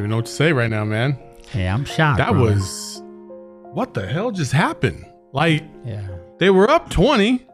Even 0.00 0.10
know 0.10 0.16
what 0.16 0.26
to 0.26 0.32
say 0.32 0.52
right 0.52 0.70
now, 0.70 0.84
man. 0.84 1.18
Hey, 1.50 1.68
I'm 1.68 1.84
shocked. 1.84 2.18
That 2.18 2.32
bro. 2.32 2.42
was 2.42 3.02
what 3.72 3.94
the 3.94 4.06
hell 4.06 4.30
just 4.30 4.52
happened? 4.52 5.04
Like 5.32 5.62
yeah. 5.84 6.08
they 6.38 6.50
were 6.50 6.68
up 6.68 6.90
20, 6.90 7.46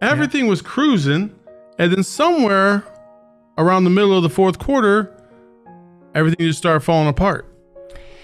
everything 0.00 0.46
was 0.46 0.62
cruising, 0.62 1.34
and 1.78 1.92
then 1.92 2.02
somewhere 2.02 2.84
around 3.58 3.84
the 3.84 3.90
middle 3.90 4.16
of 4.16 4.22
the 4.22 4.30
fourth 4.30 4.58
quarter, 4.58 5.14
everything 6.14 6.46
just 6.46 6.58
started 6.58 6.80
falling 6.80 7.08
apart. 7.08 7.46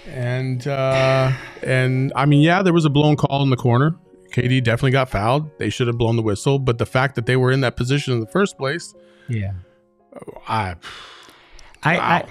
And 0.07 0.65
uh 0.67 1.31
and 1.63 2.11
I 2.15 2.25
mean, 2.25 2.41
yeah, 2.41 2.63
there 2.63 2.73
was 2.73 2.85
a 2.85 2.89
blown 2.89 3.15
call 3.17 3.43
in 3.43 3.49
the 3.49 3.57
corner. 3.57 3.95
KD 4.33 4.63
definitely 4.63 4.91
got 4.91 5.09
fouled. 5.09 5.49
They 5.57 5.69
should 5.69 5.87
have 5.87 5.97
blown 5.97 6.15
the 6.15 6.21
whistle, 6.21 6.59
but 6.59 6.77
the 6.77 6.85
fact 6.85 7.15
that 7.15 7.25
they 7.25 7.37
were 7.37 7.51
in 7.51 7.61
that 7.61 7.75
position 7.75 8.13
in 8.13 8.19
the 8.19 8.27
first 8.27 8.57
place, 8.57 8.93
Yeah. 9.27 9.53
I 10.47 10.75
I, 11.83 11.97
wow. 11.97 12.03
I 12.03 12.25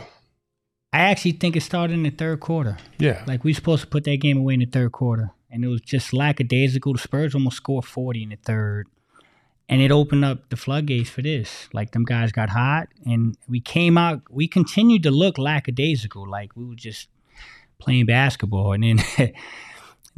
I 0.96 1.00
actually 1.10 1.32
think 1.32 1.56
it 1.56 1.62
started 1.62 1.92
in 1.94 2.04
the 2.04 2.10
third 2.10 2.40
quarter. 2.40 2.78
yeah. 2.98 3.22
Like 3.26 3.44
we 3.44 3.52
supposed 3.52 3.82
to 3.82 3.88
put 3.88 4.04
that 4.04 4.16
game 4.16 4.38
away 4.38 4.54
in 4.54 4.60
the 4.60 4.66
third 4.66 4.92
quarter, 4.92 5.30
and 5.50 5.62
it 5.64 5.68
was 5.68 5.82
just 5.82 6.12
lackadaisical. 6.12 6.94
The 6.94 6.98
Spurs 6.98 7.34
almost 7.34 7.58
scored 7.58 7.84
forty 7.84 8.22
in 8.22 8.30
the 8.30 8.36
third, 8.36 8.88
and 9.68 9.82
it 9.82 9.90
opened 9.90 10.24
up 10.24 10.48
the 10.48 10.56
floodgates 10.56 11.10
for 11.10 11.20
this. 11.22 11.68
Like 11.72 11.90
them 11.92 12.04
guys 12.04 12.32
got 12.32 12.48
hot, 12.48 12.88
and 13.04 13.36
we 13.46 13.60
came 13.60 13.98
out. 13.98 14.22
We 14.30 14.48
continued 14.48 15.02
to 15.02 15.10
look 15.10 15.36
lackadaisical, 15.36 16.28
like 16.28 16.56
we 16.56 16.64
were 16.64 16.74
just 16.74 17.08
playing 17.78 18.06
basketball, 18.06 18.72
and 18.72 18.82
then. 18.82 19.32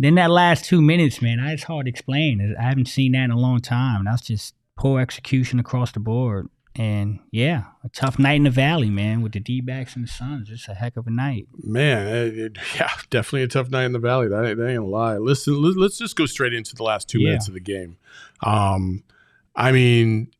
Then 0.01 0.15
that 0.15 0.31
last 0.31 0.65
two 0.65 0.81
minutes, 0.81 1.21
man, 1.21 1.41
it's 1.41 1.65
hard 1.65 1.87
to 1.87 1.91
explain. 1.91 2.55
I 2.56 2.62
haven't 2.62 2.87
seen 2.87 3.11
that 3.12 3.25
in 3.25 3.31
a 3.33 3.37
long 3.37 3.59
time. 3.59 4.05
That's 4.05 4.23
just 4.23 4.55
poor 4.77 5.01
execution 5.01 5.59
across 5.59 5.91
the 5.91 5.99
board. 5.99 6.49
And 6.77 7.19
yeah, 7.33 7.64
a 7.83 7.88
tough 7.88 8.19
night 8.20 8.34
in 8.34 8.44
the 8.44 8.50
valley, 8.50 8.88
man, 8.91 9.20
with 9.20 9.33
the 9.33 9.41
D 9.41 9.61
backs 9.61 9.97
and 9.97 10.05
the 10.05 10.08
Suns. 10.08 10.48
It's 10.50 10.69
a 10.69 10.75
heck 10.75 10.97
of 10.97 11.06
a 11.06 11.10
night. 11.10 11.47
Man, 11.62 12.06
it- 12.06 12.38
it- 12.38 12.58
yeah, 12.77 12.91
definitely 13.10 13.42
a 13.42 13.48
tough 13.48 13.69
night 13.70 13.84
in 13.86 13.92
the 13.92 13.98
valley. 13.98 14.28
That 14.28 14.44
ain't, 14.44 14.58
that 14.58 14.69
ain't 14.69 14.83
a 14.83 14.86
lie. 14.86 15.16
Listen, 15.19 15.60
let, 15.60 15.77
let's 15.77 15.98
just 15.98 16.14
go 16.16 16.27
straight 16.27 16.55
into 16.55 16.75
the 16.77 16.83
last 16.84 17.08
two 17.08 17.20
Yeah. 17.20 17.30
minutes 17.30 17.48
of 17.48 17.55
the 17.55 17.60
game. 17.60 17.97
Um, 18.44 19.02
I 19.56 19.72
mean, 19.72 20.30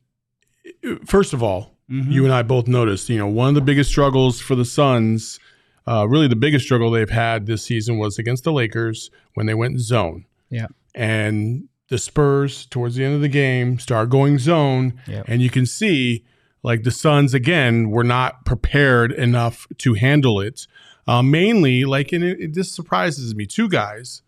first 1.05 1.33
of 1.33 1.43
all, 1.43 1.75
Mhm. 1.91 2.11
you 2.11 2.23
and 2.23 2.33
I 2.33 2.43
both 2.43 2.67
noticed, 2.67 3.09
you 3.09 3.17
know, 3.17 3.27
one 3.27 3.49
of 3.49 3.55
the 3.55 3.61
biggest 3.61 3.89
struggles 3.89 4.39
for 4.39 4.55
the 4.55 4.65
Suns, 4.65 5.39
uh, 5.87 6.07
really 6.07 6.27
the 6.27 6.35
biggest 6.35 6.65
struggle 6.65 6.91
they've 6.91 7.09
had 7.09 7.47
this 7.47 7.63
season 7.63 7.97
was 7.97 8.19
against 8.19 8.43
the 8.43 8.53
Lakers 8.53 9.09
when 9.33 9.45
they 9.47 9.55
went 9.55 9.79
zone. 9.79 10.25
Yeah. 10.51 10.67
And 10.93 11.67
the 11.89 11.97
Spurs, 11.97 12.65
towards 12.67 12.95
the 12.95 13.03
end 13.03 13.15
of 13.15 13.21
the 13.21 13.27
game, 13.27 13.79
start 13.79 14.09
going 14.09 14.37
zone. 14.39 14.99
Yep. 15.07 15.25
And 15.27 15.41
you 15.41 15.49
can 15.49 15.65
see, 15.65 16.23
like, 16.63 16.83
the 16.83 16.91
Suns, 16.91 17.33
again, 17.33 17.89
were 17.89 18.03
not 18.03 18.45
prepared 18.45 19.11
enough 19.11 19.67
to 19.79 19.95
handle 19.95 20.39
it. 20.39 20.67
Uh, 21.07 21.23
mainly, 21.23 21.85
like, 21.85 22.11
and 22.11 22.23
it, 22.23 22.39
it 22.39 22.53
just 22.53 22.75
surprises 22.75 23.33
me, 23.33 23.45
two 23.47 23.67
guys 23.67 24.21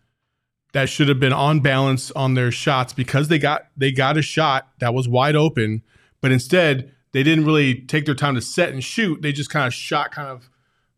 that 0.72 0.88
should 0.88 1.08
have 1.08 1.20
been 1.20 1.32
on 1.32 1.60
balance 1.60 2.10
on 2.12 2.34
their 2.34 2.50
shots 2.50 2.92
because 2.92 3.28
they 3.28 3.38
got 3.38 3.66
they 3.76 3.92
got 3.92 4.16
a 4.16 4.22
shot 4.22 4.68
that 4.80 4.92
was 4.94 5.06
wide 5.06 5.36
open, 5.36 5.82
but 6.22 6.32
instead 6.32 6.90
they 7.12 7.22
didn't 7.22 7.44
really 7.44 7.74
take 7.82 8.06
their 8.06 8.14
time 8.14 8.34
to 8.34 8.40
set 8.40 8.70
and 8.70 8.82
shoot. 8.82 9.20
They 9.22 9.32
just 9.32 9.50
kind 9.50 9.66
of 9.66 9.74
shot, 9.74 10.12
kind 10.12 10.28
of, 10.28 10.48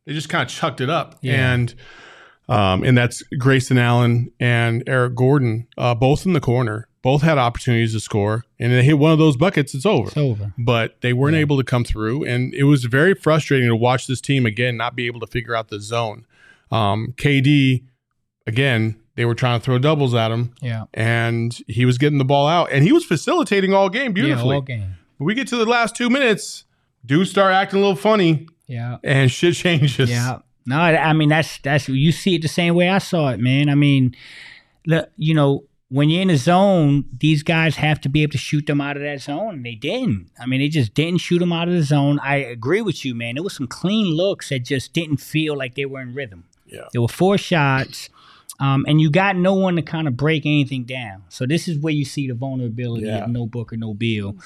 they 0.07 0.13
just 0.15 0.29
kind 0.29 0.43
of 0.45 0.49
chucked 0.49 0.81
it 0.81 0.89
up, 0.89 1.19
Yeah. 1.23 1.53
and 1.53 1.75
um, 2.49 2.82
and 2.84 2.97
that's 2.97 3.22
Grayson 3.38 3.78
Allen 3.78 4.31
and 4.41 4.82
Eric 4.87 5.15
Gordon, 5.15 5.66
uh, 5.78 5.94
both 5.94 6.27
in 6.27 6.32
the 6.34 6.41
corner, 6.41 6.88
both 7.03 7.22
had 7.22 7.37
opportunities 7.38 7.93
to 7.93 8.00
score, 8.00 8.44
and 8.59 8.72
they 8.72 8.82
hit 8.82 8.99
one 8.99 9.12
of 9.12 9.19
those 9.19 9.37
buckets, 9.37 9.75
it's 9.75 9.84
over 9.87 10.09
It's 10.09 10.16
over. 10.16 10.53
but 10.59 11.00
they 11.03 11.12
weren't 11.12 11.34
Yeah. 11.34 11.41
able 11.41 11.56
to 11.59 11.65
come 11.65 11.84
through. 11.84 12.25
And 12.25 12.55
it 12.55 12.65
was 12.65 12.84
very 12.84 13.15
frustrating 13.15 13.69
to 13.69 13.77
watch 13.77 14.06
this 14.06 14.21
team 14.21 14.47
again 14.47 14.77
not 14.77 14.97
be 14.97 15.06
able 15.06 15.21
to 15.21 15.27
figure 15.27 15.55
out 15.55 15.69
the 15.69 15.81
zone. 15.81 16.25
Um, 16.71 17.12
KD, 17.19 17.84
again, 18.47 18.97
they 19.16 19.25
were 19.25 19.34
trying 19.34 19.61
to 19.61 19.65
throw 19.65 19.78
doubles 19.78 20.15
at 20.15 20.31
him, 20.31 20.55
Yeah. 20.61 20.84
and 20.93 21.56
he 21.69 21.84
was 21.84 21.99
getting 21.99 22.19
the 22.19 22.25
ball 22.25 22.49
out, 22.49 22.71
and 22.72 22.82
he 22.84 22.93
was 22.93 23.05
facilitating 23.05 23.72
all 23.75 23.88
game 23.88 24.12
beautifully. 24.12 24.49
Yeah, 24.50 24.55
all 24.56 24.62
game. 24.62 24.94
But 25.19 25.25
we 25.26 25.34
get 25.34 25.47
to 25.49 25.56
the 25.56 25.66
last 25.66 25.94
two 25.94 26.11
minutes, 26.11 26.65
dudes 27.06 27.31
start 27.31 27.53
acting 27.55 27.78
a 27.78 27.82
little 27.82 27.97
funny, 27.97 28.47
Yeah. 28.66 28.97
and 29.05 29.31
shit 29.31 29.55
changes. 29.56 30.11
Yeah. 30.11 30.38
No, 30.67 30.79
I 30.79 31.13
mean 31.13 31.29
that's 31.29 31.59
that's 31.59 31.89
you 31.89 32.13
see 32.13 32.37
it 32.37 32.43
the 32.43 32.49
same 32.49 32.75
way 32.75 32.89
I 32.89 32.99
saw 32.99 33.29
it, 33.29 33.41
man. 33.41 33.69
I 33.69 33.75
mean, 33.75 34.17
look, 34.87 35.11
you 35.17 35.35
know, 35.35 35.65
when 35.91 36.09
you're 36.09 36.23
in 36.23 36.31
a 36.31 36.37
zone, 36.37 37.05
these 37.21 37.43
guys 37.43 37.77
have 37.77 38.01
to 38.01 38.09
be 38.09 38.23
able 38.23 38.33
to 38.33 38.39
shoot 38.39 38.67
them 38.67 38.81
out 38.81 38.97
of 38.97 39.03
that 39.03 39.21
zone, 39.21 39.55
and 39.55 39.67
they 39.67 39.75
didn't. 39.75 40.31
I 40.41 40.47
mean, 40.47 40.61
they 40.61 40.69
just 40.69 40.95
didn't 40.95 41.21
shoot 41.21 41.39
them 41.39 41.53
out 41.53 41.69
of 41.69 41.75
the 41.75 41.83
zone. 41.83 42.19
I 42.21 42.37
agree 42.37 42.81
with 42.81 43.05
you, 43.05 43.15
man. 43.15 43.35
There 43.35 43.45
was 43.45 43.55
some 43.55 43.67
clean 43.67 44.07
looks 44.07 44.49
that 44.49 44.61
just 44.61 44.93
didn't 44.93 45.19
feel 45.19 45.57
like 45.57 45.75
they 45.75 45.85
were 45.85 46.01
in 46.01 46.15
rhythm. 46.15 46.45
Yeah. 46.67 46.89
There 46.93 47.03
were 47.03 47.09
four 47.09 47.37
shots, 47.37 48.09
um, 48.61 48.85
and 48.87 49.01
you 49.01 49.11
got 49.11 49.37
no 49.37 49.55
one 49.55 49.77
to 49.77 49.83
kind 49.83 50.07
of 50.07 50.17
break 50.17 50.47
anything 50.47 50.85
down. 50.85 51.25
So 51.29 51.45
this 51.47 51.67
is 51.69 51.79
where 51.79 51.93
you 51.93 52.05
see 52.05 52.29
the 52.29 52.35
vulnerability 52.35 53.07
Yeah. 53.07 53.25
of 53.25 53.31
no 53.31 53.47
Booker, 53.47 53.77
no 53.77 53.95
Beal, 53.95 54.37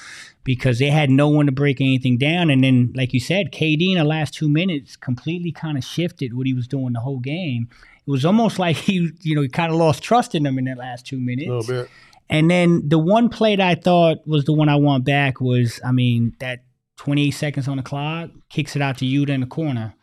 because 0.43 0.79
they 0.79 0.89
had 0.89 1.09
no 1.09 1.29
one 1.29 1.45
to 1.45 1.51
break 1.51 1.79
anything 1.79 2.17
down. 2.17 2.49
And 2.49 2.63
then, 2.63 2.91
like 2.95 3.13
you 3.13 3.19
said, 3.19 3.51
KD 3.51 3.91
in 3.91 3.97
the 3.97 4.03
last 4.03 4.33
two 4.33 4.49
minutes 4.49 4.95
completely 4.95 5.51
kind 5.51 5.77
of 5.77 5.83
shifted 5.83 6.33
what 6.33 6.47
he 6.47 6.53
was 6.53 6.67
doing 6.67 6.93
the 6.93 6.99
whole 7.01 7.19
game. 7.19 7.67
It 8.07 8.09
was 8.11 8.25
almost 8.25 8.57
like 8.65 8.75
he, 8.77 9.11
you 9.21 9.35
know, 9.35 9.41
he 9.41 9.47
kind 9.49 9.71
of 9.71 9.77
lost 9.77 10.01
trust 10.01 10.33
in 10.35 10.43
them 10.43 10.57
in 10.57 10.65
that 10.65 10.77
last 10.77 11.05
two 11.05 11.19
minutes. 11.19 11.47
A 11.49 11.53
little 11.53 11.83
bit. 11.83 11.89
And 12.31 12.49
then 12.49 12.87
the 12.87 12.99
one 12.99 13.29
play 13.29 13.55
that 13.55 13.67
I 13.67 13.75
thought 13.75 14.27
was 14.27 14.45
the 14.45 14.53
one 14.53 14.69
I 14.69 14.75
want 14.75 15.03
back 15.03 15.41
was, 15.41 15.79
I 15.83 15.91
mean, 15.91 16.35
that 16.39 16.63
28 16.97 17.31
seconds 17.31 17.67
on 17.67 17.77
the 17.77 17.83
clock, 17.83 18.29
kicks 18.49 18.75
it 18.75 18.81
out 18.81 18.97
to 18.99 19.05
Yuta 19.05 19.29
in 19.29 19.41
the 19.41 19.47
corner. 19.47 19.95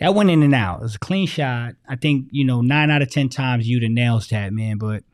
That 0.00 0.14
went 0.14 0.30
in 0.30 0.42
and 0.42 0.54
out. 0.54 0.80
It 0.80 0.84
was 0.84 0.94
a 0.94 0.98
clean 0.98 1.26
shot. 1.26 1.74
I 1.86 1.94
think, 1.94 2.28
you 2.30 2.44
know, 2.44 2.62
nine 2.62 2.90
out 2.90 3.02
of 3.02 3.10
10 3.10 3.28
times 3.28 3.68
you'd 3.68 3.82
have 3.82 3.92
nails 3.92 4.28
that, 4.28 4.52
man. 4.52 4.78
But 4.78 5.04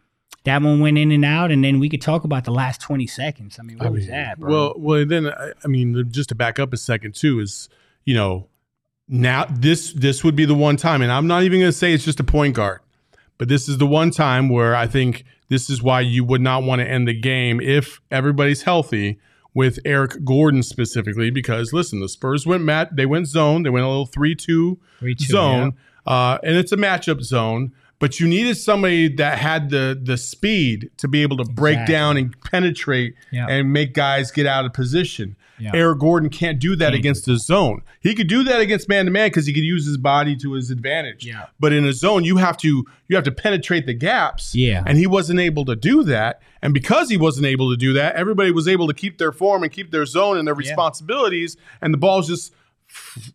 that 0.44 0.62
one 0.62 0.80
went 0.80 0.96
in 0.96 1.10
and 1.10 1.24
out. 1.24 1.50
And 1.50 1.64
then 1.64 1.80
we 1.80 1.88
could 1.88 2.00
talk 2.00 2.22
about 2.22 2.44
the 2.44 2.52
last 2.52 2.80
20 2.80 3.06
seconds. 3.08 3.58
I 3.58 3.62
mean, 3.62 3.78
what 3.78 3.88
I 3.88 3.90
was 3.90 4.06
that, 4.06 4.38
bro? 4.38 4.50
Well, 4.50 4.74
well, 4.76 5.04
then 5.04 5.26
I, 5.26 5.52
I 5.64 5.68
mean, 5.68 6.10
just 6.10 6.28
to 6.28 6.36
back 6.36 6.60
up 6.60 6.72
a 6.72 6.76
second 6.76 7.16
too 7.16 7.40
is, 7.40 7.68
you 8.04 8.14
know, 8.14 8.48
now 9.08 9.46
this 9.50 9.92
this 9.92 10.24
would 10.24 10.34
be 10.34 10.44
the 10.44 10.54
one 10.54 10.76
time, 10.76 11.02
and 11.02 11.12
I'm 11.12 11.26
not 11.26 11.42
even 11.44 11.60
going 11.60 11.70
to 11.70 11.76
say 11.76 11.92
it's 11.92 12.04
just 12.04 12.18
a 12.18 12.24
point 12.24 12.56
guard, 12.56 12.80
but 13.38 13.48
this 13.48 13.68
is 13.68 13.78
the 13.78 13.86
one 13.86 14.10
time 14.10 14.48
where 14.48 14.74
I 14.74 14.86
think 14.86 15.24
this 15.48 15.70
is 15.70 15.82
why 15.82 16.00
you 16.00 16.24
would 16.24 16.40
not 16.40 16.64
want 16.64 16.80
to 16.80 16.88
end 16.88 17.06
the 17.06 17.14
game 17.14 17.60
if 17.60 18.00
everybody's 18.10 18.62
healthy 18.62 19.20
with 19.56 19.78
Eric 19.86 20.22
Gordon 20.22 20.62
specifically, 20.62 21.30
because 21.30 21.72
listen, 21.72 22.00
the 22.00 22.10
Spurs 22.10 22.46
went 22.46 22.62
mat, 22.62 22.94
they 22.94 23.06
went 23.06 23.26
zone, 23.26 23.62
they 23.62 23.70
went 23.70 23.86
a 23.86 23.88
little 23.88 24.04
three 24.04 24.34
two 24.34 24.78
3-2, 25.00 25.20
zone, 25.22 25.72
uh, 26.06 26.36
and 26.42 26.56
it's 26.56 26.72
a 26.72 26.76
matchup 26.76 27.22
zone. 27.22 27.72
But 27.98 28.20
you 28.20 28.28
needed 28.28 28.56
somebody 28.56 29.08
that 29.16 29.38
had 29.38 29.70
the 29.70 29.98
the 30.00 30.16
speed 30.18 30.90
to 30.98 31.08
be 31.08 31.22
able 31.22 31.38
to 31.38 31.44
break 31.44 31.74
Exactly. 31.74 31.94
down 31.94 32.16
and 32.18 32.40
penetrate 32.42 33.14
Yeah. 33.32 33.46
and 33.48 33.72
make 33.72 33.94
guys 33.94 34.30
get 34.30 34.46
out 34.46 34.64
of 34.66 34.72
position. 34.74 35.36
Yeah. 35.58 35.70
Eric 35.72 36.00
Gordon 36.00 36.28
can't 36.28 36.58
do 36.58 36.76
that 36.76 36.88
Can't 36.88 36.96
against 36.96 37.24
the 37.24 37.38
zone. 37.38 37.80
He 38.02 38.14
could 38.14 38.28
do 38.28 38.44
that 38.44 38.60
against 38.60 38.90
man 38.90 39.06
to 39.06 39.10
man 39.10 39.28
because 39.28 39.46
he 39.46 39.54
could 39.54 39.64
use 39.64 39.86
his 39.86 39.96
body 39.96 40.36
to 40.36 40.52
his 40.52 40.70
advantage. 40.70 41.24
Yeah. 41.24 41.46
But 41.58 41.72
in 41.72 41.86
a 41.86 41.94
zone, 41.94 42.24
you 42.24 42.36
have 42.36 42.58
to 42.58 42.84
you 43.08 43.16
have 43.16 43.24
to 43.24 43.32
penetrate 43.32 43.86
the 43.86 43.94
gaps. 43.94 44.54
Yeah. 44.54 44.82
And 44.86 44.98
he 44.98 45.06
wasn't 45.06 45.40
able 45.40 45.64
to 45.64 45.74
do 45.74 46.02
that. 46.04 46.42
And 46.60 46.74
because 46.74 47.08
he 47.08 47.16
wasn't 47.16 47.46
able 47.46 47.70
to 47.70 47.76
do 47.78 47.94
that, 47.94 48.16
everybody 48.16 48.50
was 48.50 48.68
able 48.68 48.86
to 48.88 48.94
keep 48.94 49.16
their 49.16 49.32
form 49.32 49.62
and 49.62 49.72
keep 49.72 49.90
their 49.90 50.04
zone 50.04 50.36
and 50.36 50.46
their 50.46 50.54
Yeah. 50.54 50.68
responsibilities. 50.68 51.56
And 51.80 51.94
the 51.94 51.98
ball's 51.98 52.26
just 52.28 52.52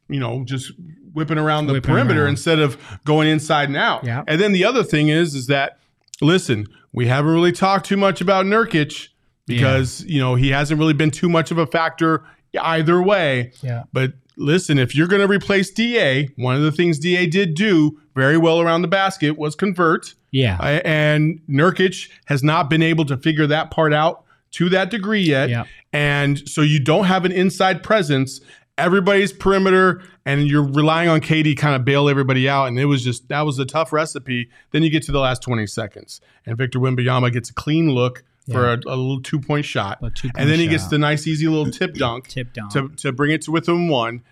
you 0.09 0.19
know, 0.19 0.43
just 0.45 0.71
whipping 1.13 1.37
around 1.37 1.67
the 1.67 1.73
Whipping 1.73 1.91
perimeter 1.91 2.21
around. 2.21 2.29
instead 2.31 2.59
of 2.59 2.77
going 3.05 3.27
inside 3.27 3.67
and 3.67 3.77
out. 3.77 4.03
Yeah. 4.03 4.23
And 4.27 4.39
then 4.39 4.51
the 4.51 4.63
other 4.65 4.83
thing 4.83 5.09
is, 5.09 5.35
is 5.35 5.47
that 5.47 5.79
listen, 6.21 6.67
we 6.93 7.07
haven't 7.07 7.31
really 7.33 7.51
talked 7.51 7.85
too 7.85 7.97
much 7.97 8.21
about 8.21 8.45
Nurkic 8.45 9.09
because 9.47 10.03
you 10.05 10.19
know 10.19 10.35
he 10.35 10.49
hasn't 10.49 10.79
really 10.79 10.93
been 10.93 11.11
too 11.11 11.29
much 11.29 11.51
of 11.51 11.57
a 11.57 11.65
factor 11.67 12.23
either 12.59 13.01
way. 13.01 13.51
Yeah. 13.61 13.83
But 13.91 14.13
listen, 14.37 14.77
if 14.77 14.95
you're 14.95 15.07
going 15.07 15.21
to 15.21 15.27
replace 15.27 15.71
Da, 15.71 16.27
one 16.35 16.55
of 16.55 16.61
the 16.61 16.71
things 16.71 16.99
Da 16.99 17.27
did 17.27 17.55
do 17.55 17.99
very 18.15 18.37
well 18.37 18.59
around 18.59 18.81
the 18.81 18.87
basket 18.87 19.37
was 19.37 19.55
convert. 19.55 20.13
Yeah. 20.31 20.57
Uh, 20.59 20.81
and 20.85 21.41
Nurkic 21.49 22.09
has 22.25 22.43
not 22.43 22.69
been 22.69 22.81
able 22.81 23.05
to 23.05 23.17
figure 23.17 23.47
that 23.47 23.71
part 23.71 23.93
out 23.93 24.23
to 24.51 24.69
that 24.69 24.89
degree 24.89 25.21
yet. 25.21 25.49
Yeah. 25.49 25.63
And 25.93 26.47
so 26.47 26.61
you 26.61 26.79
don't 26.79 27.05
have 27.05 27.25
an 27.25 27.31
inside 27.31 27.83
presence. 27.83 28.41
Everybody's 28.77 29.31
perimeter, 29.33 30.01
and 30.25 30.47
you're 30.47 30.63
relying 30.63 31.09
on 31.09 31.21
KD 31.21 31.57
kind 31.57 31.75
of 31.75 31.85
bail 31.85 32.09
everybody 32.09 32.49
out. 32.49 32.67
And 32.67 32.79
it 32.79 32.85
was 32.85 33.03
just 33.03 33.27
that 33.29 33.41
was 33.41 33.59
a 33.59 33.65
tough 33.65 33.93
recipe. 33.93 34.49
Then 34.71 34.83
you 34.83 34.89
get 34.89 35.03
to 35.03 35.11
the 35.11 35.19
last 35.19 35.41
20 35.41 35.67
seconds, 35.67 36.21
and 36.45 36.57
Victor 36.57 36.79
Wembanyama 36.79 37.31
gets 37.31 37.49
a 37.49 37.53
clean 37.53 37.91
look 37.91 38.23
for 38.51 38.73
a, 38.73 38.75
a 38.87 38.95
little 38.95 39.21
two 39.21 39.39
point 39.39 39.65
shot, 39.65 39.99
A 40.01 40.09
two-point 40.09 40.35
and 40.37 40.49
then 40.49 40.59
he 40.59 40.67
gets 40.67 40.87
the 40.87 40.97
nice 40.97 41.27
easy 41.27 41.47
little 41.47 41.71
tip 41.71 41.93
dunk, 41.93 42.27
Tip 42.27 42.53
dunk. 42.53 42.71
to 42.71 42.89
to 42.89 43.11
bring 43.11 43.31
it 43.31 43.41
to 43.43 43.51
within 43.51 43.87
one. 43.87 44.23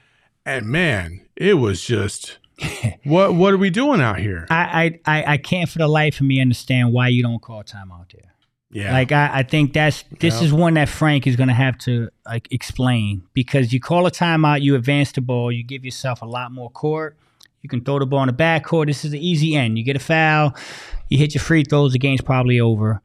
And 0.45 0.67
man, 0.67 1.21
it 1.35 1.55
was 1.55 1.83
just 1.83 2.39
what 3.03 3.35
what 3.35 3.53
are 3.53 3.57
we 3.57 3.69
doing 3.69 4.01
out 4.01 4.19
here? 4.19 4.47
I, 4.49 4.99
I, 5.05 5.19
I, 5.19 5.33
I 5.33 5.37
can't 5.37 5.69
for 5.69 5.79
the 5.79 5.87
life 5.87 6.19
of 6.19 6.25
me 6.25 6.41
understand 6.41 6.93
why 6.93 7.09
you 7.09 7.21
don't 7.21 7.41
call 7.41 7.63
timeout 7.63 8.11
there. 8.11 8.33
Yeah, 8.71 8.93
Like 8.93 9.11
I, 9.11 9.29
I 9.39 9.43
think 9.43 9.73
that's 9.73 10.03
this 10.19 10.35
Yeah. 10.39 10.43
is 10.45 10.53
one 10.53 10.75
that 10.75 10.89
Frank 10.89 11.25
is 11.25 11.35
gonna 11.35 11.53
have 11.55 11.77
to 11.79 12.09
like 12.25 12.47
explain 12.51 13.23
because 13.33 13.73
you 13.73 13.79
call 13.79 14.05
a 14.05 14.11
timeout, 14.11 14.61
you 14.61 14.75
advance 14.75 15.11
the 15.11 15.21
ball, 15.21 15.51
you 15.51 15.63
give 15.63 15.83
yourself 15.83 16.21
a 16.21 16.25
lot 16.25 16.51
more 16.51 16.69
court. 16.69 17.17
You 17.61 17.67
can 17.69 17.83
throw 17.83 17.99
the 17.99 18.05
ball 18.05 18.21
in 18.23 18.27
the 18.27 18.33
back 18.33 18.63
court. 18.63 18.87
This 18.87 19.03
is 19.03 19.11
the 19.11 19.27
easy 19.27 19.55
end. 19.55 19.77
You 19.77 19.83
get 19.83 19.95
a 19.95 19.99
foul, 19.99 20.55
you 21.09 21.17
hit 21.17 21.33
your 21.33 21.41
free 21.41 21.63
throws, 21.63 21.93
the 21.93 21.99
game's 21.99 22.21
probably 22.21 22.59
over. 22.59 23.01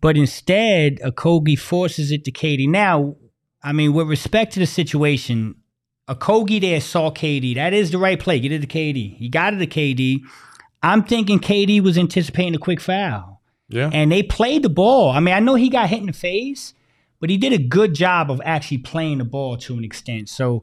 But 0.00 0.16
instead, 0.16 1.00
Okogie 1.00 1.58
forces 1.58 2.10
it 2.10 2.24
to 2.24 2.32
KD. 2.32 2.66
Now, 2.68 3.16
I 3.62 3.72
mean, 3.72 3.92
with 3.92 4.08
respect 4.08 4.54
to 4.54 4.60
the 4.60 4.66
situation, 4.66 5.56
Okogie 6.08 6.60
there 6.60 6.80
saw 6.80 7.10
KD. 7.10 7.54
That 7.56 7.74
is 7.74 7.90
the 7.90 7.98
right 7.98 8.18
play. 8.18 8.40
Get 8.40 8.52
it 8.52 8.60
to 8.60 8.66
KD. 8.66 9.16
He 9.18 9.28
got 9.28 9.52
it 9.52 9.58
to 9.58 9.66
KD. 9.66 10.20
I'm 10.82 11.04
thinking 11.04 11.38
KD 11.38 11.82
was 11.82 11.98
anticipating 11.98 12.54
a 12.54 12.58
quick 12.58 12.80
foul 12.80 13.39
yeah. 13.70 13.90
and 13.92 14.12
they 14.12 14.22
played 14.22 14.62
the 14.62 14.68
ball. 14.68 15.10
I 15.10 15.20
mean, 15.20 15.34
I 15.34 15.40
know 15.40 15.54
he 15.54 15.68
got 15.68 15.88
hit 15.88 16.00
in 16.00 16.06
the 16.06 16.12
face, 16.12 16.74
but 17.20 17.30
he 17.30 17.36
did 17.36 17.52
a 17.52 17.58
good 17.58 17.94
job 17.94 18.30
of 18.30 18.40
actually 18.44 18.78
playing 18.78 19.18
the 19.18 19.24
ball 19.24 19.56
to 19.58 19.76
an 19.76 19.84
extent. 19.84 20.28
So 20.28 20.62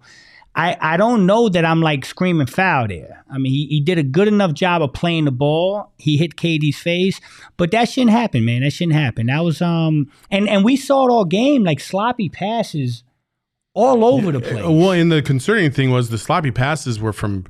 I, 0.56 0.76
I 0.82 0.98
don't 0.98 1.28
know 1.28 1.50
that 1.50 1.64
I'm 1.64 1.82
like 1.82 2.04
screaming 2.04 2.48
foul 2.48 2.88
there. 2.88 3.24
I 3.32 3.38
mean, 3.38 3.52
he, 3.52 3.68
he 3.68 3.80
did 3.80 4.00
a 4.00 4.04
good 4.04 4.28
enough 4.28 4.54
job 4.54 4.82
of 4.82 4.92
playing 4.92 5.26
the 5.26 5.32
ball. 5.32 5.94
He 6.00 6.18
hit 6.18 6.36
KD's 6.36 6.80
face, 6.80 7.22
but 7.58 7.70
that 7.72 7.90
shouldn't 7.90 8.12
happen, 8.12 8.44
man. 8.44 8.62
That 8.62 8.72
shouldn't 8.72 8.96
happen. 8.96 9.28
That 9.28 9.44
was 9.44 9.62
um 9.62 10.12
and 10.32 10.50
and 10.50 10.66
we 10.66 10.76
saw 10.76 11.08
it 11.08 11.12
all 11.12 11.26
game 11.26 11.64
like 11.64 11.80
sloppy 11.80 12.28
passes 12.28 13.04
all 13.76 14.04
over 14.04 14.32
the 14.32 14.40
place. 14.40 14.66
Uh, 14.66 14.72
Well, 14.72 14.92
and 14.94 15.12
the 15.12 15.22
concerning 15.22 15.70
thing 15.70 15.92
was 15.92 16.10
the 16.10 16.18
sloppy 16.18 16.50
passes 16.50 17.00
were 17.00 17.14
from 17.14 17.46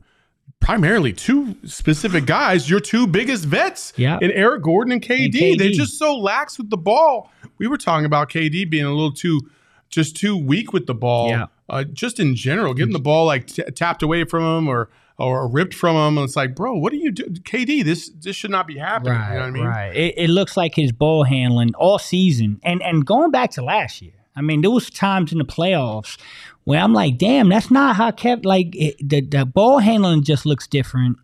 primarily 0.60 1.14
two 1.14 1.56
specific 1.66 2.26
guys, 2.28 2.70
your 2.70 2.80
two 2.80 3.08
biggest 3.08 3.46
vets, 3.46 3.94
Yeah. 3.98 4.18
in 4.22 4.32
Eric 4.32 4.64
Gordon 4.64 4.94
and 4.94 5.02
KD. 5.02 5.24
And 5.26 5.34
KD. 5.34 5.58
They're 5.60 5.70
just 5.72 5.98
so 5.98 6.16
lax 6.18 6.58
with 6.58 6.70
the 6.70 6.78
ball. 6.78 7.32
We 7.58 7.68
were 7.68 7.78
talking 7.78 8.06
about 8.06 8.30
KD 8.30 8.70
being 8.70 8.86
a 8.86 8.92
little 8.92 9.12
too, 9.14 9.42
just 9.90 10.16
too 10.16 10.38
weak 10.38 10.74
with 10.74 10.86
the 10.86 10.94
ball. 10.94 11.30
Yeah. 11.30 11.46
Uh, 11.70 11.84
just 11.84 12.20
in 12.20 12.36
general, 12.36 12.74
getting 12.74 12.94
the 12.94 13.00
ball 13.00 13.26
like 13.26 13.48
t- 13.48 13.64
tapped 13.76 14.02
away 14.04 14.24
from 14.24 14.44
him 14.44 14.68
or 14.68 14.90
or 15.20 15.48
ripped 15.50 15.74
from 15.74 15.96
him. 15.96 16.18
And 16.18 16.26
it's 16.26 16.36
like, 16.36 16.56
bro, 16.56 16.76
what 16.78 16.94
are 16.94 16.98
you 16.98 17.12
doing? 17.12 17.34
KD, 17.36 17.84
this 17.84 18.10
this 18.10 18.36
should 18.36 18.52
not 18.52 18.68
be 18.68 18.78
happening. 18.78 19.14
Right, 19.14 19.30
you 19.30 19.34
know 19.34 19.40
what 19.42 19.48
I 19.48 19.52
mean? 19.52 19.66
right. 19.66 19.96
It, 19.96 20.14
it 20.18 20.30
looks 20.30 20.56
like 20.56 20.76
his 20.76 20.92
ball 20.92 21.24
handling 21.24 21.74
all 21.76 22.00
season, 22.00 22.60
and 22.64 22.82
and 22.84 23.06
going 23.06 23.32
back 23.32 23.52
to 23.52 23.64
last 23.64 24.02
year. 24.02 24.14
I 24.38 24.42
mean, 24.42 24.62
there 24.62 24.72
was 24.72 24.90
times 24.90 25.32
in 25.32 25.40
the 25.40 25.46
playoffs 25.46 26.18
where 26.64 26.80
I'm 26.80 26.94
like, 26.94 27.18
damn, 27.18 27.50
that's 27.50 27.72
not 27.72 27.96
how 27.96 28.12
kept 28.12 28.46
like 28.46 28.76
it, 28.76 28.96
the 29.00 29.22
the 29.22 29.46
ball 29.46 29.80
handling 29.80 30.24
just 30.24 30.46
looks 30.46 30.68
different. 30.68 31.18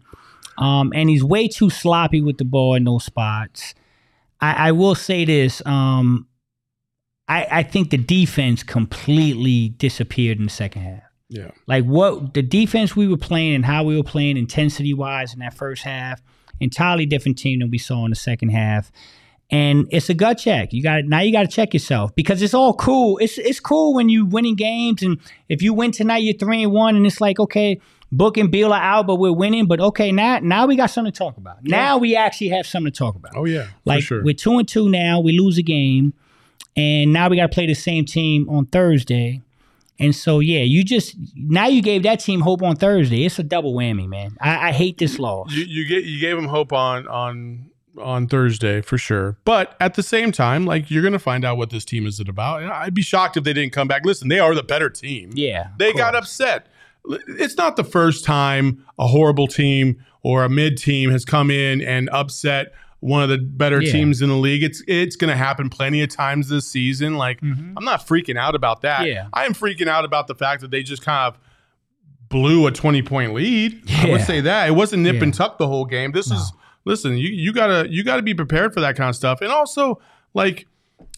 Um, 0.57 0.91
and 0.95 1.09
he's 1.09 1.23
way 1.23 1.47
too 1.47 1.69
sloppy 1.69 2.21
with 2.21 2.37
the 2.37 2.45
ball 2.45 2.75
in 2.75 2.83
those 2.83 3.03
spots. 3.05 3.73
I, 4.39 4.69
I 4.69 4.71
will 4.71 4.95
say 4.95 5.25
this. 5.25 5.61
Um, 5.65 6.27
I, 7.27 7.47
I 7.49 7.63
think 7.63 7.89
the 7.89 7.97
defense 7.97 8.63
completely 8.63 9.69
disappeared 9.69 10.37
in 10.37 10.43
the 10.43 10.49
second 10.49 10.81
half. 10.83 11.03
Yeah. 11.29 11.51
Like 11.67 11.85
what 11.85 12.33
the 12.33 12.41
defense 12.41 12.95
we 12.95 13.07
were 13.07 13.17
playing 13.17 13.55
and 13.55 13.65
how 13.65 13.83
we 13.83 13.97
were 13.97 14.03
playing 14.03 14.37
intensity 14.37 14.93
wise 14.93 15.33
in 15.33 15.39
that 15.39 15.53
first 15.53 15.83
half, 15.83 16.21
entirely 16.59 17.05
different 17.05 17.37
team 17.37 17.59
than 17.59 17.71
we 17.71 17.77
saw 17.77 18.03
in 18.05 18.11
the 18.11 18.15
second 18.15 18.49
half. 18.49 18.91
And 19.51 19.87
it's 19.91 20.09
a 20.09 20.13
gut 20.13 20.39
check. 20.39 20.73
You 20.73 20.81
got 20.81 21.05
now. 21.05 21.19
You 21.19 21.31
got 21.31 21.43
to 21.43 21.47
check 21.47 21.73
yourself 21.73 22.15
because 22.15 22.41
it's 22.41 22.53
all 22.53 22.73
cool. 22.73 23.17
It's 23.19 23.37
it's 23.37 23.59
cool 23.59 23.93
when 23.93 24.09
you 24.09 24.25
winning 24.25 24.55
games, 24.55 25.03
and 25.03 25.19
if 25.47 25.61
you 25.61 25.73
win 25.73 25.91
tonight, 25.91 26.23
you're 26.23 26.33
three 26.33 26.63
and 26.63 26.71
one, 26.71 26.95
and 26.95 27.05
it's 27.05 27.21
like 27.21 27.39
okay, 27.39 27.79
Book 28.13 28.37
and 28.37 28.51
Beal 28.51 28.71
are 28.71 28.81
out, 28.81 29.07
but 29.07 29.15
we're 29.15 29.33
winning. 29.33 29.65
But 29.65 29.79
okay, 29.79 30.11
now 30.11 30.39
now 30.39 30.67
we 30.67 30.75
got 30.75 30.87
something 30.87 31.11
to 31.11 31.17
talk 31.17 31.37
about. 31.37 31.63
Now 31.63 31.97
we 31.97 32.15
actually 32.15 32.49
have 32.49 32.67
something 32.67 32.91
to 32.91 32.97
talk 32.97 33.15
about. 33.15 33.33
Oh 33.35 33.45
yeah. 33.45 33.67
Like 33.85 34.01
for 34.01 34.05
sure. 34.05 34.23
we're 34.23 34.35
two 34.35 34.57
and 34.59 34.67
two 34.67 34.87
now. 34.87 35.19
We 35.19 35.37
lose 35.37 35.57
a 35.57 35.63
game, 35.63 36.13
and 36.75 37.11
now 37.11 37.27
we 37.27 37.37
got 37.37 37.51
to 37.51 37.53
play 37.53 37.65
the 37.65 37.73
same 37.73 38.05
team 38.05 38.47
on 38.49 38.67
Thursday. 38.67 39.41
And 39.99 40.15
so 40.15 40.39
yeah, 40.39 40.61
you 40.61 40.83
just 40.83 41.15
now 41.35 41.67
you 41.67 41.81
gave 41.81 42.03
that 42.03 42.19
team 42.19 42.41
hope 42.41 42.61
on 42.61 42.75
Thursday. 42.75 43.25
It's 43.25 43.39
a 43.39 43.43
double 43.43 43.73
whammy, 43.73 44.07
man. 44.07 44.37
I, 44.39 44.69
I 44.69 44.71
hate 44.71 44.99
this 44.99 45.17
loss. 45.17 45.51
you 45.51 45.65
you 45.65 45.87
get 45.87 46.03
you 46.03 46.19
gave 46.19 46.35
them 46.35 46.47
hope 46.47 46.71
on 46.71 47.07
on 47.07 47.71
on 48.01 48.27
Thursday 48.27 48.81
for 48.81 48.97
sure. 48.97 49.37
But 49.45 49.75
at 49.79 49.93
the 49.93 50.03
same 50.03 50.31
time, 50.31 50.65
like 50.65 50.89
you're 50.89 51.03
gonna 51.03 51.19
find 51.19 51.45
out 51.45 51.57
what 51.57 51.69
this 51.69 51.85
team 51.85 52.05
is 52.07 52.19
about. 52.19 52.61
And 52.63 52.71
I'd 52.71 52.93
be 52.93 53.01
shocked 53.03 53.37
if 53.37 53.43
they 53.43 53.53
didn't 53.53 53.73
come 53.73 53.87
back. 53.87 54.05
Listen, 54.05 54.27
they 54.29 54.39
are 54.39 54.55
the 54.55 54.63
better 54.63 54.89
team. 54.89 55.31
yeah, 55.35 55.67
They 55.77 55.93
got 55.93 56.15
upset. 56.15 56.67
It's 57.27 57.57
not 57.57 57.75
the 57.75 57.83
first 57.83 58.23
time 58.23 58.85
a 58.97 59.07
horrible 59.07 59.47
team 59.47 60.03
or 60.21 60.43
a 60.45 60.49
mid 60.49 60.77
team 60.77 61.11
has 61.11 61.25
come 61.25 61.51
in 61.51 61.81
and 61.81 62.09
upset 62.11 62.73
one 63.01 63.21
of 63.21 63.27
the 63.27 63.37
better 63.37 63.81
Yeah. 63.81 63.91
teams 63.91 64.21
in 64.21 64.29
the 64.29 64.37
league. 64.37 64.63
It's 64.63 64.81
it's 64.87 65.17
going 65.17 65.29
to 65.29 65.35
happen 65.35 65.69
plenty 65.69 66.01
of 66.01 66.07
times 66.09 66.47
this 66.47 66.65
season. 66.65 67.17
Like 67.17 67.41
I'm 67.41 67.75
not 67.83 68.07
freaking 68.07 68.37
out 68.37 68.55
about 68.55 68.81
that. 68.83 68.99
Mm-hmm. 69.01 69.07
Yeah. 69.07 69.27
I 69.33 69.43
am 69.45 69.53
freaking 69.53 69.87
out 69.89 70.05
about 70.05 70.27
the 70.27 70.35
fact 70.35 70.61
that 70.61 70.71
they 70.71 70.81
just 70.81 71.03
kind 71.03 71.33
of 71.33 71.39
blew 72.29 72.65
a 72.67 72.71
20 72.71 73.01
point 73.01 73.33
lead. 73.33 73.81
I 73.97 74.09
would 74.09 74.21
say 74.21 74.39
that. 74.41 74.69
It 74.69 74.71
wasn't 74.71 75.03
nip 75.03 75.15
Yeah. 75.15 75.23
and 75.23 75.33
tuck 75.33 75.57
the 75.57 75.67
whole 75.67 75.85
game. 75.85 76.13
This 76.13 76.31
is 76.31 76.53
listen, 76.85 77.17
you 77.17 77.29
you 77.29 77.53
got 77.53 77.67
to 77.67 77.91
you 77.91 78.03
got 78.03 78.17
to 78.17 78.21
be 78.21 78.33
prepared 78.33 78.73
for 78.73 78.81
that 78.81 78.95
kind 78.95 79.09
of 79.09 79.15
stuff. 79.15 79.41
And 79.41 79.51
also 79.51 80.01
like 80.33 80.67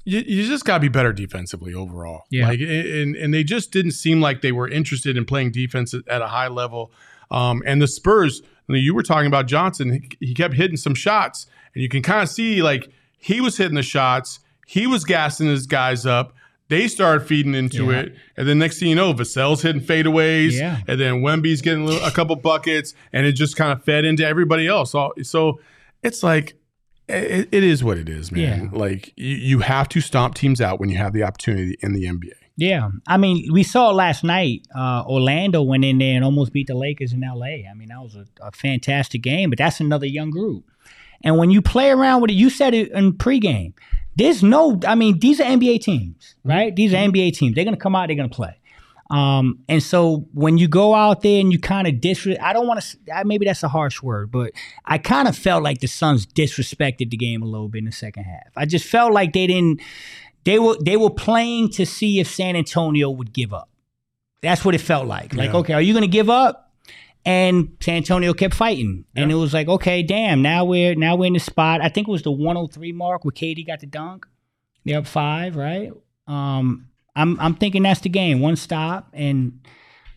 you, 0.03 0.19
you 0.19 0.47
just 0.47 0.65
got 0.65 0.75
to 0.75 0.81
be 0.81 0.87
better 0.87 1.11
defensively 1.11 1.73
overall. 1.73 2.23
Yeah. 2.29 2.47
Like 2.47 2.59
and 2.59 3.15
and 3.15 3.33
they 3.33 3.43
just 3.43 3.71
didn't 3.71 3.91
seem 3.91 4.21
like 4.21 4.41
they 4.41 4.51
were 4.51 4.67
interested 4.67 5.17
in 5.17 5.25
playing 5.25 5.51
defense 5.51 5.93
at, 5.93 6.21
a 6.21 6.27
high 6.27 6.47
level. 6.47 6.91
Um, 7.31 7.63
and 7.65 7.81
the 7.81 7.87
Spurs, 7.87 8.43
you 8.69 8.93
were 8.93 9.03
talking 9.03 9.27
about 9.27 9.47
Johnson. 9.47 9.93
He, 10.19 10.27
he 10.27 10.33
kept 10.33 10.53
hitting 10.53 10.77
some 10.77 10.93
shots, 10.93 11.47
and 11.73 11.81
you 11.81 11.89
can 11.89 12.03
kind 12.03 12.21
of 12.21 12.29
see 12.29 12.61
like 12.61 12.89
he 13.17 13.41
was 13.41 13.57
hitting 13.57 13.75
the 13.75 13.83
shots. 13.83 14.39
He 14.67 14.87
was 14.87 15.03
gassing 15.03 15.47
his 15.47 15.65
guys 15.67 16.05
up. 16.05 16.33
They 16.67 16.87
start 16.87 17.27
feeding 17.27 17.53
into 17.53 17.91
Yeah. 17.91 17.99
it, 17.99 18.15
and 18.37 18.47
then 18.47 18.57
next 18.57 18.79
thing 18.79 18.89
you 18.89 18.95
know, 18.95 19.13
Vassell's 19.13 19.61
hitting 19.61 19.81
fadeaways, 19.81 20.53
Yeah. 20.53 20.79
and 20.87 20.99
then 20.99 21.21
Wemby's 21.21 21.61
getting 21.61 21.83
a, 21.83 21.85
little, 21.85 22.03
a 22.07 22.11
couple 22.11 22.35
buckets, 22.37 22.93
and 23.13 23.25
it 23.25 23.33
just 23.33 23.55
kind 23.55 23.71
of 23.71 23.83
fed 23.83 24.03
into 24.05 24.25
everybody 24.25 24.67
else. 24.67 24.91
So, 24.91 25.13
so 25.21 25.59
it's 26.01 26.23
like 26.23 26.55
it, 27.07 27.49
it 27.51 27.63
is 27.63 27.83
what 27.83 27.97
it 27.99 28.09
is, 28.09 28.31
man. 28.31 28.71
Yeah. 28.73 28.79
Like 28.79 29.13
you, 29.15 29.35
you 29.35 29.59
have 29.59 29.87
to 29.89 30.01
stomp 30.01 30.33
teams 30.33 30.59
out 30.59 30.79
when 30.79 30.89
you 30.89 30.97
have 30.97 31.13
the 31.13 31.21
opportunity 31.23 31.77
in 31.81 31.93
the 31.93 32.05
NBA. 32.05 32.31
Yeah, 32.57 32.89
I 33.05 33.17
mean, 33.17 33.51
we 33.51 33.63
saw 33.63 33.91
last 33.91 34.23
night. 34.23 34.65
Uh, 34.73 35.03
Orlando 35.05 35.61
went 35.61 35.83
in 35.85 35.97
there 35.99 36.15
and 36.15 36.23
almost 36.23 36.53
beat 36.53 36.67
the 36.67 36.73
Lakers 36.73 37.11
in 37.11 37.21
L.A. 37.23 37.67
I 37.69 37.73
mean, 37.75 37.89
that 37.89 38.01
was 38.01 38.15
a, 38.15 38.25
a 38.41 38.51
fantastic 38.53 39.21
game. 39.21 39.49
But 39.49 39.57
that's 39.59 39.81
another 39.81 40.05
young 40.07 40.29
group. 40.31 40.63
And 41.21 41.37
when 41.37 41.51
you 41.51 41.61
play 41.61 41.89
around 41.91 42.21
with 42.21 42.31
it, 42.31 42.35
you 42.35 42.49
said 42.49 42.73
it 42.73 42.91
in 42.93 43.11
pregame. 43.13 43.73
There's 44.15 44.41
no, 44.43 44.79
I 44.87 44.95
mean, 44.95 45.19
these 45.19 45.39
are 45.41 45.43
NBA 45.43 45.81
teams, 45.81 46.35
right? 46.43 46.75
These 46.75 46.93
are 46.93 46.97
NBA 46.97 47.35
teams. 47.35 47.55
They're 47.55 47.65
gonna 47.65 47.77
come 47.77 47.95
out. 47.95 48.07
They're 48.07 48.15
gonna 48.15 48.29
play. 48.29 48.57
Um, 49.11 49.59
and 49.69 49.83
so 49.83 50.27
when 50.33 50.57
you 50.57 50.67
go 50.67 50.95
out 50.95 51.21
there 51.21 51.39
and 51.39 51.51
you 51.51 51.59
kind 51.59 51.87
of 51.87 52.01
disrespect, 52.01 52.43
I 52.43 52.53
don't 52.53 52.65
want 52.65 52.81
to, 52.81 53.23
maybe 53.23 53.45
that's 53.45 53.61
a 53.61 53.67
harsh 53.67 54.01
word, 54.01 54.31
but 54.31 54.51
I 54.83 54.97
kind 54.97 55.27
of 55.27 55.37
felt 55.37 55.61
like 55.61 55.79
the 55.79 55.85
Suns 55.87 56.25
disrespected 56.25 57.11
the 57.11 57.17
game 57.17 57.43
a 57.43 57.45
little 57.45 57.69
bit 57.69 57.79
in 57.79 57.85
the 57.85 57.91
second 57.91 58.23
half. 58.23 58.47
I 58.55 58.65
just 58.65 58.85
felt 58.85 59.13
like 59.13 59.33
they 59.33 59.45
didn't, 59.45 59.79
they 60.43 60.57
were 60.57 60.75
they 60.83 60.97
were 60.97 61.11
playing 61.11 61.69
to 61.71 61.85
see 61.85 62.19
if 62.19 62.27
San 62.27 62.55
Antonio 62.55 63.09
would 63.11 63.31
give 63.33 63.53
up. 63.53 63.69
That's 64.41 64.63
what 64.65 64.73
it 64.75 64.81
felt 64.81 65.05
like. 65.07 65.33
Like, 65.35 65.51
Yeah. 65.51 65.57
okay, 65.57 65.73
are 65.73 65.81
you 65.81 65.93
going 65.93 66.03
to 66.03 66.07
give 66.07 66.29
up? 66.29 66.64
And 67.25 67.75
San 67.81 67.95
Antonio 67.97 68.33
kept 68.35 68.53
fighting, 68.53 69.05
and 69.15 69.31
it 69.31 69.35
was 69.35 69.51
like, 69.51 69.67
okay, 69.67 70.03
damn. 70.03 70.43
Now 70.43 70.63
we're 70.63 70.93
now 70.93 71.15
we're 71.15 71.25
in 71.25 71.33
the 71.33 71.39
spot. 71.39 71.81
I 71.81 71.89
think 71.89 72.07
it 72.07 72.11
was 72.11 72.21
the 72.21 72.31
103 72.31 72.91
mark 72.91 73.25
where 73.25 73.31
KD 73.31 73.65
got 73.65 73.79
the 73.79 73.87
dunk. 73.87 74.27
They're 74.83 74.99
up 74.99 75.07
five, 75.07 75.55
right? 75.55 75.91
Um, 76.27 76.89
I'm 77.15 77.39
I'm 77.39 77.55
thinking 77.55 77.81
that's 77.81 78.01
the 78.01 78.09
game. 78.09 78.41
One 78.41 78.55
stop, 78.55 79.09
and 79.13 79.65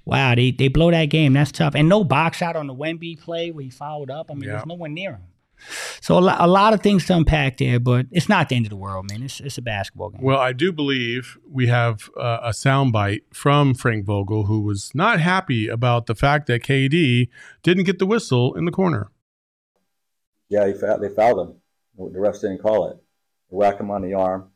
wow, 0.05 0.35
they 0.35 0.51
they 0.51 0.69
blow 0.69 0.91
that 0.91 1.07
game. 1.07 1.33
That's 1.33 1.51
tough. 1.51 1.75
And 1.75 1.89
no 1.89 2.05
box 2.05 2.43
out 2.43 2.57
on 2.57 2.67
the 2.67 2.75
Wemby 2.75 3.19
play 3.19 3.51
where 3.53 3.65
he 3.65 3.71
fouled 3.71 4.11
up. 4.11 4.31
I 4.31 4.35
mean, 4.35 4.43
Yeah. 4.43 4.57
there's 4.57 4.67
no 4.67 4.75
one 4.75 4.93
near 4.93 5.13
him. 5.13 5.23
So 6.01 6.19
a 6.19 6.21
lot, 6.21 6.41
a 6.41 6.47
lot 6.47 6.75
of 6.75 6.83
things 6.83 7.07
to 7.07 7.17
unpack 7.17 7.59
there, 7.59 7.81
but 7.81 8.07
it's 8.11 8.29
not 8.29 8.49
the 8.49 8.57
end 8.57 8.67
of 8.67 8.71
the 8.71 8.77
world, 8.77 9.09
man. 9.11 9.23
It's 9.23 9.41
it's 9.41 9.59
a 9.59 9.63
basketball 9.63 10.11
game. 10.11 10.23
Well, 10.23 10.39
I 10.39 10.53
do 10.53 10.73
believe 10.73 11.39
we 11.49 11.67
have 11.67 12.09
uh, 12.17 12.39
a 12.43 12.51
soundbite 12.51 13.23
from 13.33 13.75
Frank 13.75 14.05
Vogel, 14.05 14.45
who 14.45 14.61
was 14.61 14.95
not 14.95 15.21
happy 15.21 15.69
about 15.69 16.07
the 16.07 16.15
fact 16.15 16.47
that 16.47 16.63
KD 16.63 17.29
didn't 17.63 17.85
get 17.85 17.99
the 17.99 18.07
whistle 18.07 18.55
in 18.55 18.65
the 18.65 18.73
corner. 18.73 19.11
Yeah, 20.49 20.67
he 20.67 20.73
fa- 20.73 20.99
they 21.01 21.09
fouled 21.09 21.49
him. 21.49 21.57
The 21.99 22.19
refs 22.19 22.41
didn't 22.41 22.63
call 22.63 22.91
it. 22.91 22.97
They 23.51 23.57
whack 23.57 23.81
him 23.81 23.91
on 23.91 24.03
the 24.03 24.15
arm, 24.15 24.51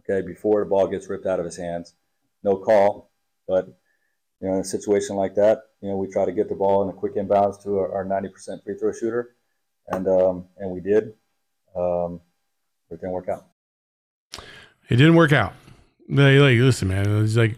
okay, 0.00 0.26
before 0.26 0.60
the 0.60 0.68
ball 0.68 0.88
gets 0.88 1.08
ripped 1.08 1.26
out 1.26 1.38
of 1.38 1.44
his 1.44 1.56
hands. 1.56 1.94
No 2.42 2.56
call, 2.56 3.10
but 3.46 3.68
you 4.40 4.48
know, 4.48 4.54
in 4.54 4.60
a 4.60 4.64
situation 4.64 5.16
like 5.16 5.34
that, 5.34 5.62
you 5.80 5.88
know, 5.88 5.96
we 5.96 6.08
try 6.08 6.24
to 6.24 6.32
get 6.32 6.48
the 6.48 6.54
ball 6.54 6.82
in 6.82 6.88
a 6.88 6.92
quick 6.92 7.14
inbounds 7.16 7.62
to 7.64 7.78
our, 7.78 8.04
90% 8.04 8.64
free 8.64 8.76
throw 8.76 8.92
shooter, 8.92 9.34
and 9.88 10.06
um, 10.08 10.44
and 10.58 10.70
we 10.70 10.80
did. 10.80 11.14
Um, 11.76 12.20
but 12.88 12.96
it 12.96 13.00
didn't 13.00 13.12
work 13.12 13.28
out. 13.28 13.46
It 14.88 14.96
didn't 14.96 15.14
work 15.14 15.32
out. 15.32 15.52
Like, 16.08 16.40
like 16.40 16.58
listen, 16.58 16.88
man, 16.88 17.24
it's 17.24 17.36
like 17.36 17.56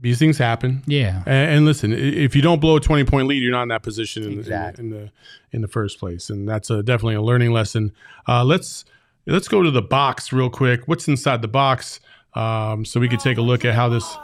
these 0.00 0.18
things 0.18 0.38
happen. 0.38 0.82
Yeah. 0.86 1.22
And, 1.26 1.50
and, 1.50 1.64
listen, 1.66 1.92
if 1.92 2.34
you 2.34 2.40
don't 2.40 2.60
blow 2.60 2.76
a 2.76 2.80
twenty 2.80 3.04
point 3.04 3.28
lead, 3.28 3.42
you're 3.42 3.52
not 3.52 3.62
in 3.62 3.68
that 3.68 3.82
position 3.82 4.24
in, 4.24 4.38
exactly. 4.38 4.86
in, 4.86 4.92
in 4.92 4.98
the 4.98 5.10
in 5.52 5.60
the 5.60 5.68
first 5.68 5.98
place, 5.98 6.30
and 6.30 6.48
that's 6.48 6.70
a, 6.70 6.82
definitely 6.82 7.16
a 7.16 7.22
learning 7.22 7.52
lesson. 7.52 7.92
Uh, 8.26 8.44
let's 8.44 8.84
let's 9.26 9.48
go 9.48 9.62
to 9.62 9.70
the 9.70 9.82
box 9.82 10.32
real 10.32 10.50
quick. 10.50 10.88
What's 10.88 11.06
inside 11.08 11.42
the 11.42 11.48
box? 11.48 12.00
Um, 12.34 12.84
so 12.84 13.00
we 13.00 13.08
could 13.08 13.20
take 13.20 13.38
a 13.38 13.42
look 13.42 13.64
at 13.64 13.74
how 13.74 13.88
this 13.88 14.16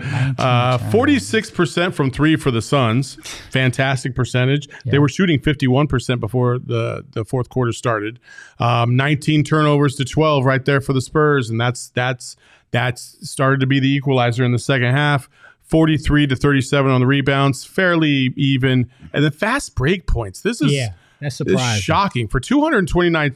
uh, 0.00 0.78
46% 0.90 1.94
from 1.94 2.10
three 2.10 2.36
for 2.36 2.50
the 2.50 2.62
Suns. 2.62 3.14
Fantastic 3.50 4.14
percentage. 4.14 4.68
Yeah. 4.68 4.92
They 4.92 4.98
were 4.98 5.08
shooting 5.08 5.38
51% 5.38 6.20
before 6.20 6.58
the, 6.58 7.04
the 7.12 7.24
fourth 7.24 7.48
quarter 7.48 7.72
started. 7.72 8.18
Um, 8.58 8.96
19 8.96 9.44
turnovers 9.44 9.94
to 9.96 10.04
12 10.04 10.44
right 10.44 10.64
there 10.64 10.80
for 10.80 10.92
the 10.92 11.00
Spurs. 11.00 11.48
And 11.48 11.60
that's, 11.60 11.90
that's, 11.90 12.36
that's 12.72 13.16
started 13.28 13.60
to 13.60 13.66
be 13.66 13.78
the 13.78 13.88
equalizer 13.88 14.44
in 14.44 14.52
the 14.52 14.58
second 14.58 14.92
half. 14.92 15.28
43 15.62 16.26
to 16.26 16.36
37 16.36 16.90
on 16.90 17.00
the 17.00 17.06
rebounds, 17.06 17.64
fairly 17.64 18.32
even. 18.36 18.90
And 19.12 19.24
the 19.24 19.30
fast 19.30 19.74
break 19.74 20.06
points. 20.06 20.42
This 20.42 20.60
is, 20.60 20.72
yeah, 20.72 20.90
that's 21.20 21.36
surprising. 21.36 21.80
shocking. 21.80 22.28
For 22.28 22.40
229 22.40 23.34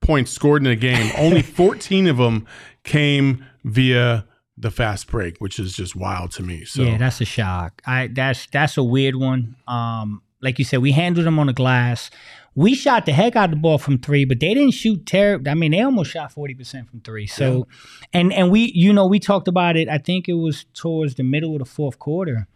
points 0.00 0.30
scored 0.30 0.62
in 0.62 0.68
a 0.68 0.76
game, 0.76 1.12
only 1.18 1.42
14 1.42 2.06
of 2.06 2.16
them 2.16 2.46
came 2.82 3.44
via 3.64 4.25
the 4.58 4.70
fast 4.70 5.06
break, 5.08 5.38
which 5.38 5.58
is 5.58 5.74
just 5.74 5.94
wild 5.94 6.30
to 6.32 6.42
me. 6.42 6.64
So 6.64 6.82
yeah, 6.82 6.98
that's 6.98 7.20
a 7.20 7.24
shock. 7.24 7.82
I 7.86 8.08
that's 8.08 8.46
that's 8.46 8.76
a 8.76 8.82
weird 8.82 9.16
one. 9.16 9.56
Um, 9.68 10.22
like 10.40 10.58
you 10.58 10.64
said, 10.64 10.80
we 10.80 10.92
handled 10.92 11.26
them 11.26 11.38
on 11.38 11.46
the 11.46 11.52
glass. 11.52 12.10
We 12.54 12.74
shot 12.74 13.04
the 13.04 13.12
heck 13.12 13.36
out 13.36 13.46
of 13.46 13.50
the 13.50 13.56
ball 13.56 13.76
from 13.76 13.98
three, 13.98 14.24
but 14.24 14.40
they 14.40 14.54
didn't 14.54 14.70
shoot 14.70 15.04
terrible. 15.04 15.50
I 15.50 15.54
mean, 15.54 15.72
they 15.72 15.82
almost 15.82 16.10
shot 16.10 16.32
forty 16.32 16.54
percent 16.54 16.88
from 16.88 17.00
three. 17.00 17.26
So, 17.26 17.66
yeah. 17.68 18.20
and 18.20 18.32
and 18.32 18.50
we, 18.50 18.72
you 18.74 18.92
know, 18.92 19.06
we 19.06 19.20
talked 19.20 19.48
about 19.48 19.76
it. 19.76 19.88
I 19.88 19.98
think 19.98 20.28
it 20.28 20.34
was 20.34 20.64
towards 20.72 21.16
the 21.16 21.22
middle 21.22 21.52
of 21.52 21.58
the 21.58 21.66
fourth 21.66 21.98
quarter. 21.98 22.48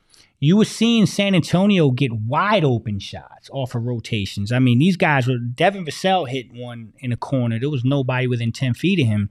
You 0.43 0.57
were 0.57 0.65
seeing 0.65 1.05
San 1.05 1.35
Antonio 1.35 1.91
get 1.91 2.15
wide 2.15 2.65
open 2.65 2.99
shots 2.99 3.51
off 3.53 3.75
of 3.75 3.85
rotations. 3.85 4.53
I 4.53 4.59
mean, 4.59 4.79
these 4.79 4.97
guys 4.97 5.27
were. 5.27 5.37
Devin 5.37 5.85
Vassell 5.85 6.27
hit 6.27 6.51
one 6.51 6.95
in 7.01 7.11
the 7.11 7.17
corner. 7.17 7.61
There 7.61 7.69
was 7.69 7.85
nobody 7.85 8.27
within 8.27 8.53
ten 8.53 8.73
feet 8.73 9.01
of 9.01 9.07
him, 9.07 9.29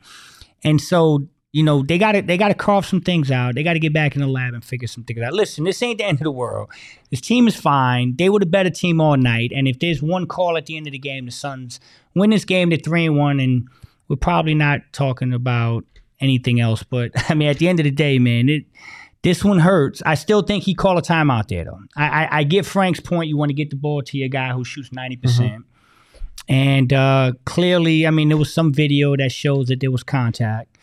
and 0.64 0.80
so 0.80 1.30
you 1.52 1.64
know, 1.64 1.82
they 1.82 1.98
got 1.98 2.12
to 2.12 2.22
they 2.22 2.38
got 2.38 2.50
to 2.50 2.54
carve 2.54 2.86
some 2.86 3.02
things 3.02 3.32
out. 3.32 3.56
They 3.56 3.64
got 3.64 3.74
to 3.74 3.80
get 3.80 3.94
back 3.94 4.16
in 4.16 4.22
the 4.22 4.28
lab 4.28 4.54
and 4.54 4.64
figure 4.64 4.88
some 4.88 5.04
things 5.04 5.20
out. 5.22 5.34
Listen, 5.34 5.64
this 5.64 5.82
ain't 5.82 5.98
the 5.98 6.06
end 6.06 6.20
of 6.20 6.24
the 6.24 6.32
world. 6.32 6.70
This 7.10 7.22
team 7.22 7.48
is 7.48 7.56
fine. 7.56 8.16
They 8.18 8.30
were 8.30 8.40
the 8.40 8.46
better 8.46 8.70
team 8.70 9.02
all 9.02 9.18
night. 9.18 9.52
And 9.56 9.68
if 9.68 9.80
there's 9.80 10.02
one 10.02 10.28
call 10.28 10.58
at 10.58 10.68
the 10.68 10.78
end 10.78 10.86
of 10.86 10.94
the 10.94 11.00
game, 11.00 11.26
the 11.26 11.32
Suns 11.32 11.80
win 12.16 12.30
this 12.30 12.46
game 12.46 12.70
to 12.70 12.80
three 12.80 13.06
and 13.06 13.18
one, 13.18 13.40
and 13.40 13.68
we're 14.08 14.16
probably 14.16 14.54
not 14.54 14.82
talking 14.92 15.34
about 15.34 15.86
anything 16.20 16.60
else. 16.60 16.84
But 16.84 17.12
I 17.30 17.34
mean, 17.34 17.50
at 17.50 17.58
the 17.58 17.68
end 17.68 17.80
of 17.80 17.86
the 17.86 17.92
day, 17.92 18.20
man, 18.20 18.48
it 18.48 18.66
this 19.24 19.44
one 19.44 19.60
hurts. 19.60 20.02
I 20.06 20.16
still 20.16 20.44
think 20.44 20.64
he 20.64 20.76
called 20.76 21.00
a 21.00 21.02
timeout 21.02 21.48
there, 21.50 21.66
though. 21.66 21.80
I, 21.98 22.08
I, 22.08 22.38
I 22.40 22.44
get 22.44 22.66
Frank's 22.66 23.00
point. 23.00 23.28
You 23.28 23.38
want 23.38 23.50
to 23.50 23.56
get 23.56 23.70
the 23.70 23.76
ball 23.76 24.02
to 24.04 24.18
your 24.18 24.30
guy 24.30 24.52
who 24.54 24.64
shoots 24.64 24.90
90%. 24.90 25.22
percent 25.22 25.52
mm-hmm. 25.52 25.64
And 26.48 26.94
uh, 26.94 27.34
clearly, 27.46 28.08
I 28.08 28.12
mean, 28.12 28.30
there 28.30 28.38
was 28.38 28.52
some 28.52 28.74
video 28.74 29.16
that 29.16 29.32
shows 29.32 29.68
that 29.68 29.82
there 29.82 29.92
was 29.92 30.04
contact. 30.04 30.79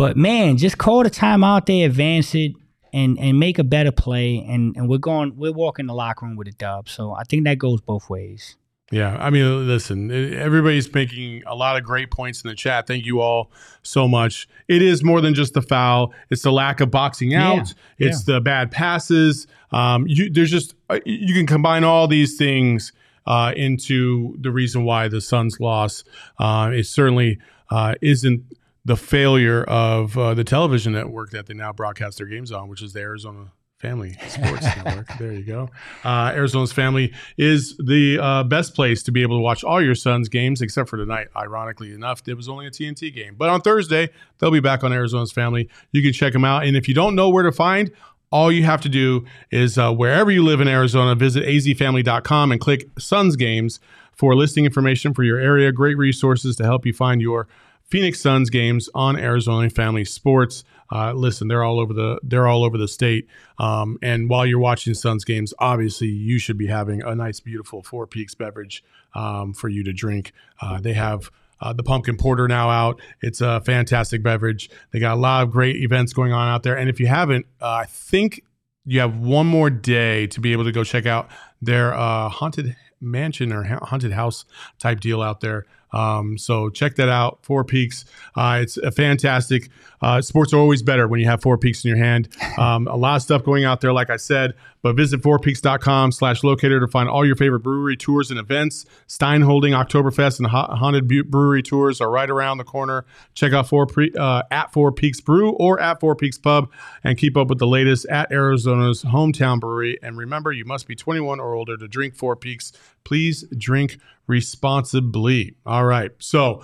But 0.00 0.16
man, 0.16 0.56
just 0.56 0.78
call 0.78 1.02
the 1.02 1.10
timeout 1.10 1.66
there, 1.66 1.84
advance 1.84 2.34
it, 2.34 2.52
and 2.90 3.18
and 3.18 3.38
make 3.38 3.58
a 3.58 3.64
better 3.64 3.92
play. 3.92 4.38
And 4.38 4.74
and 4.74 4.88
we're 4.88 4.96
going, 4.96 5.36
we're 5.36 5.52
walking 5.52 5.86
the 5.86 5.94
locker 5.94 6.24
room 6.24 6.36
with 6.36 6.48
a 6.48 6.52
dub. 6.52 6.88
So 6.88 7.12
I 7.12 7.24
think 7.24 7.44
that 7.44 7.58
goes 7.58 7.82
both 7.82 8.08
ways. 8.08 8.56
Yeah, 8.90 9.18
I 9.20 9.28
mean, 9.28 9.68
listen, 9.68 10.10
everybody's 10.34 10.92
making 10.92 11.42
a 11.46 11.54
lot 11.54 11.76
of 11.76 11.84
great 11.84 12.10
points 12.10 12.42
in 12.42 12.48
the 12.48 12.56
chat. 12.56 12.86
Thank 12.86 13.04
you 13.04 13.20
all 13.20 13.52
so 13.82 14.08
much. 14.08 14.48
It 14.68 14.80
is 14.80 15.04
more 15.04 15.20
than 15.20 15.34
just 15.34 15.52
the 15.52 15.60
foul; 15.60 16.14
it's 16.30 16.42
the 16.42 16.50
lack 16.50 16.80
of 16.80 16.90
boxing 16.90 17.34
out. 17.34 17.74
Yeah, 17.98 18.08
it's 18.08 18.26
yeah. 18.26 18.36
the 18.36 18.40
bad 18.40 18.70
passes. 18.70 19.46
Um, 19.70 20.06
you, 20.08 20.30
there's 20.30 20.50
just 20.50 20.74
uh, 20.88 21.00
you 21.04 21.34
can 21.34 21.46
combine 21.46 21.84
all 21.84 22.08
these 22.08 22.38
things 22.38 22.92
uh, 23.26 23.52
into 23.54 24.34
the 24.40 24.50
reason 24.50 24.84
why 24.84 25.08
the 25.08 25.20
Suns 25.20 25.60
lost. 25.60 26.08
Uh, 26.38 26.70
it 26.72 26.86
certainly 26.86 27.38
uh, 27.68 27.96
isn't 28.00 28.44
the 28.90 28.96
failure 28.96 29.62
of 29.62 30.18
uh, 30.18 30.34
the 30.34 30.42
television 30.42 30.94
network 30.94 31.30
that 31.30 31.46
they 31.46 31.54
now 31.54 31.72
broadcast 31.72 32.18
their 32.18 32.26
games 32.26 32.50
on, 32.50 32.68
which 32.68 32.82
is 32.82 32.92
the 32.92 32.98
Arizona 32.98 33.52
Family 33.78 34.16
Sports 34.26 34.66
Network. 34.84 35.06
There 35.16 35.30
you 35.32 35.44
go. 35.44 35.70
Uh, 36.02 36.32
Arizona's 36.34 36.72
Family 36.72 37.14
is 37.38 37.76
the 37.76 38.18
uh, 38.20 38.42
best 38.42 38.74
place 38.74 39.04
to 39.04 39.12
be 39.12 39.22
able 39.22 39.36
to 39.36 39.42
watch 39.42 39.62
all 39.62 39.80
your 39.80 39.94
Suns 39.94 40.28
games, 40.28 40.60
except 40.60 40.88
for 40.88 40.96
tonight. 40.96 41.28
Ironically 41.36 41.92
enough, 41.92 42.26
it 42.26 42.34
was 42.34 42.48
only 42.48 42.66
a 42.66 42.70
TNT 42.72 43.14
game. 43.14 43.36
But 43.38 43.48
on 43.48 43.60
Thursday, 43.60 44.08
they'll 44.38 44.50
be 44.50 44.58
back 44.58 44.82
on 44.82 44.92
Arizona's 44.92 45.30
Family. 45.30 45.68
You 45.92 46.02
can 46.02 46.12
check 46.12 46.32
them 46.32 46.44
out. 46.44 46.64
And 46.64 46.76
if 46.76 46.88
you 46.88 46.94
don't 46.94 47.14
know 47.14 47.28
where 47.28 47.44
to 47.44 47.52
find, 47.52 47.92
all 48.32 48.50
you 48.50 48.64
have 48.64 48.80
to 48.80 48.88
do 48.88 49.24
is 49.52 49.78
uh, 49.78 49.94
wherever 49.94 50.32
you 50.32 50.42
live 50.42 50.60
in 50.60 50.66
Arizona, 50.66 51.14
visit 51.14 51.44
azfamily.com 51.44 52.50
and 52.50 52.60
click 52.60 52.88
Suns 52.98 53.36
Games 53.36 53.78
for 54.16 54.34
listing 54.34 54.64
information 54.64 55.14
for 55.14 55.22
your 55.22 55.38
area. 55.38 55.70
Great 55.70 55.96
resources 55.96 56.56
to 56.56 56.64
help 56.64 56.84
you 56.84 56.92
find 56.92 57.22
your 57.22 57.46
Phoenix 57.90 58.20
Suns 58.20 58.50
games 58.50 58.88
on 58.94 59.18
Arizona 59.18 59.68
Family 59.68 60.04
Sports. 60.04 60.64
Uh, 60.92 61.12
listen, 61.12 61.48
they're 61.48 61.64
all 61.64 61.78
over 61.78 61.92
the 61.92 62.18
they're 62.22 62.46
all 62.46 62.64
over 62.64 62.78
the 62.78 62.88
state. 62.88 63.28
Um, 63.58 63.98
and 64.02 64.28
while 64.28 64.46
you're 64.46 64.60
watching 64.60 64.94
Suns 64.94 65.24
games, 65.24 65.52
obviously 65.58 66.08
you 66.08 66.38
should 66.38 66.56
be 66.58 66.66
having 66.66 67.02
a 67.02 67.14
nice, 67.14 67.40
beautiful 67.40 67.82
Four 67.82 68.06
Peaks 68.06 68.34
beverage 68.34 68.84
um, 69.14 69.52
for 69.52 69.68
you 69.68 69.84
to 69.84 69.92
drink. 69.92 70.32
Uh, 70.60 70.80
they 70.80 70.94
have. 70.94 71.30
Uh, 71.62 71.74
the 71.74 71.82
pumpkin 71.82 72.16
porter 72.16 72.48
now 72.48 72.70
out. 72.70 72.98
It's 73.20 73.42
a 73.42 73.60
fantastic 73.60 74.22
beverage. 74.22 74.70
They 74.92 74.98
got 74.98 75.12
a 75.12 75.20
lot 75.20 75.42
of 75.42 75.50
great 75.50 75.76
events 75.76 76.14
going 76.14 76.32
on 76.32 76.48
out 76.48 76.62
there. 76.62 76.74
And 76.74 76.88
if 76.88 76.98
you 76.98 77.06
haven't, 77.06 77.44
uh, 77.60 77.82
I 77.82 77.84
think 77.84 78.42
you 78.86 79.00
have 79.00 79.18
one 79.18 79.46
more 79.46 79.68
day 79.68 80.26
to 80.28 80.40
be 80.40 80.52
able 80.52 80.64
to 80.64 80.72
go 80.72 80.84
check 80.84 81.04
out 81.04 81.28
their 81.60 81.92
uh, 81.92 82.30
haunted 82.30 82.76
mansion 82.98 83.52
or 83.52 83.64
haunted 83.64 84.12
house 84.12 84.46
type 84.78 85.00
deal 85.00 85.20
out 85.20 85.40
there. 85.40 85.66
Um, 85.92 86.38
so 86.38 86.70
check 86.70 86.96
that 86.96 87.08
out. 87.08 87.38
Four 87.42 87.64
Peaks. 87.64 88.04
Uh, 88.36 88.60
it's 88.62 88.76
a 88.76 88.90
fantastic. 88.90 89.68
Uh, 90.00 90.20
sports 90.22 90.52
are 90.52 90.58
always 90.58 90.82
better 90.82 91.06
when 91.06 91.20
you 91.20 91.26
have 91.26 91.42
Four 91.42 91.58
Peaks 91.58 91.84
in 91.84 91.88
your 91.88 91.98
hand. 91.98 92.28
Um, 92.58 92.88
a 92.88 92.96
lot 92.96 93.16
of 93.16 93.22
stuff 93.22 93.42
going 93.42 93.64
out 93.64 93.80
there, 93.80 93.92
like 93.92 94.10
I 94.10 94.16
said. 94.16 94.54
But 94.82 94.94
visit 94.94 95.22
fourpeaks.com 95.22 96.12
slash 96.12 96.42
locator 96.42 96.78
to 96.80 96.88
find 96.88 97.08
all 97.08 97.24
your 97.24 97.36
favorite 97.36 97.60
brewery 97.60 97.96
tours 97.96 98.30
and 98.30 98.38
events. 98.38 98.84
Stein 99.06 99.40
Holding 99.40 99.72
Oktoberfest 99.72 100.40
and 100.40 100.48
Haunted 100.48 101.08
Brewery 101.30 101.62
tours 101.62 102.00
are 102.00 102.10
right 102.10 102.28
around 102.28 102.58
the 102.58 102.64
corner. 102.64 103.06
Check 103.34 103.52
out 103.52 103.68
four 103.68 103.86
pre, 103.86 104.12
uh, 104.18 104.42
at 104.50 104.72
Four 104.72 104.92
Peaks 104.92 105.20
Brew 105.20 105.52
or 105.52 105.80
at 105.80 106.00
Four 106.00 106.16
Peaks 106.16 106.38
Pub 106.38 106.70
and 107.02 107.16
keep 107.16 107.36
up 107.36 107.48
with 107.48 107.58
the 107.58 107.66
latest 107.66 108.06
at 108.06 108.30
Arizona's 108.30 109.04
hometown 109.04 109.60
brewery. 109.60 109.98
And 110.02 110.18
remember, 110.18 110.52
you 110.52 110.64
must 110.64 110.86
be 110.86 110.94
21 110.94 111.40
or 111.40 111.54
older 111.54 111.76
to 111.76 111.88
drink 111.88 112.14
Four 112.14 112.36
Peaks. 112.36 112.72
Please 113.04 113.44
drink 113.56 113.98
responsibly. 114.26 115.54
All 115.64 115.84
right. 115.84 116.10
So 116.18 116.62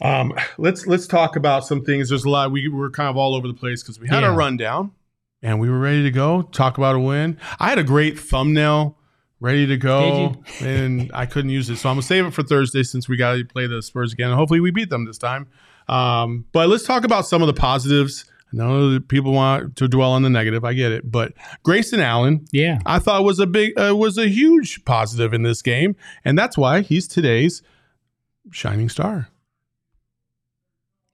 um, 0.00 0.34
let's 0.58 0.86
let's 0.86 1.06
talk 1.06 1.36
about 1.36 1.66
some 1.66 1.84
things. 1.84 2.08
There's 2.08 2.24
a 2.24 2.30
lot. 2.30 2.52
We 2.52 2.68
were 2.68 2.90
kind 2.90 3.08
of 3.08 3.16
all 3.16 3.34
over 3.34 3.48
the 3.48 3.54
place 3.54 3.82
because 3.82 3.98
we 3.98 4.08
had 4.08 4.22
yeah. 4.22 4.32
a 4.32 4.34
rundown 4.34 4.92
and 5.42 5.60
we 5.60 5.70
were 5.70 5.78
ready 5.78 6.02
to 6.02 6.10
go 6.10 6.42
talk 6.42 6.78
about 6.78 6.94
a 6.94 6.98
win. 6.98 7.38
I 7.60 7.68
had 7.68 7.78
a 7.78 7.84
great 7.84 8.18
thumbnail 8.18 8.98
ready 9.40 9.66
to 9.66 9.76
go, 9.76 10.42
and 10.60 11.10
I 11.14 11.26
couldn't 11.26 11.50
use 11.50 11.70
it, 11.70 11.76
so 11.76 11.88
I'm 11.88 11.96
gonna 11.96 12.02
save 12.02 12.26
it 12.26 12.32
for 12.32 12.42
Thursday 12.42 12.82
since 12.82 13.08
we 13.08 13.16
got 13.16 13.34
to 13.34 13.44
play 13.44 13.66
the 13.66 13.82
Spurs 13.82 14.12
again. 14.12 14.30
And 14.30 14.36
hopefully, 14.36 14.60
we 14.60 14.70
beat 14.70 14.90
them 14.90 15.04
this 15.04 15.18
time. 15.18 15.48
Um, 15.88 16.46
but 16.52 16.68
let's 16.68 16.84
talk 16.84 17.04
about 17.04 17.26
some 17.26 17.42
of 17.42 17.46
the 17.46 17.54
positives. 17.54 18.24
I 18.52 18.56
know 18.56 18.90
that 18.90 19.08
people 19.08 19.32
want 19.32 19.76
to 19.76 19.88
dwell 19.88 20.12
on 20.12 20.22
the 20.22 20.30
negative. 20.30 20.64
I 20.64 20.72
get 20.72 20.92
it, 20.92 21.10
but 21.10 21.32
Grayson 21.62 22.00
Allen, 22.00 22.46
yeah, 22.52 22.80
I 22.86 22.98
thought 22.98 23.24
was 23.24 23.38
a 23.38 23.46
big, 23.46 23.78
uh, 23.78 23.94
was 23.94 24.18
a 24.18 24.28
huge 24.28 24.84
positive 24.84 25.32
in 25.32 25.42
this 25.42 25.62
game, 25.62 25.96
and 26.24 26.38
that's 26.38 26.56
why 26.56 26.80
he's 26.80 27.06
today's 27.06 27.62
shining 28.50 28.88
star. 28.88 29.28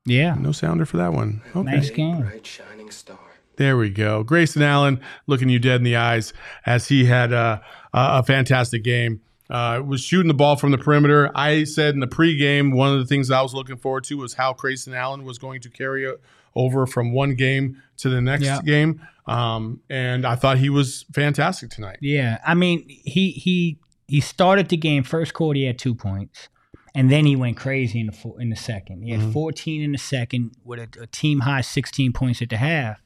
Yeah, 0.04 0.34
no 0.34 0.52
sounder 0.52 0.84
for 0.84 0.96
that 0.96 1.12
one. 1.12 1.42
Okay. 1.54 1.70
Nice 1.76 1.90
game. 1.90 2.20
Bright 2.22 2.46
shining 2.46 2.90
star. 2.90 3.18
There 3.56 3.76
we 3.76 3.90
go. 3.90 4.22
Grayson 4.22 4.62
Allen 4.62 5.00
looking 5.26 5.48
you 5.48 5.58
dead 5.58 5.76
in 5.76 5.84
the 5.84 5.96
eyes 5.96 6.32
as 6.66 6.88
he 6.88 7.04
had 7.04 7.32
uh, 7.32 7.60
a, 7.92 7.98
a 8.18 8.22
fantastic 8.22 8.82
game. 8.82 9.20
Uh, 9.50 9.82
was 9.84 10.00
shooting 10.02 10.28
the 10.28 10.34
ball 10.34 10.56
from 10.56 10.70
the 10.70 10.78
perimeter. 10.78 11.30
I 11.34 11.64
said 11.64 11.92
in 11.94 12.00
the 12.00 12.06
pregame, 12.06 12.74
one 12.74 12.92
of 12.92 12.98
the 12.98 13.04
things 13.04 13.30
I 13.30 13.42
was 13.42 13.52
looking 13.52 13.76
forward 13.76 14.04
to 14.04 14.16
was 14.16 14.32
how 14.34 14.54
Grayson 14.54 14.94
Allen 14.94 15.24
was 15.24 15.38
going 15.38 15.60
to 15.60 15.68
carry 15.70 16.10
over 16.56 16.86
from 16.86 17.12
one 17.12 17.34
game 17.34 17.80
to 17.98 18.08
the 18.08 18.20
next 18.22 18.44
Yeah. 18.44 18.60
game. 18.64 19.02
Um, 19.26 19.80
and 19.90 20.26
I 20.26 20.34
thought 20.36 20.56
he 20.58 20.70
was 20.70 21.04
fantastic 21.12 21.70
tonight. 21.70 21.98
Yeah, 22.00 22.38
I 22.46 22.54
mean, 22.54 22.84
he 22.88 23.30
he 23.32 23.78
he 24.08 24.20
started 24.20 24.68
the 24.68 24.76
game 24.78 25.04
first 25.04 25.34
quarter. 25.34 25.58
He 25.58 25.66
had 25.66 25.78
two 25.78 25.94
points, 25.94 26.48
and 26.94 27.10
then 27.10 27.24
he 27.26 27.36
went 27.36 27.56
crazy 27.56 28.00
in 28.00 28.06
the 28.06 28.12
fo- 28.12 28.36
in 28.36 28.50
the 28.50 28.56
second. 28.56 29.02
He 29.02 29.10
had 29.10 29.20
Mhm. 29.20 29.32
14 29.32 29.82
in 29.82 29.92
the 29.92 29.98
second 29.98 30.52
with 30.64 30.78
a, 30.78 31.02
a 31.02 31.06
team 31.06 31.40
high 31.40 31.60
16 31.62 32.12
points 32.12 32.42
at 32.42 32.50
the 32.50 32.56
half. 32.58 33.00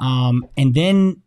Um, 0.00 0.46
and 0.56 0.74
then, 0.74 1.22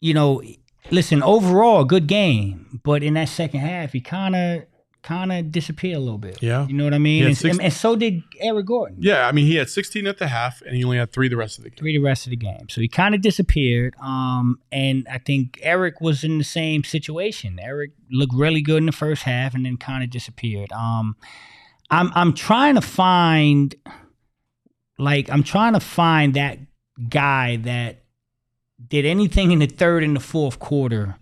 you 0.00 0.14
know, 0.14 0.42
listen, 0.90 1.22
overall, 1.22 1.84
good 1.84 2.06
game, 2.06 2.80
but 2.84 3.02
in 3.02 3.14
that 3.14 3.28
second 3.28 3.60
half, 3.60 3.92
he 3.92 4.00
kind 4.00 4.34
of 4.36 4.64
kind 5.02 5.32
of 5.32 5.50
disappeared 5.50 5.96
a 5.96 6.00
little 6.00 6.18
bit. 6.18 6.40
Yeah. 6.40 6.66
you 6.66 6.74
know 6.74 6.84
what 6.84 6.94
I 6.94 6.98
mean. 6.98 7.24
And, 7.26 7.36
six- 7.36 7.58
and 7.58 7.72
so 7.72 7.96
did 7.96 8.22
Eric 8.40 8.66
Gordon. 8.66 8.98
Yeah, 9.00 9.26
I 9.26 9.32
mean, 9.32 9.46
he 9.46 9.56
had 9.56 9.68
16 9.68 10.06
at 10.06 10.18
the 10.18 10.28
half, 10.28 10.62
and 10.62 10.76
he 10.76 10.84
only 10.84 10.96
had 10.98 11.12
three 11.12 11.28
the 11.28 11.36
rest 11.36 11.58
of 11.58 11.64
the 11.64 11.70
game. 11.70 11.76
three 11.78 11.92
the 11.96 12.02
rest 12.04 12.26
of 12.26 12.30
the 12.30 12.36
game. 12.36 12.68
So 12.68 12.80
he 12.80 12.86
kind 12.88 13.14
of 13.14 13.20
disappeared. 13.20 13.94
Um, 14.00 14.60
and 14.70 15.06
I 15.10 15.18
think 15.18 15.58
Eric 15.62 16.00
was 16.00 16.22
in 16.22 16.38
the 16.38 16.44
same 16.44 16.84
situation. 16.84 17.58
Eric 17.60 17.92
looked 18.10 18.34
really 18.34 18.62
good 18.62 18.78
in 18.78 18.86
the 18.86 18.92
first 18.92 19.24
half 19.24 19.54
and 19.54 19.66
then 19.66 19.76
kind 19.76 20.04
of 20.04 20.10
disappeared. 20.10 20.70
Um, 20.72 21.16
I'm 21.90 22.10
I'm 22.14 22.32
trying 22.32 22.76
to 22.76 22.80
find, 22.80 23.74
like, 24.98 25.28
I'm 25.30 25.42
trying 25.42 25.72
to 25.74 25.80
find 25.80 26.34
that 26.34 26.58
guy 27.08 27.56
that 27.56 28.04
did 28.88 29.04
anything 29.04 29.50
in 29.52 29.58
the 29.58 29.66
third 29.66 30.04
and 30.04 30.14
the 30.16 30.20
fourth 30.20 30.58
quarter 30.58 31.16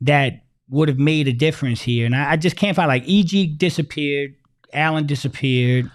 that 0.00 0.42
would 0.70 0.88
have 0.88 0.98
made 0.98 1.28
a 1.28 1.32
difference 1.32 1.82
here. 1.82 2.06
And 2.06 2.14
I, 2.14 2.32
I 2.32 2.36
just 2.36 2.56
can't 2.56 2.74
find 2.76 2.88
like 2.88 3.04
EG 3.08 3.58
disappeared, 3.58 4.34
Allen 4.72 5.06
disappeared. 5.06 5.90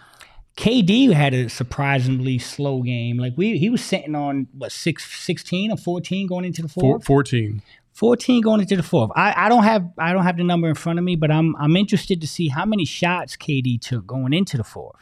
KD 0.57 1.11
had 1.11 1.33
a 1.33 1.49
surprisingly 1.49 2.37
slow 2.39 2.81
game. 2.81 3.17
Like 3.17 3.33
we, 3.35 3.57
he 3.57 3.69
was 3.69 3.83
sitting 3.83 4.15
on 4.15 4.47
what 4.57 4.71
six, 4.71 5.05
16 5.21 5.71
or 5.71 5.77
fourteen 5.77 6.27
going 6.27 6.45
into 6.45 6.61
the 6.61 6.69
Four, 6.69 6.93
fourth. 6.99 7.05
14. 7.05 7.61
14 7.93 8.41
going 8.41 8.59
into 8.61 8.75
the 8.75 8.83
fourth. 8.83 9.11
I, 9.15 9.45
I 9.45 9.49
don't 9.49 9.63
have 9.63 9.89
I 9.97 10.11
don't 10.13 10.23
have 10.23 10.37
the 10.37 10.43
number 10.43 10.67
in 10.67 10.75
front 10.75 10.99
of 10.99 11.05
me, 11.05 11.15
but 11.15 11.31
I'm 11.31 11.55
I'm 11.57 11.75
interested 11.75 12.19
to 12.21 12.27
see 12.27 12.49
how 12.49 12.65
many 12.65 12.85
shots 12.85 13.35
KD 13.37 13.79
took 13.81 14.05
going 14.05 14.33
into 14.33 14.57
the 14.57 14.63
fourth. 14.65 14.99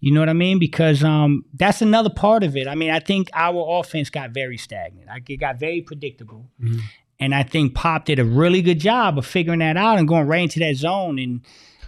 You 0.00 0.12
know 0.12 0.20
what 0.20 0.28
I 0.28 0.32
mean? 0.34 0.58
Because 0.58 1.02
um 1.04 1.44
that's 1.54 1.80
another 1.80 2.10
part 2.10 2.42
of 2.42 2.56
it. 2.56 2.66
I 2.68 2.74
mean, 2.74 2.90
I 2.90 2.98
think 3.00 3.30
our 3.34 3.78
offense 3.80 4.10
got 4.10 4.30
very 4.30 4.56
stagnant. 4.58 5.06
Like 5.08 5.30
it 5.30 5.36
got 5.38 5.58
very 5.60 5.80
predictable. 5.80 6.46
Mhm. 6.60 6.80
And 7.20 7.34
I 7.34 7.42
think 7.44 7.74
Pop 7.74 8.04
did 8.06 8.18
a 8.18 8.24
really 8.24 8.60
good 8.62 8.80
job 8.80 9.18
of 9.18 9.26
figuring 9.26 9.60
that 9.60 9.76
out 9.76 9.98
and 9.98 10.06
going 10.08 10.26
right 10.26 10.42
into 10.42 10.58
that 10.60 10.76
zone 10.76 11.18
and 11.18 11.40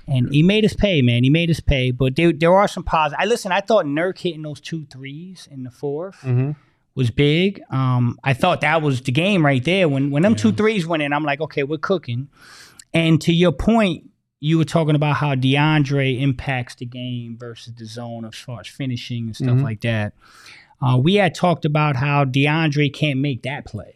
and 0.09 0.33
he 0.33 0.45
made 0.45 0.64
us 0.64 0.73
pay, 0.73 1.02
man. 1.02 1.25
He 1.25 1.30
made 1.30 1.50
us 1.50 1.59
pay. 1.59 1.90
But 1.90 2.14
there, 2.14 2.33
there 2.33 2.54
are 2.54 2.68
some 2.68 2.85
positives. 2.85 3.21
I 3.21 3.26
listen, 3.26 3.50
I 3.50 3.61
thought 3.61 3.87
Nurk 3.87 4.18
hitting 4.18 4.42
those 4.42 4.61
two 4.61 4.87
threes 4.87 5.49
in 5.50 5.64
the 5.64 5.71
4th 5.71 6.21
Mm-hmm. 6.21 6.52
was 6.95 7.11
big. 7.11 7.61
Um, 7.71 8.16
I 8.23 8.33
thought 8.33 8.61
that 8.61 8.83
was 8.83 9.00
the 9.00 9.11
game 9.11 9.45
right 9.45 9.64
there. 9.64 9.88
When 9.88 10.11
when 10.12 10.23
them 10.23 10.37
two 10.37 10.50
Yeah. 10.50 10.54
threes 10.54 10.87
went 10.87 11.02
in, 11.02 11.12
I'm 11.12 11.25
like, 11.25 11.40
okay, 11.40 11.64
we're 11.64 11.78
cooking. 11.78 12.28
And 12.95 13.21
to 13.23 13.33
your 13.33 13.50
point, 13.52 14.09
you 14.38 14.59
were 14.59 14.64
talking 14.64 14.95
about 14.95 15.16
how 15.16 15.35
DeAndre 15.35 16.21
impacts 16.21 16.76
the 16.76 16.87
game 16.87 17.37
versus 17.37 17.75
the 17.75 17.85
zone 17.85 18.25
as 18.25 18.37
far 18.37 18.61
as 18.61 18.68
finishing 18.68 19.26
and 19.26 19.35
stuff 19.37 19.56
Mhm. 19.59 19.62
like 19.62 19.80
that. 19.80 20.12
Uh, 20.80 20.97
we 21.02 21.14
had 21.16 21.35
talked 21.35 21.64
about 21.64 21.97
how 21.97 22.25
DeAndre 22.25 22.92
can't 22.92 23.18
make 23.18 23.42
that 23.42 23.64
play 23.64 23.95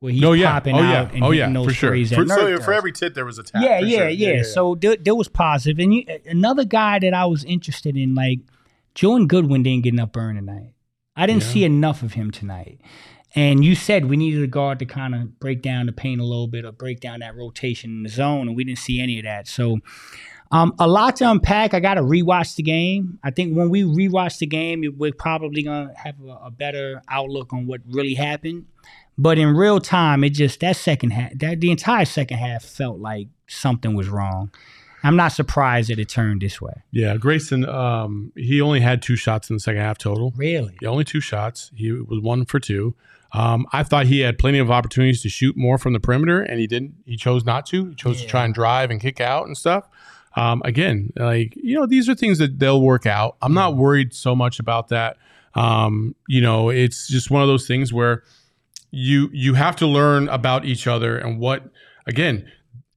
where 0.00 0.12
he's 0.12 0.24
Oh 0.24 0.32
yeah, 0.32 0.50
popping 0.52 0.74
oh 0.74 0.78
out 0.80 1.08
yeah, 1.10 1.14
and 1.14 1.24
oh 1.24 1.30
yeah, 1.30 1.52
those 1.52 1.66
for 1.66 1.72
sure. 1.72 1.90
threes 1.90 2.10
that 2.10 2.16
For, 2.16 2.26
so 2.26 2.56
does. 2.56 2.64
for 2.64 2.72
every 2.72 2.90
tit, 2.92 3.14
there 3.14 3.24
was 3.24 3.38
a 3.38 3.42
tap. 3.42 3.62
Yeah, 3.62 3.80
for 3.80 3.86
yeah, 3.86 3.98
sure. 3.98 4.08
yeah, 4.08 4.42
So 4.42 4.74
there, 4.74 4.96
there 4.96 5.14
was 5.14 5.28
positive, 5.28 5.78
and 5.78 5.94
you, 5.94 6.04
another 6.26 6.64
guy 6.64 6.98
that 6.98 7.14
I 7.14 7.26
was 7.26 7.44
interested 7.44 7.96
in, 7.96 8.14
like 8.14 8.40
Jordan 8.94 9.28
Goodwin, 9.28 9.62
didn't 9.62 9.84
get 9.84 9.92
enough 9.94 10.12
burn 10.12 10.36
tonight. 10.36 10.72
I 11.16 11.26
didn't 11.26 11.42
Yeah. 11.44 11.48
see 11.50 11.64
enough 11.64 12.02
of 12.02 12.14
him 12.14 12.30
tonight. 12.30 12.80
And 13.36 13.64
you 13.64 13.76
said 13.76 14.06
we 14.06 14.16
needed 14.16 14.42
a 14.42 14.48
guard 14.48 14.80
to 14.80 14.86
kind 14.86 15.14
of 15.14 15.38
break 15.38 15.62
down 15.62 15.86
the 15.86 15.92
paint 15.92 16.20
a 16.20 16.24
little 16.24 16.48
bit 16.48 16.64
or 16.64 16.72
break 16.72 16.98
down 16.98 17.20
that 17.20 17.36
rotation 17.36 17.90
in 17.90 18.02
the 18.02 18.08
zone, 18.08 18.48
and 18.48 18.56
we 18.56 18.64
didn't 18.64 18.78
see 18.80 19.00
any 19.00 19.18
of 19.18 19.24
that. 19.24 19.46
So, 19.46 19.78
um, 20.50 20.74
a 20.80 20.88
lot 20.88 21.14
to 21.16 21.30
unpack. 21.30 21.72
I 21.74 21.78
got 21.78 21.94
to 21.94 22.00
rewatch 22.02 22.56
the 22.56 22.64
game. 22.64 23.20
I 23.22 23.30
think 23.30 23.56
when 23.56 23.70
we 23.70 23.82
rewatch 23.84 24.38
the 24.38 24.46
game, 24.46 24.82
we're 24.98 25.12
probably 25.12 25.62
gonna 25.62 25.92
have 25.96 26.16
a, 26.26 26.46
a 26.46 26.50
better 26.50 27.02
outlook 27.08 27.52
on 27.52 27.66
what 27.68 27.82
really 27.86 28.14
happened. 28.14 28.64
But 29.20 29.36
in 29.36 29.54
real 29.54 29.80
time, 29.80 30.24
it 30.24 30.30
just 30.30 30.60
that 30.60 30.76
second 30.76 31.10
half, 31.10 31.32
that 31.34 31.60
the 31.60 31.70
entire 31.70 32.06
second 32.06 32.38
half 32.38 32.64
felt 32.64 33.00
like 33.00 33.28
something 33.48 33.94
was 33.94 34.08
wrong. 34.08 34.50
I'm 35.02 35.14
not 35.14 35.28
surprised 35.32 35.90
that 35.90 35.98
it 35.98 36.08
turned 36.08 36.40
this 36.40 36.58
way. 36.58 36.72
Yeah, 36.90 37.18
Grayson. 37.18 37.68
Um, 37.68 38.32
he 38.34 38.62
only 38.62 38.80
had 38.80 39.02
two 39.02 39.16
shots 39.16 39.50
in 39.50 39.56
the 39.56 39.60
second 39.60 39.82
half 39.82 39.98
total. 39.98 40.32
Really? 40.36 40.74
Yeah, 40.80 40.88
only 40.88 41.04
two 41.04 41.20
shots. 41.20 41.70
He 41.74 41.92
was 41.92 42.20
one 42.20 42.46
for 42.46 42.58
two. 42.58 42.94
Um, 43.34 43.66
I 43.74 43.82
thought 43.82 44.06
he 44.06 44.20
had 44.20 44.38
plenty 44.38 44.58
of 44.58 44.70
opportunities 44.70 45.20
to 45.20 45.28
shoot 45.28 45.54
more 45.54 45.76
from 45.76 45.92
the 45.92 46.00
perimeter, 46.00 46.40
and 46.40 46.58
he 46.58 46.66
didn't. 46.66 46.94
He 47.04 47.18
chose 47.18 47.44
not 47.44 47.66
to. 47.66 47.90
He 47.90 47.94
chose 47.96 48.22
to 48.22 48.26
try 48.26 48.46
and 48.46 48.54
drive 48.54 48.90
and 48.90 49.02
kick 49.02 49.20
out 49.20 49.46
and 49.46 49.54
stuff. 49.54 49.86
Um, 50.34 50.62
again, 50.64 51.12
like 51.16 51.54
you 51.56 51.78
know, 51.78 51.84
these 51.84 52.08
are 52.08 52.14
things 52.14 52.38
that 52.38 52.58
they'll 52.58 52.80
work 52.80 53.04
out. 53.04 53.36
I'm 53.42 53.52
not 53.52 53.76
worried 53.76 54.14
so 54.14 54.34
much 54.34 54.60
about 54.60 54.88
that. 54.88 55.18
Um, 55.54 56.14
you 56.26 56.40
know, 56.40 56.70
it's 56.70 57.06
just 57.06 57.30
one 57.30 57.42
of 57.42 57.48
those 57.48 57.66
things 57.66 57.92
where 57.92 58.22
you 58.90 59.28
you 59.32 59.54
have 59.54 59.76
to 59.76 59.86
learn 59.86 60.28
about 60.28 60.64
each 60.64 60.86
other 60.86 61.16
and 61.18 61.38
what. 61.38 61.64
Again, 62.06 62.50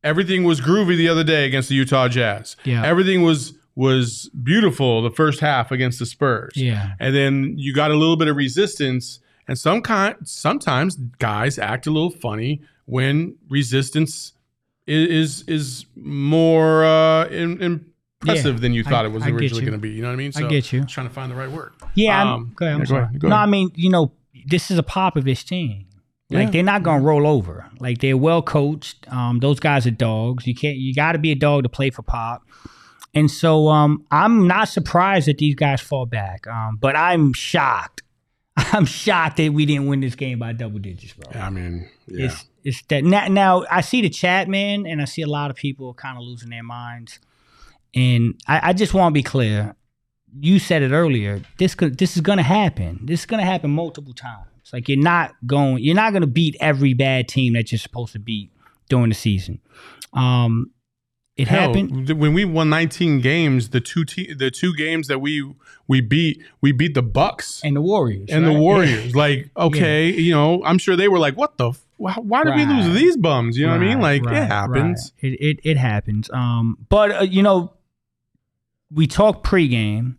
everything 0.03 0.43
was 0.43 0.59
groovy 0.61 0.97
the 0.97 1.07
other 1.09 1.23
day 1.23 1.45
against 1.45 1.69
the 1.69 1.75
Utah 1.75 2.07
Jazz. 2.07 2.55
Yeah. 2.63 2.83
Everything 2.85 3.21
was 3.21 3.53
was 3.75 4.29
beautiful 4.43 5.01
the 5.01 5.09
first 5.11 5.39
half 5.39 5.71
against 5.71 5.97
the 5.99 6.05
Spurs 6.05 6.53
Yeah. 6.55 6.91
and 6.99 7.15
then 7.15 7.55
you 7.57 7.73
got 7.73 7.89
a 7.89 7.95
little 7.95 8.15
bit 8.15 8.27
of 8.27 8.35
resistance 8.35 9.19
and 9.47 9.57
some 9.57 9.81
kind 9.81 10.15
sometimes 10.25 10.95
guys 11.17 11.57
act 11.57 11.87
a 11.87 11.91
little 11.91 12.11
funny 12.11 12.61
when 12.85 13.35
resistance 13.49 14.33
is 14.85 15.09
is, 15.09 15.47
is 15.47 15.85
more 15.95 16.85
uh 16.85 17.25
in, 17.29 17.59
impressive 18.21 18.55
Yeah, 18.57 18.61
than 18.61 18.73
you 18.73 18.83
I- 18.85 18.89
thought 18.91 19.05
it 19.05 19.11
was 19.11 19.23
I 19.23 19.29
originally 19.29 19.61
going 19.65 19.73
to 19.73 19.79
be 19.79 19.89
you 19.89 20.03
know 20.03 20.09
what 20.09 20.13
i 20.13 20.17
mean 20.17 20.31
I 20.35 20.43
get 20.43 20.71
you. 20.71 20.81
I 20.81 20.83
was 20.83 20.91
trying 20.91 21.07
to 21.07 21.13
find 21.13 21.31
the 21.31 21.35
right 21.35 21.49
word 21.51 21.73
Yeah. 21.95 22.21
I'm, 22.21 22.27
Um, 22.27 22.51
go 22.55 22.65
ahead. 22.67 22.75
I'm 22.75 22.81
yeah, 22.81 22.85
sorry. 22.85 23.03
ahead, 23.05 23.19
go 23.19 23.29
no. 23.29 23.35
I 23.37 23.47
mean, 23.47 23.71
you 23.73 23.89
know, 23.89 24.11
this 24.47 24.69
is 24.71 24.77
a 24.77 24.83
Popovich 24.83 25.45
team. 25.45 25.85
Like 26.29 26.45
Yeah. 26.47 26.49
they're 26.51 26.63
not 26.63 26.83
gonna 26.83 27.03
roll 27.03 27.27
over. 27.27 27.69
Like 27.79 27.99
they're 27.99 28.17
well 28.17 28.41
coached. 28.41 29.05
Um, 29.11 29.39
those 29.39 29.59
guys 29.59 29.85
are 29.85 29.91
dogs. 29.91 30.47
You 30.47 30.55
can't. 30.55 30.77
You 30.77 30.93
got 30.95 31.11
to 31.13 31.19
be 31.19 31.31
a 31.31 31.35
dog 31.35 31.63
to 31.63 31.69
play 31.69 31.89
for 31.89 32.01
Pop. 32.01 32.43
And 33.13 33.29
so 33.29 33.67
um, 33.69 34.05
I'm 34.09 34.47
not 34.47 34.69
surprised 34.69 35.27
that 35.27 35.37
these 35.37 35.53
guys 35.55 35.81
fall 35.81 36.05
back. 36.07 36.47
Um, 36.47 36.77
but 36.81 36.95
I'm 36.95 37.33
shocked. 37.33 38.01
I'm 38.57 38.85
shocked 38.85 39.37
that 39.37 39.53
we 39.53 39.65
didn't 39.65 39.85
win 39.87 39.99
this 39.99 40.15
game 40.15 40.39
by 40.39 40.53
double 40.53 40.79
digits, 40.79 41.13
bro. 41.13 41.39
i 41.39 41.49
mean 41.49 41.89
yeah 42.07 42.25
It's 42.25 42.45
it's 42.63 42.81
that 42.83 43.03
now, 43.03 43.27
now 43.27 43.65
I 43.69 43.81
see 43.81 44.01
the 44.01 44.09
chat 44.09 44.47
man 44.47 44.85
and 44.87 45.01
I 45.01 45.05
see 45.05 45.21
a 45.21 45.27
lot 45.27 45.51
of 45.51 45.57
people 45.57 45.93
kind 45.93 46.17
of 46.17 46.23
losing 46.23 46.49
their 46.49 46.63
minds. 46.63 47.19
And 47.93 48.35
I, 48.47 48.69
I 48.69 48.73
just 48.73 48.93
want 48.93 49.13
to 49.13 49.13
be 49.13 49.23
clear. 49.23 49.75
You 50.39 50.59
said 50.59 50.81
it 50.81 50.91
earlier. 50.91 51.41
This 51.57 51.75
could 51.75 51.97
this 51.97 52.15
is 52.15 52.21
gonna 52.21 52.43
happen. 52.43 52.99
This 53.03 53.21
is 53.21 53.25
gonna 53.25 53.45
happen 53.45 53.71
multiple 53.71 54.13
times. 54.13 54.47
Like 54.71 54.87
you're 54.89 54.97
not 54.97 55.33
going 55.45 55.83
you're 55.83 55.95
not 55.95 56.13
gonna 56.13 56.27
beat 56.27 56.55
every 56.59 56.93
bad 56.93 57.27
team 57.27 57.53
that 57.53 57.71
you're 57.71 57.79
supposed 57.79 58.13
to 58.13 58.19
beat 58.19 58.51
during 58.89 59.09
the 59.09 59.15
season. 59.15 59.59
Um 60.13 60.71
it 61.35 61.47
Hell, 61.47 61.73
happened. 61.73 62.09
when 62.19 62.33
we 62.35 62.45
won 62.45 62.69
19 62.69 63.19
games 63.19 63.69
the 63.69 63.81
two 63.81 64.05
te- 64.05 64.33
the 64.35 64.51
two 64.51 64.75
games 64.75 65.07
that 65.07 65.19
we 65.19 65.43
we 65.87 65.99
beat 65.99 66.41
we 66.61 66.71
beat 66.71 66.93
the 66.93 67.01
bucks 67.01 67.59
And 67.63 67.75
the 67.75 67.81
Warriors. 67.81 68.29
and 68.31 68.45
the 68.45 68.51
right? 68.51 68.59
Warriors. 68.59 69.15
Like, 69.23 69.49
okay, 69.57 70.11
you 70.11 70.33
know, 70.33 70.63
I'm 70.63 70.77
sure 70.77 70.95
they 70.95 71.07
were 71.07 71.17
like, 71.19 71.35
"What 71.35 71.57
the? 71.57 71.69
F- 71.71 71.85
why, 71.97 72.43
did 72.43 72.55
we 72.55 72.65
lose 72.65 72.93
these 72.93 73.17
bums?" 73.17 73.57
You 73.57 73.65
know 73.65 73.71
what 73.73 73.81
I 73.81 73.85
mean? 73.85 73.99
Like, 74.01 74.23
right, 74.25 74.43
it 74.43 74.45
happens. 74.47 75.11
right. 75.23 75.31
It, 75.33 75.41
it 75.41 75.59
it 75.71 75.77
happens. 75.77 76.29
Um, 76.31 76.77
but 76.89 77.11
uh, 77.11 77.23
you 77.23 77.41
know, 77.41 77.73
we 78.91 79.07
talk 79.07 79.43
pregame, 79.43 80.17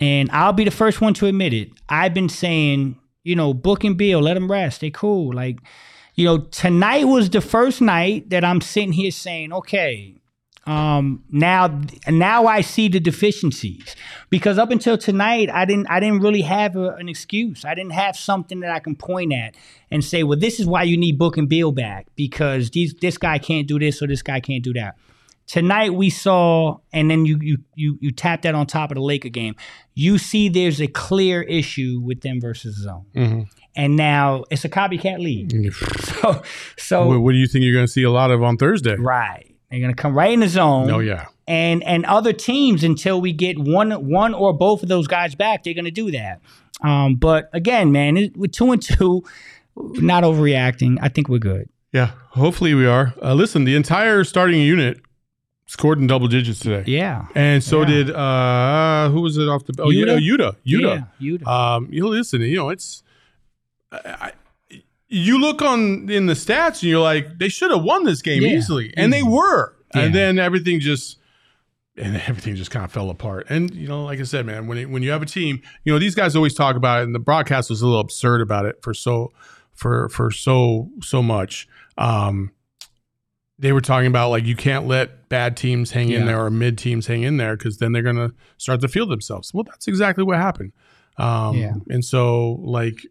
and 0.00 0.30
I'll 0.30 0.52
be 0.52 0.64
the 0.64 0.70
first 0.70 1.00
one 1.00 1.14
to 1.14 1.26
admit 1.26 1.52
it. 1.52 1.70
I've 1.88 2.14
been 2.14 2.28
saying, 2.28 2.98
you 3.22 3.36
know, 3.36 3.54
Book 3.54 3.84
and 3.84 3.96
Beal, 3.96 4.20
let 4.20 4.34
them 4.34 4.50
rest. 4.50 4.80
They 4.80 4.90
cool. 4.90 5.32
Like, 5.32 5.58
you 6.14 6.24
know, 6.24 6.38
tonight 6.38 7.04
was 7.04 7.30
the 7.30 7.40
first 7.40 7.80
night 7.80 8.30
that 8.30 8.44
I'm 8.44 8.60
sitting 8.60 8.92
here 8.92 9.10
saying, 9.10 9.52
okay. 9.52 10.16
Um, 10.66 11.22
now, 11.30 11.82
now 12.08 12.46
I 12.46 12.62
see 12.62 12.88
the 12.88 12.98
deficiencies 12.98 13.94
because 14.30 14.56
up 14.56 14.70
until 14.70 14.96
tonight, 14.96 15.50
I 15.52 15.66
didn't, 15.66 15.88
I 15.90 16.00
didn't 16.00 16.20
really 16.20 16.40
have 16.40 16.74
a, 16.74 16.94
an 16.94 17.08
excuse. 17.08 17.66
I 17.66 17.74
didn't 17.74 17.92
have 17.92 18.16
something 18.16 18.60
that 18.60 18.70
I 18.70 18.78
can 18.78 18.96
point 18.96 19.34
at 19.34 19.54
and 19.90 20.02
say, 20.02 20.22
well, 20.22 20.38
this 20.38 20.58
is 20.60 20.66
why 20.66 20.84
you 20.84 20.96
need 20.96 21.18
Book 21.18 21.36
and 21.36 21.50
Beal 21.50 21.70
back 21.70 22.06
because 22.16 22.70
these, 22.70 22.94
this 22.94 23.18
guy 23.18 23.38
can't 23.38 23.68
do 23.68 23.78
this 23.78 24.00
or 24.00 24.06
this 24.06 24.22
guy 24.22 24.40
can't 24.40 24.64
do 24.64 24.72
that. 24.72 24.96
Tonight 25.46 25.92
we 25.94 26.08
saw, 26.10 26.78
and 26.92 27.10
then 27.10 27.26
you 27.26 27.38
you 27.42 27.58
you 27.74 27.98
you 28.00 28.10
tap 28.12 28.42
that 28.42 28.54
on 28.54 28.66
top 28.66 28.90
of 28.90 28.94
the 28.94 29.02
Laker 29.02 29.28
game. 29.28 29.54
You 29.94 30.16
see, 30.18 30.48
there's 30.48 30.80
a 30.80 30.86
clear 30.86 31.42
issue 31.42 32.00
with 32.02 32.22
them 32.22 32.40
versus 32.40 32.76
zone, 32.76 33.04
Mhm. 33.14 33.46
and 33.76 33.94
now 33.96 34.44
it's 34.50 34.64
a 34.64 34.68
copycat 34.70 35.18
league. 35.18 35.72
so, 36.00 36.42
so 36.78 37.06
what, 37.06 37.20
what 37.20 37.32
do 37.32 37.38
you 37.38 37.46
think 37.46 37.62
you're 37.64 37.74
going 37.74 37.86
to 37.86 37.92
see 37.92 38.02
a 38.04 38.10
lot 38.10 38.30
of 38.30 38.42
on 38.42 38.56
Thursday? 38.56 38.96
right, 38.96 39.54
they're 39.70 39.80
gonna 39.80 39.94
come 39.94 40.14
right 40.14 40.32
in 40.32 40.40
the 40.40 40.48
zone. 40.48 40.90
Oh 40.90 41.00
yeah, 41.00 41.26
and 41.46 41.84
and 41.84 42.06
other 42.06 42.32
teams 42.32 42.82
until 42.82 43.20
we 43.20 43.32
get 43.34 43.58
one 43.58 43.90
one 44.08 44.32
or 44.32 44.52
both 44.56 44.82
of 44.82 44.88
those 44.88 45.06
guys 45.06 45.34
back, 45.34 45.62
they're 45.62 45.74
going 45.74 45.84
to 45.84 45.90
do 45.90 46.10
that. 46.12 46.40
Um, 46.82 47.16
but 47.16 47.50
again, 47.52 47.92
man, 47.92 48.16
it, 48.16 48.36
with 48.36 48.52
two 48.52 48.72
and 48.72 48.80
two, 48.82 49.22
not 49.76 50.24
overreacting. 50.24 50.96
I 51.02 51.08
think 51.08 51.28
we're 51.28 51.38
good. 51.38 51.68
yeah. 51.92 52.12
Hopefully 52.30 52.74
we 52.74 52.84
are. 52.86 53.14
Uh, 53.22 53.32
listen, 53.34 53.62
the 53.64 53.76
entire 53.76 54.24
starting 54.24 54.60
unit 54.60 55.00
scored 55.66 55.98
in 55.98 56.06
double 56.06 56.28
digits 56.28 56.60
today. 56.60 56.84
Yeah, 56.90 57.26
And 57.34 57.62
so 57.64 57.80
Yeah. 57.80 57.86
did 57.86 58.10
uh 58.10 59.08
who 59.10 59.20
was 59.22 59.36
it 59.38 59.48
off 59.48 59.64
the 59.64 59.74
oh 59.82 59.88
Yuta? 59.88 60.18
Yuta 60.18 60.56
Yuta 60.66 60.80
Yuta. 60.80 60.96
yeah, 60.96 61.04
you. 61.18 61.46
Um, 61.46 61.88
you 61.90 62.02
know, 62.02 62.08
listen, 62.08 62.40
you 62.42 62.56
know, 62.56 62.68
it's 62.70 63.02
I, 63.92 64.32
you 65.08 65.40
look 65.40 65.62
on 65.62 66.10
in 66.10 66.26
the 66.26 66.32
stats 66.34 66.82
and 66.82 66.84
you're 66.84 67.00
like, 67.00 67.38
they 67.38 67.48
should 67.48 67.70
have 67.70 67.82
won 67.84 68.04
this 68.04 68.22
game 68.22 68.42
Yeah, 68.42 68.48
easily, 68.56 68.92
and 68.96 69.12
they 69.12 69.22
were, 69.22 69.74
and 69.94 70.14
then 70.14 70.38
everything 70.38 70.80
just 70.80 71.18
and 71.96 72.16
everything 72.26 72.56
just 72.56 72.70
kind 72.72 72.84
of 72.84 72.90
fell 72.92 73.10
apart. 73.10 73.46
And 73.48 73.72
you 73.74 73.86
know, 73.86 74.04
like 74.04 74.18
I 74.18 74.24
said, 74.24 74.44
man, 74.46 74.66
when 74.66 74.78
it, 74.78 74.90
when 74.90 75.02
you 75.04 75.10
have 75.12 75.22
a 75.22 75.26
team, 75.26 75.62
you 75.84 75.92
know, 75.92 75.98
these 76.00 76.14
guys 76.16 76.34
always 76.34 76.54
talk 76.54 76.74
about 76.76 77.00
it, 77.00 77.04
and 77.04 77.14
the 77.14 77.20
broadcast 77.20 77.70
was 77.70 77.80
a 77.82 77.86
little 77.86 78.00
absurd 78.00 78.40
about 78.40 78.66
it 78.66 78.82
for 78.82 78.92
so 78.94 79.32
for 79.74 80.08
for 80.08 80.30
so 80.32 80.90
so 81.02 81.22
much. 81.22 81.68
Um, 81.96 82.50
they 83.58 83.72
were 83.72 83.80
talking 83.80 84.06
about 84.08 84.30
like 84.30 84.44
you 84.44 84.56
can't 84.56 84.86
let 84.86 85.28
bad 85.28 85.56
teams 85.56 85.92
hang 85.92 86.10
in 86.10 86.26
there 86.26 86.44
or 86.44 86.50
mid 86.50 86.76
teams 86.78 87.06
hang 87.06 87.22
in 87.22 87.36
there 87.36 87.56
because 87.56 87.78
then 87.78 87.92
they're 87.92 88.02
gonna 88.02 88.32
start 88.56 88.80
to 88.80 88.88
feel 88.88 89.06
themselves. 89.06 89.52
Well, 89.54 89.64
that's 89.64 89.86
exactly 89.88 90.24
what 90.24 90.36
happened. 90.38 90.72
Um, 91.18 91.56
Yeah. 91.56 91.74
And 91.90 92.04
so 92.04 92.52
like 92.62 93.06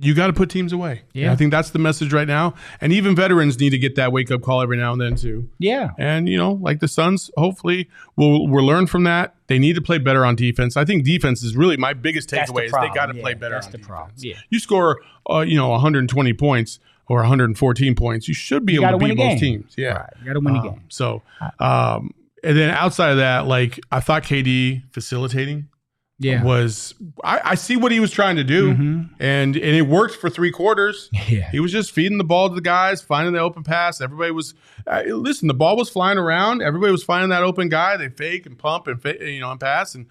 you 0.00 0.14
got 0.14 0.28
to 0.28 0.32
put 0.32 0.48
teams 0.48 0.72
away. 0.72 0.92
And 1.12 1.22
Yeah. 1.24 1.32
I 1.32 1.34
think 1.36 1.50
that's 1.50 1.70
the 1.70 1.80
message 1.80 2.12
right 2.12 2.28
now. 2.28 2.54
And 2.80 2.92
even 2.92 3.16
veterans 3.16 3.58
need 3.58 3.70
to 3.70 3.78
get 3.78 3.96
that 3.96 4.12
wake 4.12 4.30
up 4.30 4.42
call 4.42 4.62
every 4.62 4.76
now 4.76 4.92
and 4.92 5.00
then 5.00 5.16
too. 5.16 5.48
Yeah, 5.58 5.90
And 5.98 6.28
you 6.28 6.36
know, 6.36 6.52
like 6.52 6.78
the 6.78 6.86
Suns, 6.86 7.32
hopefully 7.36 7.88
will 8.14 8.46
will 8.46 8.64
learn 8.64 8.86
from 8.86 9.02
that. 9.04 9.34
They 9.48 9.58
need 9.58 9.74
to 9.74 9.80
play 9.82 9.98
better 9.98 10.24
on 10.24 10.36
defense. 10.36 10.76
I 10.76 10.84
think 10.84 11.04
defense 11.04 11.42
is 11.42 11.56
really 11.56 11.76
my 11.76 11.94
biggest 11.94 12.30
That's 12.30 12.48
the 12.48 12.54
takeaway. 12.60 12.66
Is 12.66 12.72
they 12.72 12.88
got 12.94 13.06
to 13.06 13.16
Yeah, 13.16 13.22
play 13.22 13.34
better. 13.34 13.54
that's 13.56 13.66
on 13.66 13.72
the 13.72 13.78
defense. 13.78 13.88
problem. 13.88 14.12
Yeah. 14.18 14.34
You 14.50 14.60
score, 14.60 15.00
uh, 15.28 15.40
you 15.40 15.56
know, 15.56 15.70
120 15.70 16.32
points 16.32 16.78
or 17.08 17.18
114 17.20 17.94
points, 17.94 18.28
you 18.28 18.34
should 18.34 18.66
be 18.66 18.74
You 18.74 18.84
able 18.84 18.98
to 18.98 19.04
beat 19.06 19.16
most 19.16 19.40
game. 19.40 19.62
teams. 19.62 19.74
Yeah. 19.76 19.88
right. 19.94 20.12
You 20.20 20.26
got 20.26 20.32
to 20.34 20.40
win 20.40 20.56
Um, 20.56 20.66
a 20.66 20.70
game. 20.70 20.80
So, 20.88 21.22
um, 21.58 22.10
and 22.44 22.56
then 22.56 22.70
outside 22.70 23.10
of 23.10 23.16
that, 23.18 23.46
like 23.46 23.80
I 23.90 24.00
thought 24.00 24.22
KD 24.22 24.82
facilitating 24.92 25.68
Yeah, 26.20 26.42
was 26.44 26.94
I, 27.24 27.40
I 27.44 27.54
see 27.54 27.76
what 27.76 27.92
he 27.92 28.00
was 28.00 28.10
trying 28.10 28.36
to 28.36 28.44
do, 28.44 28.74
Mhm. 28.74 29.10
and 29.20 29.54
and 29.56 29.76
it 29.76 29.82
worked 29.86 30.16
for 30.16 30.28
three 30.28 30.50
quarters. 30.50 31.08
yeah, 31.28 31.48
He 31.50 31.60
was 31.60 31.70
just 31.72 31.92
feeding 31.92 32.18
the 32.18 32.24
ball 32.24 32.48
to 32.48 32.54
the 32.56 32.60
guys, 32.60 33.00
finding 33.00 33.32
the 33.34 33.40
open 33.40 33.62
pass. 33.62 34.00
Everybody 34.00 34.32
was 34.32 34.54
uh, 34.86 35.02
listen. 35.06 35.46
The 35.48 35.54
ball 35.54 35.76
was 35.76 35.88
flying 35.90 36.18
around. 36.18 36.60
Everybody 36.62 36.90
was 36.92 37.04
finding 37.04 37.30
that 37.30 37.42
open 37.44 37.68
guy. 37.68 37.96
They 37.96 38.08
fake 38.08 38.46
and 38.46 38.58
pump 38.58 38.86
and 38.88 39.00
fa- 39.00 39.16
you 39.20 39.40
know 39.40 39.50
and 39.52 39.60
pass. 39.60 39.94
And 39.94 40.06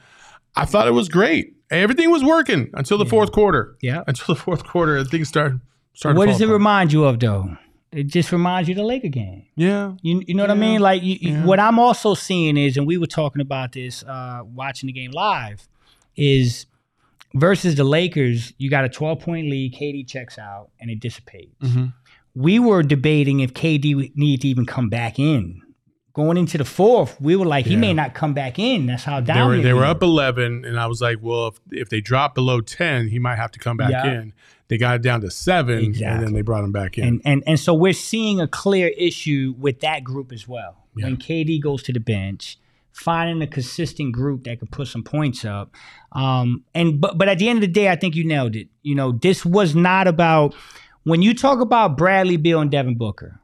I 0.55 0.63
thought 0.65 0.87
it 0.87 0.91
was 0.91 1.09
great. 1.09 1.55
Everything 1.69 2.09
was 2.09 2.23
working 2.23 2.69
until 2.73 2.97
the 2.97 3.05
fourth 3.05 3.31
quarter. 3.33 3.75
yeah. 3.81 4.03
Until 4.07 4.33
the 4.35 4.39
fourth 4.41 4.63
quarter, 4.63 4.95
and 4.97 5.09
things 5.09 5.27
started. 5.27 5.59
Started 5.97 6.17
What 6.17 6.25
to 6.27 6.31
does 6.31 6.41
it 6.41 6.45
apart. 6.45 6.53
remind 6.59 6.93
you 6.93 7.03
of 7.05 7.19
though? 7.19 7.57
It 7.91 8.03
just 8.07 8.31
reminds 8.31 8.67
you 8.69 8.73
of 8.73 8.77
the 8.77 8.83
Laker 8.83 9.07
game. 9.07 9.45
Yeah. 9.55 9.93
You, 10.01 10.21
you 10.27 10.33
know 10.35 10.43
what 10.43 10.51
I 10.51 10.55
mean? 10.55 10.81
Like 10.81 11.01
you, 11.03 11.17
you- 11.19 11.31
yeah. 11.33 11.45
what 11.45 11.59
I'm 11.59 11.79
also 11.79 12.13
seeing 12.13 12.55
is, 12.57 12.77
and 12.77 12.85
we 12.85 12.97
were 12.97 13.07
talking 13.07 13.41
about 13.41 13.71
this 13.71 14.03
uh, 14.03 14.41
watching 14.45 14.87
the 14.87 14.93
game 14.93 15.11
live, 15.11 15.67
is 16.15 16.65
versus 17.33 17.75
the 17.75 17.83
Lakers, 17.83 18.53
you 18.57 18.69
got 18.69 18.83
a 18.85 18.89
12 18.89 19.19
point 19.19 19.49
lead, 19.49 19.73
KD 19.73 20.07
checks 20.07 20.37
out, 20.37 20.69
and 20.79 20.89
it 20.91 20.99
dissipates. 20.99 21.55
Mhm. 21.63 21.93
We 22.35 22.59
were 22.59 22.83
debating 22.83 23.39
if 23.39 23.53
KD 23.53 24.11
needed 24.15 24.41
to 24.41 24.47
even 24.49 24.65
come 24.65 24.89
back 24.89 25.17
in. 25.17 25.61
Going 26.17 26.35
into 26.35 26.57
the 26.57 26.65
fourth, 26.65 27.15
we 27.21 27.35
were 27.35 27.45
like, 27.45 27.67
he 27.67 27.73
Yeah. 27.73 27.79
may 27.79 27.93
not 27.93 28.15
come 28.15 28.33
back 28.33 28.57
in. 28.57 28.87
That's 28.87 29.03
how 29.03 29.19
down 29.21 29.51
They 29.51 29.57
were 29.57 29.61
they 29.63 29.73
were 29.73 29.85
up 29.85 30.01
eleven, 30.01 30.65
and 30.65 30.79
I 30.79 30.87
was 30.87 30.99
like, 30.99 31.19
well, 31.21 31.49
if, 31.49 31.59
if 31.71 31.89
they 31.89 32.01
drop 32.01 32.33
below 32.33 32.59
ten, 32.59 33.07
he 33.09 33.19
might 33.19 33.35
have 33.35 33.51
to 33.51 33.59
come 33.59 33.77
back 33.77 33.91
Yeah. 33.91 34.11
in. 34.21 34.33
They 34.67 34.79
got 34.79 34.95
it 34.95 35.03
down 35.03 35.21
to 35.21 35.29
seven, 35.29 35.77
and 35.85 35.95
then 36.23 36.33
they 36.33 36.41
brought 36.41 36.63
him 36.63 36.71
back 36.71 36.97
in. 36.97 37.07
And 37.07 37.21
and 37.23 37.43
and 37.45 37.59
so 37.59 37.71
we're 37.75 37.93
seeing 37.93 38.41
a 38.41 38.47
clear 38.47 38.87
issue 38.97 39.53
with 39.59 39.79
that 39.81 40.03
group 40.03 40.31
as 40.31 40.47
well. 40.47 40.87
Yeah. 40.95 41.05
When 41.05 41.17
KD 41.17 41.61
goes 41.61 41.83
to 41.83 41.93
the 41.93 41.99
bench, 41.99 42.57
finding 42.91 43.39
a 43.43 43.47
consistent 43.47 44.11
group 44.11 44.45
that 44.45 44.59
could 44.59 44.71
put 44.71 44.87
some 44.87 45.03
points 45.03 45.45
up. 45.45 45.75
Um, 46.13 46.63
and 46.73 46.99
but 46.99 47.19
but 47.19 47.29
at 47.29 47.37
the 47.37 47.47
end 47.47 47.57
of 47.57 47.61
the 47.61 47.67
day, 47.67 47.89
I 47.89 47.95
think 47.95 48.15
you 48.15 48.25
nailed 48.25 48.55
it. 48.55 48.69
You 48.81 48.95
know, 48.95 49.11
this 49.11 49.45
was 49.45 49.75
not 49.75 50.07
about 50.07 50.55
when 51.03 51.21
you 51.21 51.35
talk 51.35 51.59
about 51.61 51.95
Bradley 51.95 52.37
Beal 52.37 52.59
and 52.59 52.71
Devin 52.71 52.95
Booker. 52.97 53.39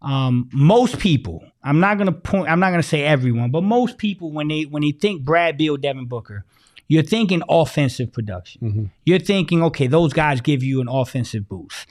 Um, 0.00 0.48
most 0.52 0.98
people, 0.98 1.42
I'm 1.62 1.80
not 1.80 1.98
gonna 1.98 2.12
point, 2.12 2.48
I'm 2.48 2.60
not 2.60 2.70
gonna 2.70 2.82
say 2.82 3.02
everyone, 3.04 3.50
but 3.50 3.62
most 3.62 3.98
people 3.98 4.30
when 4.32 4.48
they 4.48 4.62
when 4.62 4.82
they 4.82 4.92
think 4.92 5.22
Brad 5.24 5.56
Beal, 5.58 5.76
Devin 5.76 6.06
Booker, 6.06 6.44
you're 6.86 7.02
thinking 7.02 7.42
offensive 7.48 8.12
production. 8.12 8.60
Mm-hmm. 8.62 8.84
You're 9.04 9.18
thinking, 9.18 9.62
okay, 9.64 9.86
those 9.88 10.12
guys 10.12 10.40
give 10.40 10.62
you 10.62 10.80
an 10.80 10.88
offensive 10.88 11.48
boost. 11.48 11.86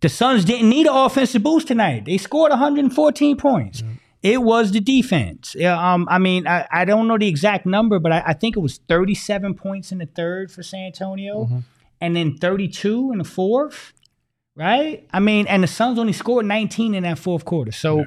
The 0.00 0.08
Suns 0.10 0.44
didn't 0.44 0.68
need 0.68 0.86
an 0.86 0.94
offensive 0.94 1.42
boost 1.42 1.68
tonight. 1.68 2.04
They 2.04 2.18
scored 2.18 2.50
114 2.50 3.36
points. 3.38 3.82
It 4.22 4.42
was 4.42 4.72
the 4.72 4.80
defense. 4.80 5.54
Yeah, 5.58 5.78
Um, 5.94 6.06
I 6.10 6.18
mean, 6.18 6.46
I, 6.46 6.66
I 6.70 6.84
don't 6.84 7.08
know 7.08 7.16
the 7.16 7.28
exact 7.28 7.64
number, 7.64 7.98
but 7.98 8.12
I, 8.12 8.22
I 8.26 8.32
think 8.34 8.56
it 8.56 8.60
was 8.60 8.78
37 8.88 9.54
points 9.54 9.92
in 9.92 9.98
the 9.98 10.06
third 10.06 10.50
for 10.52 10.62
San 10.62 10.86
Antonio, 10.86 11.44
Mm-hmm. 11.44 11.58
and 12.02 12.14
then 12.16 12.36
32 12.36 13.12
in 13.12 13.18
the 13.18 13.24
fourth. 13.24 13.92
Right? 14.56 15.06
I 15.12 15.20
mean, 15.20 15.46
and 15.46 15.62
the 15.62 15.66
Suns 15.68 15.98
only 15.98 16.14
scored 16.14 16.46
19 16.46 16.94
in 16.94 17.02
that 17.02 17.18
fourth 17.18 17.44
quarter. 17.44 17.72
So 17.72 18.06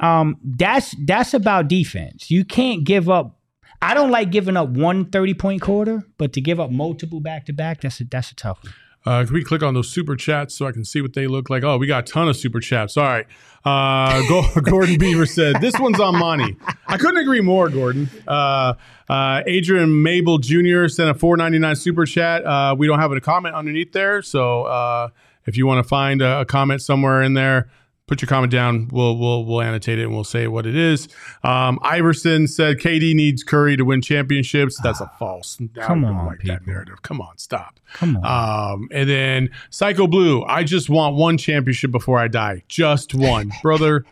um, 0.00 0.36
that's 0.42 0.94
that's 1.04 1.34
about 1.34 1.68
defense. 1.68 2.30
You 2.30 2.44
can't 2.44 2.84
give 2.84 3.10
up. 3.10 3.38
I 3.82 3.94
don't 3.94 4.10
like 4.10 4.30
giving 4.30 4.56
up 4.56 4.68
one 4.68 5.06
30 5.06 5.34
point 5.34 5.62
quarter, 5.62 6.04
but 6.16 6.32
to 6.34 6.40
give 6.40 6.60
up 6.60 6.70
multiple 6.70 7.20
back 7.20 7.46
to 7.46 7.52
back, 7.52 7.80
that's 7.80 8.00
a 8.00 8.04
that's 8.04 8.30
a 8.30 8.34
tough 8.36 8.62
one. 8.62 8.72
Uh, 9.06 9.24
can 9.24 9.32
we 9.32 9.42
click 9.42 9.62
on 9.62 9.72
those 9.72 9.88
super 9.88 10.14
chats 10.14 10.54
so 10.54 10.66
I 10.66 10.72
can 10.72 10.84
see 10.84 11.00
what 11.00 11.14
they 11.14 11.26
look 11.26 11.48
like? 11.48 11.64
Oh, 11.64 11.78
we 11.78 11.86
got 11.86 12.06
a 12.06 12.12
ton 12.12 12.28
of 12.28 12.36
super 12.36 12.60
chats. 12.60 12.98
All 12.98 13.04
right. 13.04 13.26
Uh, 13.64 14.22
Gordon 14.62 14.98
Beaver 14.98 15.24
said, 15.24 15.56
This 15.60 15.78
one's 15.78 15.98
on 15.98 16.18
money. 16.18 16.56
I 16.86 16.98
couldn't 16.98 17.16
agree 17.16 17.40
more, 17.40 17.70
Gordon. 17.70 18.10
Uh, 18.28 18.74
uh, 19.08 19.42
Adrian 19.46 20.02
Mabel 20.02 20.36
Jr. 20.36 20.88
sent 20.88 21.08
a 21.08 21.14
four 21.14 21.36
ninety 21.36 21.58
nine 21.58 21.76
super 21.76 22.04
chat. 22.04 22.44
Uh, 22.44 22.74
we 22.78 22.86
don't 22.86 22.98
have 22.98 23.10
a 23.10 23.20
comment 23.20 23.54
underneath 23.54 23.92
there. 23.92 24.20
So 24.20 24.64
uh, 24.64 25.08
if 25.46 25.56
you 25.56 25.66
want 25.66 25.82
to 25.82 25.88
find 25.88 26.22
a, 26.22 26.40
a 26.40 26.44
comment 26.44 26.82
somewhere 26.82 27.22
in 27.22 27.34
there, 27.34 27.70
put 28.10 28.20
your 28.20 28.28
comment 28.28 28.50
down. 28.50 28.88
We'll 28.90 29.16
we'll 29.16 29.44
we'll 29.44 29.62
annotate 29.62 29.98
it 29.98 30.02
and 30.02 30.12
we'll 30.12 30.24
say 30.24 30.48
what 30.48 30.66
it 30.66 30.76
is. 30.76 31.08
Um, 31.44 31.78
Iverson 31.82 32.48
said 32.48 32.78
KD 32.78 33.14
needs 33.14 33.42
Curry 33.44 33.76
to 33.76 33.84
win 33.84 34.02
championships. 34.02 34.78
That's 34.82 35.00
a 35.00 35.10
false. 35.18 35.58
Come 35.76 36.04
on, 36.04 36.26
like 36.26 36.42
that 36.42 36.60
people. 36.60 36.72
narrative. 36.72 37.02
Come 37.02 37.20
on, 37.20 37.38
stop. 37.38 37.78
Come 37.94 38.18
on. 38.18 38.72
Um, 38.74 38.88
and 38.92 39.08
then 39.08 39.50
Psycho 39.70 40.06
Blue, 40.06 40.42
I 40.44 40.64
just 40.64 40.90
want 40.90 41.16
one 41.16 41.38
championship 41.38 41.92
before 41.92 42.18
I 42.18 42.28
die. 42.28 42.64
Just 42.68 43.14
one, 43.14 43.52
brother. 43.62 44.04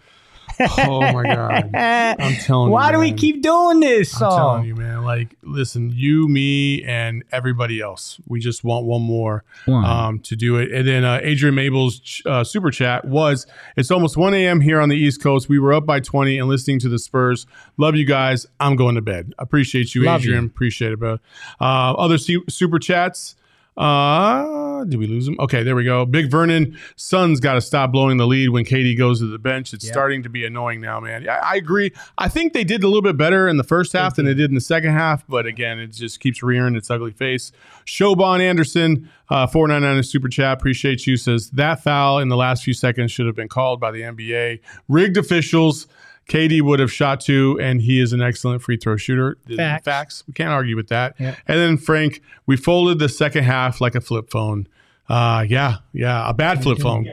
Oh 0.61 1.01
my 1.13 1.23
god. 1.25 1.71
I'm 1.75 2.35
telling 2.37 2.69
you. 2.69 2.73
Why 2.73 2.93
do 2.93 2.99
we 2.99 3.13
keep 3.13 3.43
doing 3.43 3.81
this? 3.81 4.15
I'm 4.15 4.31
So 4.31 4.37
telling 4.37 4.65
you, 4.65 4.75
man. 4.77 5.03
Like, 5.05 5.37
listen, 5.43 5.93
you, 5.95 6.29
me, 6.29 6.83
and 6.85 7.25
everybody 7.33 7.81
else. 7.81 8.21
We 8.27 8.41
just 8.41 8.65
want 8.65 8.85
one 8.87 9.03
more 9.03 9.45
One. 9.67 9.85
um, 9.85 10.19
to 10.21 10.37
do 10.37 10.57
it. 10.57 10.73
And 10.73 10.87
then 10.87 11.05
uh, 11.05 11.21
Adrian 11.23 11.55
Mabel's 11.55 12.23
uh, 12.27 12.45
super 12.45 12.71
chat 12.71 13.05
was 13.05 13.47
It's 13.77 13.91
almost 13.91 14.17
1 14.17 14.35
a.m. 14.35 14.61
here 14.61 14.81
on 14.81 14.89
the 14.89 14.97
East 14.97 15.23
Coast. 15.23 15.49
We 15.49 15.59
were 15.59 15.73
up 15.73 15.87
by 15.87 16.01
20 16.01 16.39
and 16.39 16.49
listening 16.49 16.79
to 16.81 16.89
the 16.89 16.99
Spurs. 16.99 17.47
Love 17.77 17.97
you 17.97 18.05
guys. 18.05 18.47
I'm 18.61 18.77
going 18.77 18.95
to 18.97 19.03
bed. 19.03 19.33
Appreciate 19.39 19.95
you, 19.95 20.05
Love 20.05 20.21
Adrian. 20.23 20.45
you. 20.45 20.49
Appreciate 20.49 20.93
it, 20.93 20.99
bro. 20.99 21.19
Uh, 21.61 21.93
other 21.95 22.19
su- 22.19 22.45
super 22.49 22.79
chats. 22.79 23.37
Uh, 23.79 24.85
did 24.85 24.99
we 24.99 25.07
lose 25.07 25.27
him? 25.29 25.37
Okay, 25.39 25.63
there 25.63 25.77
we 25.77 25.85
go. 25.85 26.05
Big 26.05 26.31
Vernon, 26.31 26.77
Suns 26.97 27.39
got 27.41 27.55
to 27.55 27.61
stop 27.61 27.93
blowing 27.93 28.17
the 28.17 28.27
lead 28.27 28.49
when 28.51 28.65
KD 28.65 28.99
goes 28.99 29.21
to 29.21 29.27
the 29.27 29.39
bench. 29.39 29.73
It's 29.73 29.85
Yeah. 29.85 29.93
starting 29.93 30.23
to 30.25 30.29
be 30.29 30.45
annoying 30.45 30.81
now, 30.81 30.99
man. 31.01 31.29
I, 31.29 31.37
I 31.37 31.55
agree. 31.55 31.93
I 32.19 32.29
think 32.29 32.53
they 32.53 32.65
did 32.65 32.83
a 32.83 32.87
little 32.89 33.03
bit 33.03 33.17
better 33.17 33.49
in 33.49 33.57
the 33.57 33.65
first 33.65 33.93
half 33.93 34.17
than 34.17 34.27
they 34.27 34.35
did 34.35 34.51
in 34.51 34.55
the 34.55 34.61
second 34.61 34.93
half, 34.93 35.25
but 35.29 35.47
again, 35.47 35.79
it 35.79 35.89
just 35.93 36.21
keeps 36.21 36.43
rearing 36.43 36.75
its 36.77 36.91
ugly 36.91 37.13
face. 37.13 37.53
Showbon 37.87 38.41
Anderson, 38.41 39.09
uh, 39.31 39.47
499 39.47 40.03
super 40.03 40.29
chat, 40.29 40.59
appreciate 40.59 41.07
you, 41.07 41.17
says 41.17 41.51
that 41.51 41.83
foul 41.83 42.19
in 42.19 42.29
the 42.29 42.37
last 42.37 42.65
few 42.65 42.75
seconds 42.75 43.13
should 43.13 43.27
have 43.27 43.37
been 43.37 43.49
called 43.49 43.81
by 43.81 43.91
the 43.93 44.03
NBA. 44.03 44.61
Rigged 44.89 45.17
officials. 45.17 45.87
KD 46.29 46.61
would 46.63 46.79
have 46.81 46.93
shot 46.93 47.21
two, 47.21 47.59
and 47.61 47.81
he 47.81 48.01
is 48.01 48.13
an 48.13 48.21
excellent 48.21 48.63
free 48.63 48.77
throw 48.77 48.97
shooter. 48.97 49.39
Facts. 49.57 49.85
Facts. 49.85 50.25
We 50.27 50.35
can't 50.35 50.51
argue 50.51 50.77
with 50.77 50.89
that. 50.89 51.15
Yep. 51.19 51.37
And 51.47 51.59
then 51.59 51.77
Frank, 51.79 52.21
we 52.47 52.57
folded 52.57 52.99
the 52.99 53.09
second 53.09 53.45
half 53.45 53.81
like 53.81 53.95
a 53.95 54.01
flip 54.01 54.31
phone. 54.31 54.69
Uh, 55.09 55.45
yeah, 55.49 55.77
yeah, 55.95 56.29
a 56.29 56.35
bad 56.35 56.63
flip 56.63 56.79
phone. 56.81 57.09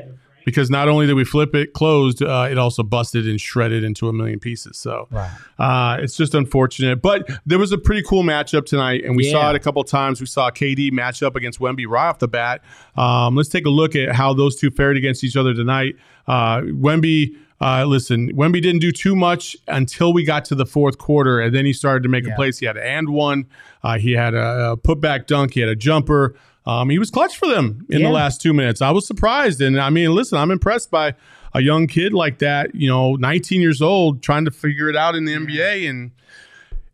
because 0.46 0.70
not 0.70 0.88
only 0.90 1.08
did 1.08 1.14
we 1.14 1.24
flip 1.24 1.56
it 1.56 1.72
closed, 1.74 2.22
uh, 2.22 2.48
it 2.52 2.58
also 2.58 2.84
busted 2.84 3.26
and 3.28 3.40
shredded 3.42 3.84
into 3.86 4.08
a 4.10 4.14
million 4.14 4.38
pieces. 4.38 4.78
So 4.78 5.08
Right. 5.10 5.32
uh, 5.58 5.98
it's 6.02 6.16
just 6.18 6.36
unfortunate. 6.36 7.02
But 7.02 7.28
there 7.48 7.58
was 7.58 7.72
a 7.72 7.78
pretty 7.80 8.04
cool 8.04 8.22
matchup 8.22 8.66
tonight, 8.66 9.04
and 9.06 9.16
we 9.16 9.32
saw 9.32 9.50
it 9.50 9.56
a 9.56 9.60
couple 9.60 9.84
times. 9.86 10.20
We 10.20 10.28
saw 10.28 10.52
KD 10.52 10.92
match 10.92 11.24
up 11.24 11.36
against 11.38 11.60
Wemby 11.60 11.88
right 11.88 12.10
off 12.10 12.20
the 12.20 12.28
bat. 12.28 12.62
Um, 12.98 13.36
let's 13.36 13.50
take 13.50 13.66
a 13.66 13.70
look 13.70 13.96
at 13.96 14.14
how 14.14 14.34
those 14.34 14.56
two 14.58 14.70
fared 14.72 14.98
against 14.98 15.24
each 15.24 15.36
other 15.38 15.54
tonight. 15.54 15.96
Uh, 16.28 16.60
Wemby. 16.62 17.38
Uh, 17.66 17.84
listen, 17.84 18.32
Wemby 18.36 18.62
didn't 18.62 18.82
do 18.82 18.92
too 18.92 19.16
much 19.16 19.58
until 19.68 20.14
we 20.14 20.24
got 20.24 20.46
to 20.46 20.54
the 20.54 20.68
fourth 20.68 21.00
quarter, 21.00 21.40
and 21.40 21.56
then 21.56 21.66
he 21.66 21.74
started 21.74 22.04
to 22.04 22.10
make 22.10 22.28
a 22.28 22.36
place. 22.36 22.60
He 22.60 22.68
had 22.68 22.78
an 22.78 22.84
and 22.84 23.10
one. 23.10 23.48
Uh, 23.84 23.98
he 23.98 24.12
had 24.12 24.36
a, 24.36 24.74
a 24.74 24.78
putback 24.78 25.26
dunk. 25.26 25.56
He 25.56 25.62
had 25.62 25.70
a 25.70 25.76
jumper. 25.76 26.36
Um, 26.68 26.92
he 26.92 27.00
was 27.00 27.10
clutch 27.10 27.36
for 27.36 27.48
them 27.48 27.84
in 27.90 28.04
the 28.04 28.10
last 28.10 28.40
two 28.40 28.54
minutes. 28.54 28.84
I 28.84 28.92
was 28.92 29.08
surprised, 29.08 29.62
and 29.62 29.82
I 29.82 29.90
mean, 29.90 30.14
listen, 30.14 30.38
I'm 30.38 30.52
impressed 30.52 30.92
by 30.92 31.16
a 31.56 31.62
young 31.62 31.88
kid 31.88 32.14
like 32.14 32.38
that. 32.38 32.76
You 32.76 32.88
know, 32.88 33.16
19 33.16 33.62
years 33.62 33.82
old, 33.82 34.22
trying 34.22 34.46
to 34.46 34.52
figure 34.52 34.88
it 34.88 34.96
out 34.96 35.16
in 35.16 35.26
the 35.26 35.34
NBA, 35.34 35.90
and 35.90 36.12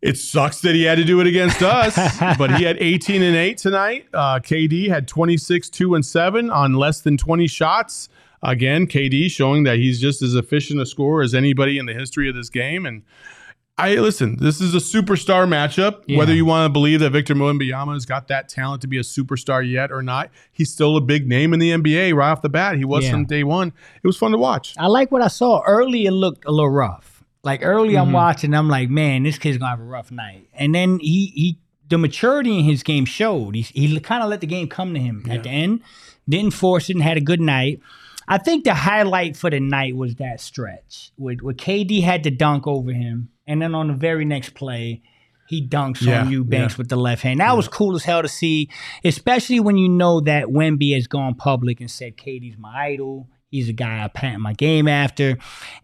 it 0.00 0.16
sucks 0.16 0.62
that 0.62 0.74
he 0.74 0.84
had 0.84 0.96
to 0.96 1.04
do 1.04 1.20
it 1.20 1.26
against 1.26 1.62
us. 1.62 1.96
but 2.38 2.56
he 2.56 2.64
had 2.64 2.78
18 2.80 3.22
and 3.22 3.36
eight 3.36 3.58
tonight. 3.58 4.06
Uh, 4.14 4.40
KD 4.40 4.88
had 4.88 5.06
26, 5.06 5.68
two 5.68 5.94
and 5.94 6.04
seven 6.06 6.50
on 6.50 6.72
less 6.72 7.02
than 7.02 7.18
20 7.18 7.46
shots. 7.46 8.08
Again, 8.42 8.86
KD 8.86 9.30
showing 9.30 9.62
that 9.64 9.78
he's 9.78 10.00
just 10.00 10.20
as 10.22 10.34
efficient 10.34 10.80
a 10.80 10.86
scorer 10.86 11.22
as 11.22 11.34
anybody 11.34 11.78
in 11.78 11.86
the 11.86 11.94
history 11.94 12.28
of 12.28 12.34
this 12.34 12.48
game, 12.50 12.86
and. 12.86 13.02
I 13.78 13.94
listen. 13.94 14.36
This 14.36 14.60
is 14.60 14.74
a 14.74 14.78
superstar 14.78 15.48
matchup. 15.48 16.02
Yeah. 16.06 16.18
Whether 16.18 16.34
you 16.34 16.44
want 16.44 16.66
to 16.66 16.72
believe 16.72 17.00
that 17.00 17.08
Victor 17.10 17.34
Wembanyama 17.34 17.94
has 17.94 18.04
got 18.04 18.28
that 18.28 18.50
talent 18.50 18.82
to 18.82 18.86
be 18.86 18.98
a 18.98 19.02
superstar 19.02 19.66
yet 19.68 19.90
or 19.90 20.02
not, 20.02 20.30
he's 20.52 20.70
still 20.70 20.94
a 20.98 21.00
big 21.00 21.26
name 21.26 21.54
in 21.54 21.58
the 21.58 21.70
NBA 21.70 22.14
right 22.14 22.30
off 22.30 22.42
the 22.42 22.50
bat. 22.50 22.76
He 22.76 22.84
was 22.84 23.04
Yeah. 23.06 23.12
from 23.12 23.24
day 23.24 23.44
one. 23.44 23.68
It 24.02 24.06
was 24.06 24.18
fun 24.18 24.32
to 24.32 24.38
watch. 24.38 24.74
I 24.76 24.88
like 24.88 25.10
what 25.10 25.22
I 25.22 25.28
saw 25.28 25.62
early. 25.66 26.04
It 26.04 26.10
looked 26.10 26.44
a 26.44 26.50
little 26.50 26.68
rough. 26.68 27.24
Like 27.44 27.60
early, 27.64 27.94
Mm-hmm. 27.94 28.08
I'm 28.08 28.12
watching. 28.12 28.54
I'm 28.54 28.68
like, 28.68 28.90
man, 28.90 29.22
this 29.22 29.38
kid's 29.38 29.56
gonna 29.56 29.70
have 29.70 29.80
a 29.80 29.84
rough 29.84 30.12
night. 30.12 30.46
And 30.52 30.74
then 30.74 30.98
he 31.00 31.32
he 31.34 31.58
the 31.88 31.96
maturity 31.96 32.58
in 32.58 32.64
his 32.66 32.82
game 32.82 33.06
showed. 33.06 33.54
He 33.54 33.62
he 33.62 33.98
kind 34.00 34.22
of 34.22 34.28
let 34.28 34.42
the 34.42 34.46
game 34.46 34.68
come 34.68 34.92
to 34.92 35.00
him 35.00 35.24
at 35.30 35.44
the 35.44 35.48
end. 35.50 35.80
Didn't 36.28 36.52
force 36.52 36.90
it 36.90 36.96
and 36.96 37.02
had 37.02 37.16
a 37.16 37.22
good 37.22 37.40
night. 37.40 37.80
I 38.32 38.38
think 38.38 38.64
the 38.64 38.74
highlight 38.74 39.36
for 39.36 39.50
the 39.50 39.60
night 39.60 39.96
was 39.96 40.16
that 40.16 40.40
stretch 40.40 41.12
where, 41.16 41.34
where 41.36 41.54
KD 41.54 42.02
had 42.02 42.24
to 42.24 42.30
dunk 42.30 42.66
over 42.66 42.92
him, 42.92 43.28
and 43.46 43.60
then 43.60 43.74
on 43.74 43.88
the 43.88 43.94
very 43.94 44.24
next 44.24 44.54
play, 44.54 45.02
he 45.48 45.66
dunks 45.66 46.00
Yeah, 46.00 46.22
on 46.22 46.30
Eubanks 46.30 46.74
yeah. 46.74 46.78
with 46.78 46.88
the 46.88 46.96
left 46.96 47.22
hand. 47.22 47.40
That 47.40 47.56
was 47.56 47.68
cool 47.68 47.94
as 47.94 48.04
hell 48.04 48.22
to 48.22 48.28
see, 48.28 48.70
especially 49.04 49.60
when 49.60 49.76
you 49.76 49.88
know 49.88 50.20
that 50.20 50.46
Wemby 50.46 50.94
has 50.94 51.06
gone 51.06 51.34
public 51.34 51.80
and 51.80 51.90
said 51.90 52.16
KD's 52.16 52.56
my 52.58 52.86
idol. 52.86 53.28
He's 53.50 53.68
a 53.68 53.74
guy 53.74 54.02
I 54.02 54.08
pattern 54.08 54.40
my 54.40 54.54
game 54.54 54.88
after. 54.88 55.36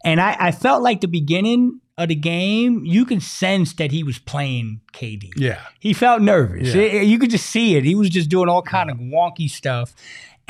And 0.02 0.22
I, 0.22 0.37
I 0.40 0.52
felt 0.52 0.82
like 0.82 1.02
the 1.02 1.08
beginning 1.08 1.80
of 1.98 2.08
the 2.08 2.14
game, 2.14 2.82
you 2.87 3.04
could 3.04 3.22
sense 3.22 3.74
that 3.74 3.92
he 3.92 4.02
was 4.02 4.18
playing 4.18 4.80
KD. 4.94 5.32
Yeah. 5.37 5.61
He 5.78 5.92
felt 5.92 6.22
nervous. 6.22 6.74
Yeah. 6.74 6.82
It- 6.82 7.06
you 7.08 7.18
could 7.18 7.28
just 7.30 7.44
see 7.44 7.76
it. 7.76 7.84
He 7.84 7.94
was 7.94 8.08
just 8.08 8.30
doing 8.30 8.48
all 8.48 8.62
kind 8.62 8.90
of 8.90 8.96
wonky 8.96 9.50
stuff. 9.50 9.92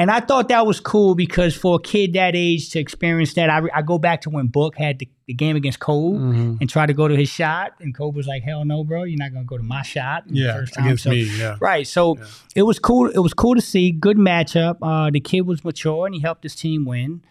And 0.00 0.12
I 0.12 0.20
thought 0.20 0.48
that 0.48 0.64
was 0.64 0.78
cool 0.78 1.16
because 1.16 1.56
for 1.56 1.74
a 1.76 1.78
kid 1.80 2.12
that 2.12 2.36
age 2.36 2.70
to 2.70 2.78
experience 2.78 3.34
that, 3.34 3.50
I, 3.50 3.62
I 3.74 3.82
go 3.82 3.98
back 3.98 4.20
to 4.22 4.30
when 4.30 4.46
Book 4.46 4.76
had 4.76 5.00
the, 5.00 5.08
the 5.26 5.34
game 5.34 5.56
against 5.56 5.80
Cole 5.80 6.14
Mm-hmm. 6.14 6.56
and 6.60 6.70
tried 6.70 6.86
to 6.86 6.94
go 6.94 7.08
to 7.08 7.16
his 7.16 7.28
shot. 7.28 7.72
And 7.80 7.92
Cole 7.96 8.12
was 8.12 8.26
like, 8.28 8.44
hell 8.44 8.64
no, 8.64 8.84
bro. 8.84 9.02
You're 9.02 9.18
not 9.18 9.32
going 9.32 9.44
to 9.44 9.48
go 9.48 9.56
to 9.56 9.62
my 9.64 9.82
shot. 9.82 10.22
Yeah. 10.28 10.52
first 10.54 10.74
time." 10.74 10.84
Against 10.84 11.02
So- 11.04 11.10
me. 11.10 11.22
Yeah. 11.22 11.56
Right. 11.60 11.84
So 11.86 12.16
it 12.54 12.62
was 12.62 12.78
cool. 12.78 13.08
It 13.10 13.18
was 13.18 13.34
cool 13.34 13.56
to 13.56 13.60
see. 13.60 13.90
Good 13.90 14.18
matchup. 14.18 14.76
Uh, 14.80 15.10
the 15.10 15.20
kid 15.20 15.42
was 15.42 15.64
mature 15.64 16.06
and 16.06 16.14
he 16.14 16.20
helped 16.20 16.44
his 16.44 16.54
team 16.54 16.84
win. 16.84 17.22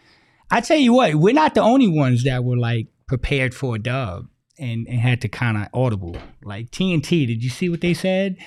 I 0.51 0.59
tell 0.61 0.77
you 0.77 0.91
what, 0.93 1.15
we're 1.15 1.33
not 1.33 1.55
the 1.55 1.61
only 1.61 1.87
ones 1.87 2.23
that 2.25 2.43
were 2.43 2.57
like 2.57 2.87
prepared 3.07 3.53
for 3.55 3.75
a 3.75 3.79
dub 3.79 4.27
and, 4.59 4.87
and 4.87 4.99
had 4.99 5.21
to 5.21 5.27
kind 5.27 5.57
of 5.57 5.67
audible. 5.73 6.15
Like 6.43 6.71
TNT, 6.71 7.27
did 7.27 7.43
you 7.43 7.49
see 7.49 7.69
what 7.69 7.81
they 7.81 7.93
said? 7.93 8.37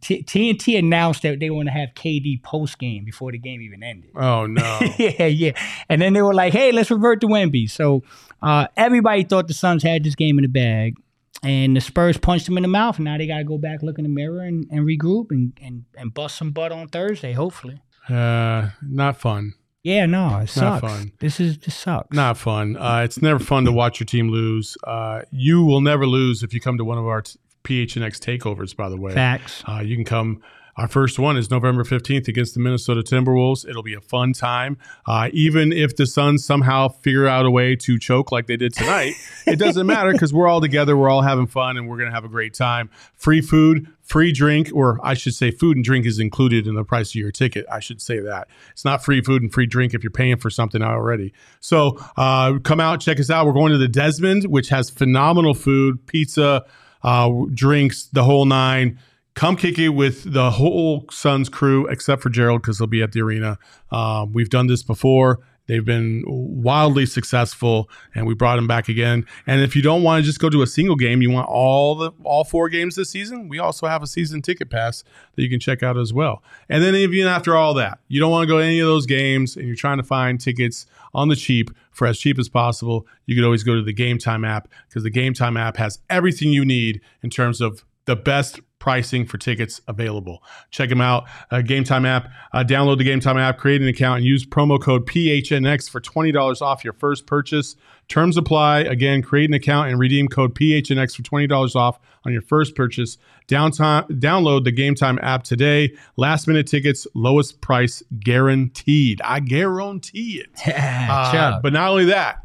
T- 0.00 0.22
TNT 0.22 0.78
announced 0.78 1.22
that 1.22 1.40
they 1.40 1.50
want 1.50 1.68
to 1.68 1.72
have 1.72 1.90
KD 1.94 2.42
post 2.42 2.78
game 2.78 3.04
before 3.04 3.32
the 3.32 3.38
game 3.38 3.60
even 3.62 3.82
ended. 3.82 4.10
Oh 4.16 4.46
no. 4.46 4.80
yeah, 4.98 5.26
yeah. 5.26 5.52
And 5.88 6.00
then 6.02 6.12
they 6.12 6.22
were 6.22 6.34
like, 6.34 6.52
hey, 6.52 6.72
let's 6.72 6.90
revert 6.90 7.20
to 7.22 7.26
Wemby. 7.26 7.70
So 7.70 8.02
uh, 8.42 8.66
everybody 8.76 9.24
thought 9.24 9.48
the 9.48 9.54
Suns 9.54 9.82
had 9.82 10.04
this 10.04 10.14
game 10.14 10.38
in 10.38 10.42
the 10.42 10.48
bag. 10.48 10.96
And 11.42 11.76
the 11.76 11.80
Spurs 11.82 12.16
punched 12.16 12.46
them 12.46 12.56
in 12.56 12.62
the 12.62 12.68
mouth. 12.68 12.96
And 12.96 13.04
now 13.04 13.18
they 13.18 13.26
got 13.26 13.38
to 13.38 13.44
go 13.44 13.58
back, 13.58 13.82
look 13.82 13.98
in 13.98 14.04
the 14.04 14.08
mirror, 14.10 14.40
and, 14.40 14.66
and 14.70 14.80
regroup 14.86 15.26
and, 15.30 15.52
and, 15.60 15.84
and 15.94 16.14
bust 16.14 16.36
some 16.36 16.52
butt 16.52 16.72
on 16.72 16.88
Thursday, 16.88 17.32
hopefully. 17.34 17.82
uh, 18.08 18.70
not 18.82 19.18
fun. 19.18 19.52
Yeah, 19.84 20.06
no, 20.06 20.38
it 20.38 20.48
sucks. 20.48 20.82
Not 20.82 20.90
fun. 20.90 21.12
This 21.20 21.38
is 21.40 21.58
just 21.58 21.78
sucks. 21.78 22.16
Not 22.16 22.38
fun. 22.38 22.76
Uh, 22.76 23.02
it's 23.04 23.20
never 23.20 23.38
fun 23.38 23.66
to 23.66 23.72
watch 23.72 24.00
your 24.00 24.06
team 24.06 24.30
lose. 24.30 24.76
Uh, 24.82 25.22
you 25.30 25.62
will 25.62 25.82
never 25.82 26.06
lose 26.06 26.42
if 26.42 26.54
you 26.54 26.60
come 26.60 26.78
to 26.78 26.84
one 26.84 26.96
of 26.96 27.06
our 27.06 27.20
t- 27.22 27.38
PHNX 27.64 28.18
takeovers. 28.18 28.74
By 28.74 28.88
the 28.88 28.96
way, 28.96 29.12
Facts. 29.12 29.62
Uh, 29.68 29.80
you 29.84 29.94
can 29.94 30.06
come. 30.06 30.42
Our 30.76 30.88
first 30.88 31.20
one 31.20 31.36
is 31.36 31.50
November 31.50 31.84
15th 31.84 32.26
against 32.26 32.54
the 32.54 32.60
Minnesota 32.60 33.02
Timberwolves. 33.02 33.68
It'll 33.68 33.84
be 33.84 33.94
a 33.94 34.00
fun 34.00 34.32
time. 34.32 34.76
Uh, 35.06 35.28
even 35.32 35.72
if 35.72 35.94
the 35.94 36.04
Suns 36.06 36.44
somehow 36.44 36.88
figure 36.88 37.28
out 37.28 37.46
a 37.46 37.50
way 37.50 37.76
to 37.76 37.96
choke 37.98 38.32
like 38.32 38.48
they 38.48 38.56
did 38.56 38.74
tonight, 38.74 39.14
it 39.46 39.56
doesn't 39.56 39.86
matter 39.86 40.10
because 40.10 40.34
we're 40.34 40.48
all 40.48 40.60
together. 40.60 40.96
We're 40.96 41.10
all 41.10 41.22
having 41.22 41.46
fun 41.46 41.76
and 41.76 41.88
we're 41.88 41.98
going 41.98 42.08
to 42.08 42.14
have 42.14 42.24
a 42.24 42.28
great 42.28 42.54
time. 42.54 42.90
Free 43.14 43.40
food, 43.40 43.86
free 44.02 44.32
drink, 44.32 44.70
or 44.74 44.98
I 45.02 45.14
should 45.14 45.34
say, 45.34 45.52
food 45.52 45.76
and 45.76 45.84
drink 45.84 46.06
is 46.06 46.18
included 46.18 46.66
in 46.66 46.74
the 46.74 46.84
price 46.84 47.10
of 47.10 47.16
your 47.16 47.30
ticket. 47.30 47.66
I 47.70 47.78
should 47.78 48.02
say 48.02 48.18
that. 48.18 48.48
It's 48.72 48.84
not 48.84 49.04
free 49.04 49.20
food 49.20 49.42
and 49.42 49.52
free 49.52 49.66
drink 49.66 49.94
if 49.94 50.02
you're 50.02 50.10
paying 50.10 50.38
for 50.38 50.50
something 50.50 50.82
already. 50.82 51.32
So 51.60 52.04
uh, 52.16 52.58
come 52.64 52.80
out, 52.80 53.00
check 53.00 53.20
us 53.20 53.30
out. 53.30 53.46
We're 53.46 53.52
going 53.52 53.70
to 53.70 53.78
the 53.78 53.88
Desmond, 53.88 54.44
which 54.46 54.70
has 54.70 54.90
phenomenal 54.90 55.54
food, 55.54 56.04
pizza, 56.06 56.64
uh, 57.04 57.30
drinks, 57.52 58.06
the 58.12 58.24
whole 58.24 58.44
nine. 58.44 58.98
Come 59.34 59.56
kick 59.56 59.78
it 59.78 59.90
with 59.90 60.32
the 60.32 60.52
whole 60.52 61.06
Suns 61.10 61.48
crew, 61.48 61.86
except 61.88 62.22
for 62.22 62.30
Gerald, 62.30 62.62
because 62.62 62.78
he'll 62.78 62.86
be 62.86 63.02
at 63.02 63.12
the 63.12 63.20
arena. 63.20 63.58
Um, 63.90 64.32
we've 64.32 64.50
done 64.50 64.68
this 64.68 64.82
before. 64.82 65.40
They've 65.66 65.84
been 65.84 66.22
wildly 66.26 67.06
successful, 67.06 67.88
and 68.14 68.26
we 68.26 68.34
brought 68.34 68.56
them 68.56 68.66
back 68.66 68.88
again. 68.88 69.24
And 69.46 69.62
if 69.62 69.74
you 69.74 69.80
don't 69.80 70.02
want 70.02 70.22
to 70.22 70.26
just 70.26 70.38
go 70.38 70.50
to 70.50 70.60
a 70.62 70.66
single 70.66 70.94
game, 70.94 71.22
you 71.22 71.30
want 71.30 71.48
all 71.48 71.94
the 71.94 72.12
all 72.22 72.44
four 72.44 72.68
games 72.68 72.96
this 72.96 73.10
season. 73.10 73.48
We 73.48 73.58
also 73.58 73.86
have 73.86 74.02
a 74.02 74.06
season 74.06 74.42
ticket 74.42 74.68
pass 74.68 75.04
that 75.34 75.42
you 75.42 75.48
can 75.48 75.60
check 75.60 75.82
out 75.82 75.96
as 75.96 76.12
well. 76.12 76.42
And 76.68 76.84
then 76.84 76.94
even 76.94 77.26
after 77.26 77.56
all 77.56 77.72
that, 77.74 77.98
you 78.08 78.20
don't 78.20 78.30
want 78.30 78.42
to 78.42 78.46
go 78.46 78.58
to 78.58 78.64
any 78.64 78.78
of 78.78 78.86
those 78.86 79.06
games, 79.06 79.56
and 79.56 79.66
you're 79.66 79.74
trying 79.74 79.96
to 79.96 80.02
find 80.02 80.38
tickets 80.38 80.86
on 81.14 81.28
the 81.28 81.36
cheap 81.36 81.70
for 81.92 82.06
as 82.06 82.18
cheap 82.18 82.38
as 82.38 82.50
possible. 82.50 83.06
You 83.24 83.34
could 83.34 83.44
always 83.44 83.62
go 83.62 83.74
to 83.74 83.82
the 83.82 83.94
Gametime 83.94 84.46
app 84.46 84.68
because 84.88 85.02
the 85.02 85.10
Gametime 85.10 85.58
app 85.58 85.78
has 85.78 85.98
everything 86.10 86.50
you 86.50 86.64
need 86.64 87.00
in 87.22 87.30
terms 87.30 87.62
of 87.62 87.84
the 88.04 88.16
best 88.16 88.60
pricing 88.84 89.24
for 89.24 89.38
tickets 89.38 89.80
available. 89.88 90.42
Check 90.70 90.90
them 90.90 91.00
out. 91.00 91.24
Uh, 91.50 91.62
Gametime 91.64 92.06
app. 92.06 92.30
Uh, 92.52 92.62
download 92.62 92.98
the 92.98 93.08
Gametime 93.08 93.40
app, 93.40 93.56
create 93.56 93.80
an 93.80 93.88
account, 93.88 94.18
and 94.18 94.26
use 94.26 94.44
promo 94.44 94.78
code 94.78 95.06
PHNX 95.06 95.88
for 95.88 96.02
$20 96.02 96.60
off 96.60 96.84
your 96.84 96.92
first 96.92 97.26
purchase. 97.26 97.76
Terms 98.08 98.36
apply. 98.36 98.80
Again, 98.80 99.22
create 99.22 99.48
an 99.48 99.54
account 99.54 99.88
and 99.88 99.98
redeem 99.98 100.28
code 100.28 100.54
PHNX 100.54 101.16
for 101.16 101.22
$20 101.22 101.74
off 101.74 101.98
on 102.26 102.32
your 102.34 102.42
first 102.42 102.74
purchase. 102.74 103.16
Downtime, 103.48 104.06
download 104.20 104.64
the 104.64 104.72
Gametime 104.72 105.18
app 105.22 105.44
today. 105.44 105.96
Last 106.18 106.46
minute 106.46 106.66
tickets, 106.66 107.06
lowest 107.14 107.62
price 107.62 108.02
guaranteed. 108.22 109.22
I 109.22 109.40
guarantee 109.40 110.44
it. 110.44 110.50
Uh, 110.74 111.60
but 111.62 111.72
not 111.72 111.88
only 111.88 112.04
that, 112.06 112.43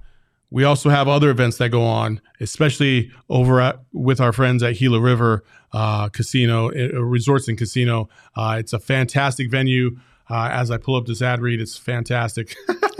we 0.52 0.64
also 0.64 0.90
have 0.90 1.08
other 1.08 1.30
events 1.30 1.58
that 1.58 1.70
go 1.70 1.84
on, 1.84 2.22
especially 2.40 3.12
over 3.30 3.62
at, 3.62 3.80
with 3.94 4.20
our 4.20 4.34
friends 4.34 4.64
at 4.64 4.78
Gila 4.78 5.00
River 5.00 5.44
uh, 5.74 6.10
Casino, 6.10 6.72
uh, 6.72 7.02
Resorts 7.02 7.48
and 7.48 7.58
Casino. 7.58 8.10
Uh, 8.36 8.58
it's 8.60 8.74
a 8.74 8.80
fantastic 8.80 9.52
venue. 9.52 9.98
Uh, 10.30 10.50
as 10.52 10.70
I 10.70 10.78
pull 10.78 10.96
up 10.96 11.06
this 11.06 11.22
ad 11.22 11.42
read, 11.42 11.60
it's 11.60 11.78
fantastic. 11.78 12.56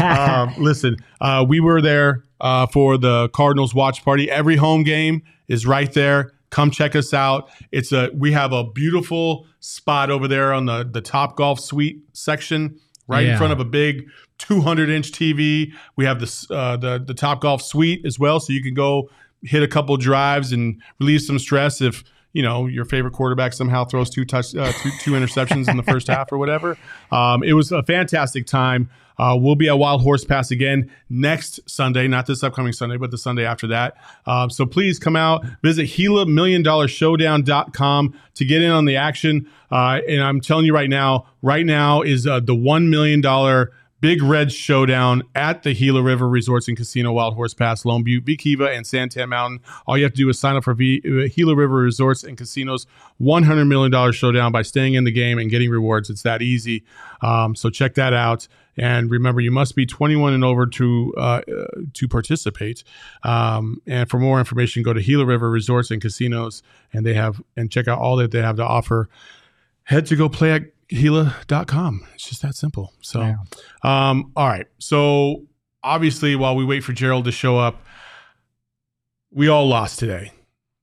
um, 0.00 0.54
listen, 0.58 0.96
uh, 1.20 1.44
we 1.46 1.60
were 1.60 1.80
there 1.80 2.24
uh, 2.40 2.66
for 2.66 2.98
the 2.98 3.28
Cardinals 3.30 3.74
watch 3.74 4.04
party. 4.04 4.30
Every 4.30 4.56
home 4.56 4.82
game 4.82 5.22
is 5.48 5.66
right 5.66 5.92
there. 5.92 6.32
Come 6.50 6.70
check 6.70 6.94
us 6.94 7.12
out. 7.12 7.48
It's 7.72 7.90
a 7.92 8.10
we 8.14 8.32
have 8.32 8.52
a 8.52 8.64
beautiful 8.64 9.46
spot 9.60 10.10
over 10.10 10.28
there 10.28 10.52
on 10.52 10.66
the 10.66 10.84
the 10.84 11.02
Topgolf 11.02 11.58
Suite 11.58 12.02
section, 12.12 12.78
right 13.06 13.26
in 13.26 13.36
front 13.36 13.52
of 13.52 13.60
a 13.60 13.64
big 13.64 14.08
200 14.38 14.88
inch 14.90 15.12
TV. 15.12 15.72
We 15.96 16.04
have 16.04 16.20
this 16.20 16.50
uh, 16.50 16.76
the 16.76 17.02
the 17.04 17.14
Topgolf 17.14 17.62
Suite 17.62 18.04
as 18.04 18.18
well, 18.18 18.40
so 18.40 18.52
you 18.52 18.62
can 18.62 18.74
go 18.74 19.10
hit 19.42 19.62
a 19.62 19.68
couple 19.68 19.96
drives 19.96 20.52
and 20.52 20.80
relieve 20.98 21.20
some 21.20 21.38
stress 21.38 21.80
if 21.80 22.02
you 22.32 22.42
know 22.42 22.66
your 22.66 22.84
favorite 22.84 23.12
quarterback 23.12 23.52
somehow 23.52 23.84
throws 23.84 24.10
two 24.10 24.24
touch 24.24 24.54
uh, 24.54 24.72
two, 24.72 24.90
two 25.00 25.12
interceptions 25.12 25.68
in 25.68 25.76
the 25.76 25.82
first 25.82 26.08
half 26.08 26.32
or 26.32 26.38
whatever. 26.38 26.76
Um, 27.12 27.44
it 27.44 27.52
was 27.52 27.70
a 27.70 27.82
fantastic 27.84 28.44
time. 28.44 28.90
Uh, 29.18 29.36
we'll 29.38 29.54
be 29.54 29.68
at 29.68 29.78
Wild 29.78 30.02
Horse 30.02 30.24
Pass 30.24 30.50
again 30.50 30.90
next 31.08 31.60
Sunday, 31.68 32.08
not 32.08 32.26
this 32.26 32.42
upcoming 32.42 32.72
Sunday, 32.72 32.96
but 32.96 33.10
the 33.10 33.18
Sunday 33.18 33.44
after 33.44 33.66
that. 33.68 33.96
Um, 34.26 34.50
so 34.50 34.66
please 34.66 34.98
come 34.98 35.16
out, 35.16 35.44
visit 35.62 35.86
Gila 35.86 36.26
Million 36.26 36.62
Dollar 36.62 36.88
Showdown.com 36.88 38.18
to 38.34 38.44
get 38.44 38.62
in 38.62 38.70
on 38.70 38.84
the 38.84 38.96
action. 38.96 39.48
Uh, 39.70 40.00
and 40.08 40.22
I'm 40.22 40.40
telling 40.40 40.66
you 40.66 40.74
right 40.74 40.90
now, 40.90 41.26
right 41.42 41.64
now 41.64 42.02
is 42.02 42.26
uh, 42.26 42.40
the 42.40 42.54
$1 42.54 42.88
million 42.88 43.20
Big 44.04 44.22
Red 44.22 44.52
Showdown 44.52 45.22
at 45.34 45.62
the 45.62 45.74
Gila 45.74 46.02
River 46.02 46.28
Resorts 46.28 46.68
and 46.68 46.76
Casino, 46.76 47.10
Wild 47.12 47.32
Horse 47.36 47.54
Pass, 47.54 47.86
Lone 47.86 48.02
Butte, 48.02 48.24
Vee 48.24 48.36
Quiva, 48.36 48.68
and 48.76 48.84
Santan 48.84 49.30
Mountain. 49.30 49.60
All 49.86 49.96
you 49.96 50.04
have 50.04 50.12
to 50.12 50.18
do 50.18 50.28
is 50.28 50.38
sign 50.38 50.56
up 50.56 50.64
for 50.64 50.74
v- 50.74 51.00
uh, 51.06 51.34
Gila 51.34 51.56
River 51.56 51.76
Resorts 51.76 52.22
and 52.22 52.36
Casinos 52.36 52.86
$100 53.18 53.66
million 53.66 54.12
showdown 54.12 54.52
by 54.52 54.60
staying 54.60 54.92
in 54.92 55.04
the 55.04 55.10
game 55.10 55.38
and 55.38 55.48
getting 55.48 55.70
rewards. 55.70 56.10
It's 56.10 56.20
that 56.20 56.42
easy. 56.42 56.84
Um, 57.22 57.56
so 57.56 57.70
check 57.70 57.94
that 57.94 58.12
out. 58.12 58.46
And 58.76 59.10
remember, 59.10 59.40
you 59.40 59.50
must 59.50 59.74
be 59.74 59.86
21 59.86 60.34
and 60.34 60.44
over 60.44 60.66
to 60.66 61.14
uh, 61.16 61.20
uh, 61.20 61.66
to 61.94 62.06
participate. 62.06 62.84
Um, 63.22 63.80
and 63.86 64.10
for 64.10 64.18
more 64.18 64.38
information, 64.38 64.82
go 64.82 64.92
to 64.92 65.00
Gila 65.00 65.24
River 65.24 65.48
Resorts 65.48 65.90
and 65.90 66.02
Casinos, 66.02 66.62
and 66.92 67.06
they 67.06 67.14
have 67.14 67.40
and 67.56 67.70
check 67.70 67.88
out 67.88 68.00
all 68.00 68.16
that 68.16 68.32
they 68.32 68.42
have 68.42 68.56
to 68.56 68.66
offer. 68.66 69.08
Head 69.84 70.04
to 70.06 70.16
go 70.16 70.28
play 70.28 70.52
at 70.52 70.62
Gila.com. 70.94 72.06
It's 72.14 72.28
just 72.28 72.42
that 72.42 72.54
simple. 72.54 72.92
So, 73.00 73.20
Yeah. 73.20 73.36
um, 73.82 74.32
all 74.36 74.46
right. 74.48 74.66
So 74.78 75.42
obviously, 75.82 76.36
while 76.36 76.56
we 76.56 76.64
wait 76.64 76.84
for 76.84 76.92
Gerald 76.92 77.24
to 77.26 77.32
show 77.32 77.58
up, 77.58 77.82
we 79.30 79.48
all 79.48 79.66
lost 79.68 79.98
today. 79.98 80.32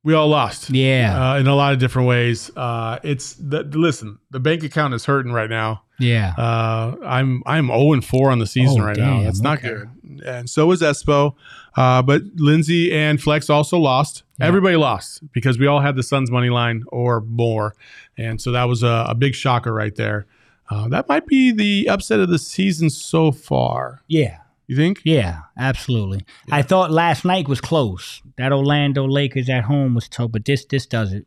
We 0.04 0.14
all 0.16 0.28
lost. 0.28 0.70
Yeah. 0.72 1.34
Uh, 1.34 1.38
in 1.38 1.48
a 1.48 1.56
lot 1.56 1.74
of 1.74 1.80
different 1.80 2.08
ways. 2.08 2.50
Uh, 2.58 3.00
it's 3.04 3.34
the, 3.36 3.64
listen. 3.64 4.18
The 4.32 4.40
bank 4.40 4.64
account 4.64 4.94
is 4.96 5.06
hurting 5.06 5.32
right 5.32 5.50
now. 5.50 5.84
yeah. 6.00 6.34
Uh, 6.38 6.96
I'm 7.06 7.44
I'm 7.46 7.68
0 7.68 7.94
and 7.94 8.04
4 8.04 8.32
on 8.32 8.40
the 8.40 8.48
season 8.48 8.82
Oh, 8.82 8.86
right 8.86 8.98
now. 8.98 9.18
damn, 9.18 9.24
That's 9.26 9.42
not 9.42 9.60
okay. 9.60 9.68
good. 9.70 10.24
And 10.26 10.50
so 10.50 10.72
is 10.72 10.82
Espo. 10.82 11.36
Uh, 11.78 12.02
but 12.02 12.24
Lindsay 12.36 12.92
and 12.92 13.22
Flex 13.22 13.50
also 13.50 13.78
lost. 13.78 14.24
Yeah. 14.42 14.48
Everybody 14.48 14.76
lost 14.76 15.22
because 15.32 15.58
we 15.58 15.68
all 15.68 15.80
had 15.80 15.96
the 15.96 16.04
Suns 16.04 16.30
money 16.32 16.50
line 16.50 16.84
or 16.88 17.22
more, 17.22 17.76
and 18.18 18.42
so 18.42 18.52
that 18.52 18.66
was 18.66 18.84
a, 18.84 19.06
a 19.10 19.16
big 19.16 19.36
shocker 19.36 19.74
right 19.74 19.96
there. 19.96 20.26
Uh, 20.70 20.88
that 20.88 21.08
might 21.10 21.28
be 21.28 21.52
the 21.52 21.90
upset 21.90 22.20
of 22.20 22.30
the 22.30 22.40
season 22.40 22.90
so 22.90 23.32
far. 23.32 24.02
yeah. 24.08 24.38
You 24.68 24.78
think? 24.78 25.02
Yeah, 25.04 25.40
absolutely. 25.58 26.26
I 26.50 26.62
thought 26.62 26.92
last 26.92 27.26
night 27.26 27.50
was 27.50 27.60
close. 27.60 28.22
That 28.38 28.54
Orlando 28.54 29.06
Lakers 29.06 29.50
at 29.50 29.66
home 29.66 29.96
was 29.96 30.08
tough, 30.08 30.32
but 30.32 30.46
this 30.46 30.64
this 30.64 30.86
does 30.86 31.12
it. 31.12 31.26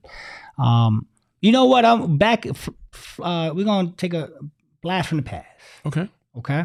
Um, 0.57 1.07
you 1.43 1.53
know 1.53 1.67
what? 1.67 1.85
I'm 1.85 2.17
back. 2.17 2.47
Uh, 2.47 3.53
we're 3.55 3.67
gonna 3.67 3.93
take 3.99 4.15
a 4.15 4.31
blast 4.81 5.11
from 5.11 5.19
the 5.19 5.25
past. 5.25 5.47
Okay. 5.85 6.09
Okay. 6.39 6.65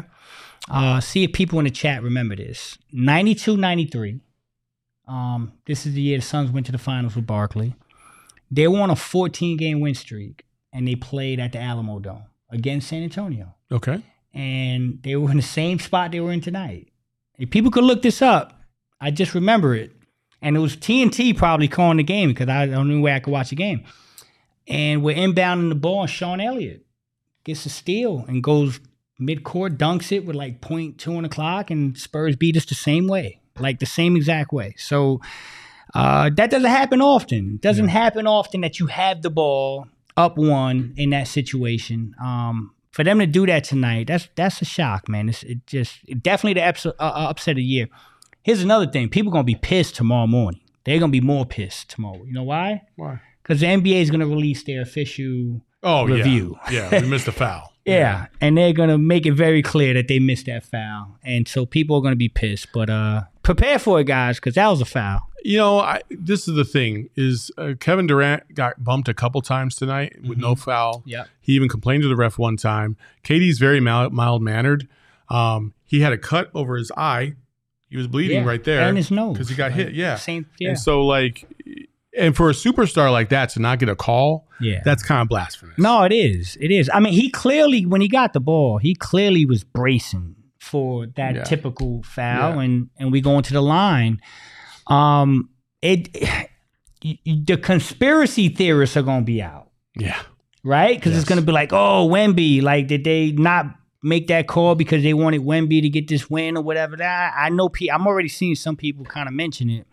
Uh, 0.70 1.00
see 1.00 1.24
if 1.24 1.34
people 1.34 1.58
in 1.58 1.66
the 1.66 1.70
chat 1.70 2.02
remember 2.02 2.34
this. 2.34 2.78
92 2.92 3.58
93. 3.58 4.20
Um, 5.06 5.52
this 5.66 5.86
is 5.86 5.94
the 5.94 6.02
year 6.02 6.18
the 6.18 6.22
Suns 6.22 6.50
went 6.50 6.66
to 6.66 6.72
the 6.72 6.78
finals 6.78 7.16
with 7.16 7.26
Barkley. 7.26 7.74
They 8.50 8.68
were 8.68 8.80
on 8.80 8.90
a 8.90 8.96
14 8.96 9.56
game 9.56 9.80
win 9.80 9.94
streak 9.94 10.44
and 10.72 10.86
they 10.86 10.94
played 10.94 11.40
at 11.40 11.52
the 11.52 11.60
Alamo 11.60 11.98
Dome 11.98 12.24
against 12.50 12.88
San 12.88 13.02
Antonio. 13.02 13.54
Okay. 13.70 14.02
And 14.32 15.02
they 15.02 15.16
were 15.16 15.30
in 15.30 15.36
the 15.36 15.42
same 15.42 15.78
spot 15.78 16.12
they 16.12 16.20
were 16.20 16.32
in 16.32 16.40
tonight. 16.40 16.88
If 17.38 17.50
people 17.50 17.70
could 17.70 17.84
look 17.84 18.02
this 18.02 18.22
up, 18.22 18.60
I 19.00 19.10
just 19.10 19.34
remember 19.34 19.74
it. 19.74 19.92
And 20.42 20.56
it 20.56 20.60
was 20.60 20.76
TNT 20.76 21.36
probably 21.36 21.68
calling 21.68 21.98
the 21.98 22.02
game 22.02 22.30
because 22.30 22.48
I 22.48 22.66
don't 22.66 22.88
know 22.88 23.00
where 23.00 23.14
I 23.14 23.20
could 23.20 23.32
watch 23.32 23.50
the 23.50 23.56
game. 23.56 23.84
And 24.66 25.02
we're 25.02 25.16
inbounding 25.16 25.68
the 25.68 25.74
ball, 25.74 26.02
and 26.02 26.10
Sean 26.10 26.40
Elliott 26.40 26.86
gets 27.44 27.66
a 27.66 27.70
steal 27.70 28.24
and 28.28 28.42
goes 28.42 28.80
mid-court, 29.18 29.76
dunks 29.76 30.12
it 30.12 30.24
with 30.24 30.36
like 30.36 30.60
point 30.60 30.98
two 30.98 31.14
on 31.14 31.24
the 31.24 31.28
clock, 31.28 31.70
and 31.70 31.96
Spurs 31.98 32.36
beat 32.36 32.56
us 32.56 32.64
the 32.64 32.74
same 32.74 33.06
way, 33.06 33.39
like 33.60 33.78
the 33.78 33.86
same 33.86 34.16
exact 34.16 34.52
way. 34.52 34.74
So 34.78 35.20
uh, 35.94 36.30
that 36.36 36.50
doesn't 36.50 36.70
happen 36.70 37.00
often. 37.00 37.54
It 37.56 37.60
doesn't 37.60 37.88
happen 37.88 38.26
often 38.26 38.60
that 38.62 38.78
you 38.78 38.86
have 38.86 39.22
the 39.22 39.30
ball 39.30 39.86
up 40.16 40.36
one 40.36 40.94
in 40.96 41.10
that 41.10 41.28
situation. 41.28 42.14
Um, 42.22 42.74
for 42.92 43.04
them 43.04 43.18
to 43.20 43.26
do 43.26 43.46
that 43.46 43.64
tonight, 43.64 44.08
that's 44.08 44.28
that's 44.34 44.60
a 44.62 44.64
shock, 44.64 45.08
man. 45.08 45.28
It's 45.28 45.42
it 45.44 45.66
just 45.66 46.00
it 46.06 46.22
definitely 46.22 46.60
the 46.60 46.68
upset, 46.68 46.94
uh, 46.98 47.02
uh, 47.04 47.26
upset 47.30 47.52
of 47.52 47.56
the 47.56 47.62
year. 47.64 47.88
Here's 48.42 48.62
another 48.62 48.86
thing: 48.86 49.08
people 49.08 49.30
gonna 49.32 49.44
be 49.44 49.54
pissed 49.54 49.94
tomorrow 49.96 50.26
morning. 50.26 50.60
They're 50.84 50.98
gonna 50.98 51.12
be 51.12 51.20
more 51.20 51.46
pissed 51.46 51.90
tomorrow. 51.90 52.24
You 52.24 52.32
know 52.32 52.42
why? 52.42 52.82
Why? 52.96 53.20
Because 53.42 53.60
the 53.60 53.66
NBA 53.66 54.00
is 54.02 54.10
gonna 54.10 54.26
release 54.26 54.64
their 54.64 54.82
official 54.82 55.60
Oh. 55.82 56.04
Review. 56.04 56.58
Yeah. 56.70 57.00
We 57.00 57.08
missed 57.08 57.26
a 57.28 57.32
foul. 57.32 57.72
yeah, 57.86 58.26
and 58.40 58.56
they're 58.56 58.72
gonna 58.74 58.98
make 58.98 59.24
it 59.24 59.32
very 59.32 59.62
clear 59.62 59.94
that 59.94 60.08
they 60.08 60.18
missed 60.18 60.46
that 60.46 60.64
foul, 60.64 61.16
and 61.24 61.48
so 61.48 61.64
people 61.64 61.96
are 61.96 62.02
gonna 62.02 62.16
be 62.16 62.28
pissed. 62.28 62.68
But 62.72 62.90
uh, 62.90 63.22
prepare 63.42 63.78
for 63.78 64.00
it, 64.00 64.04
guys, 64.04 64.36
because 64.36 64.54
that 64.54 64.68
was 64.68 64.80
a 64.80 64.84
foul. 64.84 65.28
You 65.42 65.56
know, 65.58 65.78
I, 65.78 66.02
this 66.10 66.46
is 66.46 66.54
the 66.54 66.64
thing: 66.64 67.08
is 67.16 67.50
uh, 67.56 67.74
Kevin 67.80 68.06
Durant 68.06 68.54
got 68.54 68.82
bumped 68.82 69.08
a 69.08 69.14
couple 69.14 69.40
times 69.42 69.74
tonight 69.74 70.16
with 70.22 70.38
no 70.38 70.54
foul. 70.54 71.02
Yep. 71.06 71.28
He 71.40 71.54
even 71.54 71.68
complained 71.68 72.02
to 72.02 72.08
the 72.08 72.16
ref 72.16 72.38
one 72.38 72.56
time. 72.56 72.96
KD's 73.24 73.58
very 73.58 73.80
mild 73.80 74.42
mannered. 74.42 74.88
Um, 75.28 75.74
he 75.84 76.00
had 76.00 76.12
a 76.12 76.18
cut 76.18 76.50
over 76.54 76.76
his 76.76 76.92
eye. 76.96 77.34
He 77.88 77.96
was 77.96 78.06
bleeding 78.06 78.42
Yeah, 78.42 78.48
right 78.48 78.62
there 78.62 78.82
and 78.82 78.96
his 78.96 79.10
nose 79.10 79.34
because 79.34 79.48
he 79.48 79.56
got 79.56 79.72
hit. 79.72 79.94
Yeah. 79.94 80.16
Same. 80.16 80.46
Yeah. 80.58 80.70
And 80.70 80.78
so, 80.78 81.04
like, 81.04 81.44
and 82.16 82.36
for 82.36 82.50
a 82.50 82.52
superstar 82.52 83.10
like 83.10 83.30
that 83.30 83.50
to 83.50 83.60
not 83.60 83.80
get 83.80 83.88
a 83.88 83.96
call, 83.96 84.46
yeah. 84.60 84.80
that's 84.84 85.02
kind 85.02 85.22
of 85.22 85.28
blasphemous. 85.28 85.76
No, 85.76 86.04
it 86.04 86.12
is. 86.12 86.56
It 86.60 86.70
is. 86.70 86.88
I 86.92 87.00
mean, 87.00 87.12
he 87.12 87.30
clearly, 87.30 87.86
when 87.86 88.00
he 88.00 88.08
got 88.08 88.32
the 88.32 88.40
ball, 88.40 88.78
he 88.78 88.94
clearly 88.94 89.44
was 89.44 89.64
bracing 89.64 90.36
for 90.60 91.06
that 91.16 91.34
Yeah. 91.34 91.42
typical 91.44 92.02
foul, 92.04 92.54
Yeah. 92.56 92.60
and 92.62 92.90
and 92.98 93.10
we 93.10 93.20
go 93.20 93.36
into 93.38 93.52
the 93.52 93.62
line. 93.62 94.20
Um, 94.86 95.48
it 95.82 96.08
the 97.46 97.56
conspiracy 97.56 98.48
theorists 98.50 98.96
are 98.96 99.02
gonna 99.02 99.24
be 99.24 99.42
out, 99.42 99.70
Yeah. 99.96 100.20
right? 100.62 100.96
Because 100.96 101.12
Yes. 101.12 101.22
it's 101.22 101.28
gonna 101.28 101.42
be 101.42 101.52
like, 101.52 101.72
oh, 101.72 102.08
Wemby, 102.08 102.62
like 102.62 102.86
did 102.86 103.04
they 103.04 103.32
not 103.32 103.66
make 104.02 104.26
that 104.28 104.46
call 104.46 104.74
because 104.74 105.02
they 105.02 105.14
wanted 105.14 105.40
Wemby 105.42 105.80
to 105.82 105.88
get 105.88 106.08
this 106.08 106.28
win 106.30 106.56
or 106.56 106.62
whatever? 106.62 106.96
That 106.96 107.34
I 107.36 107.48
know. 107.48 107.68
Pe- 107.68 107.88
I'm 107.88 108.06
already 108.06 108.28
seeing 108.28 108.54
some 108.54 108.76
people 108.76 109.04
kind 109.04 109.28
of 109.28 109.34
mention 109.34 109.70
it. 109.70 109.86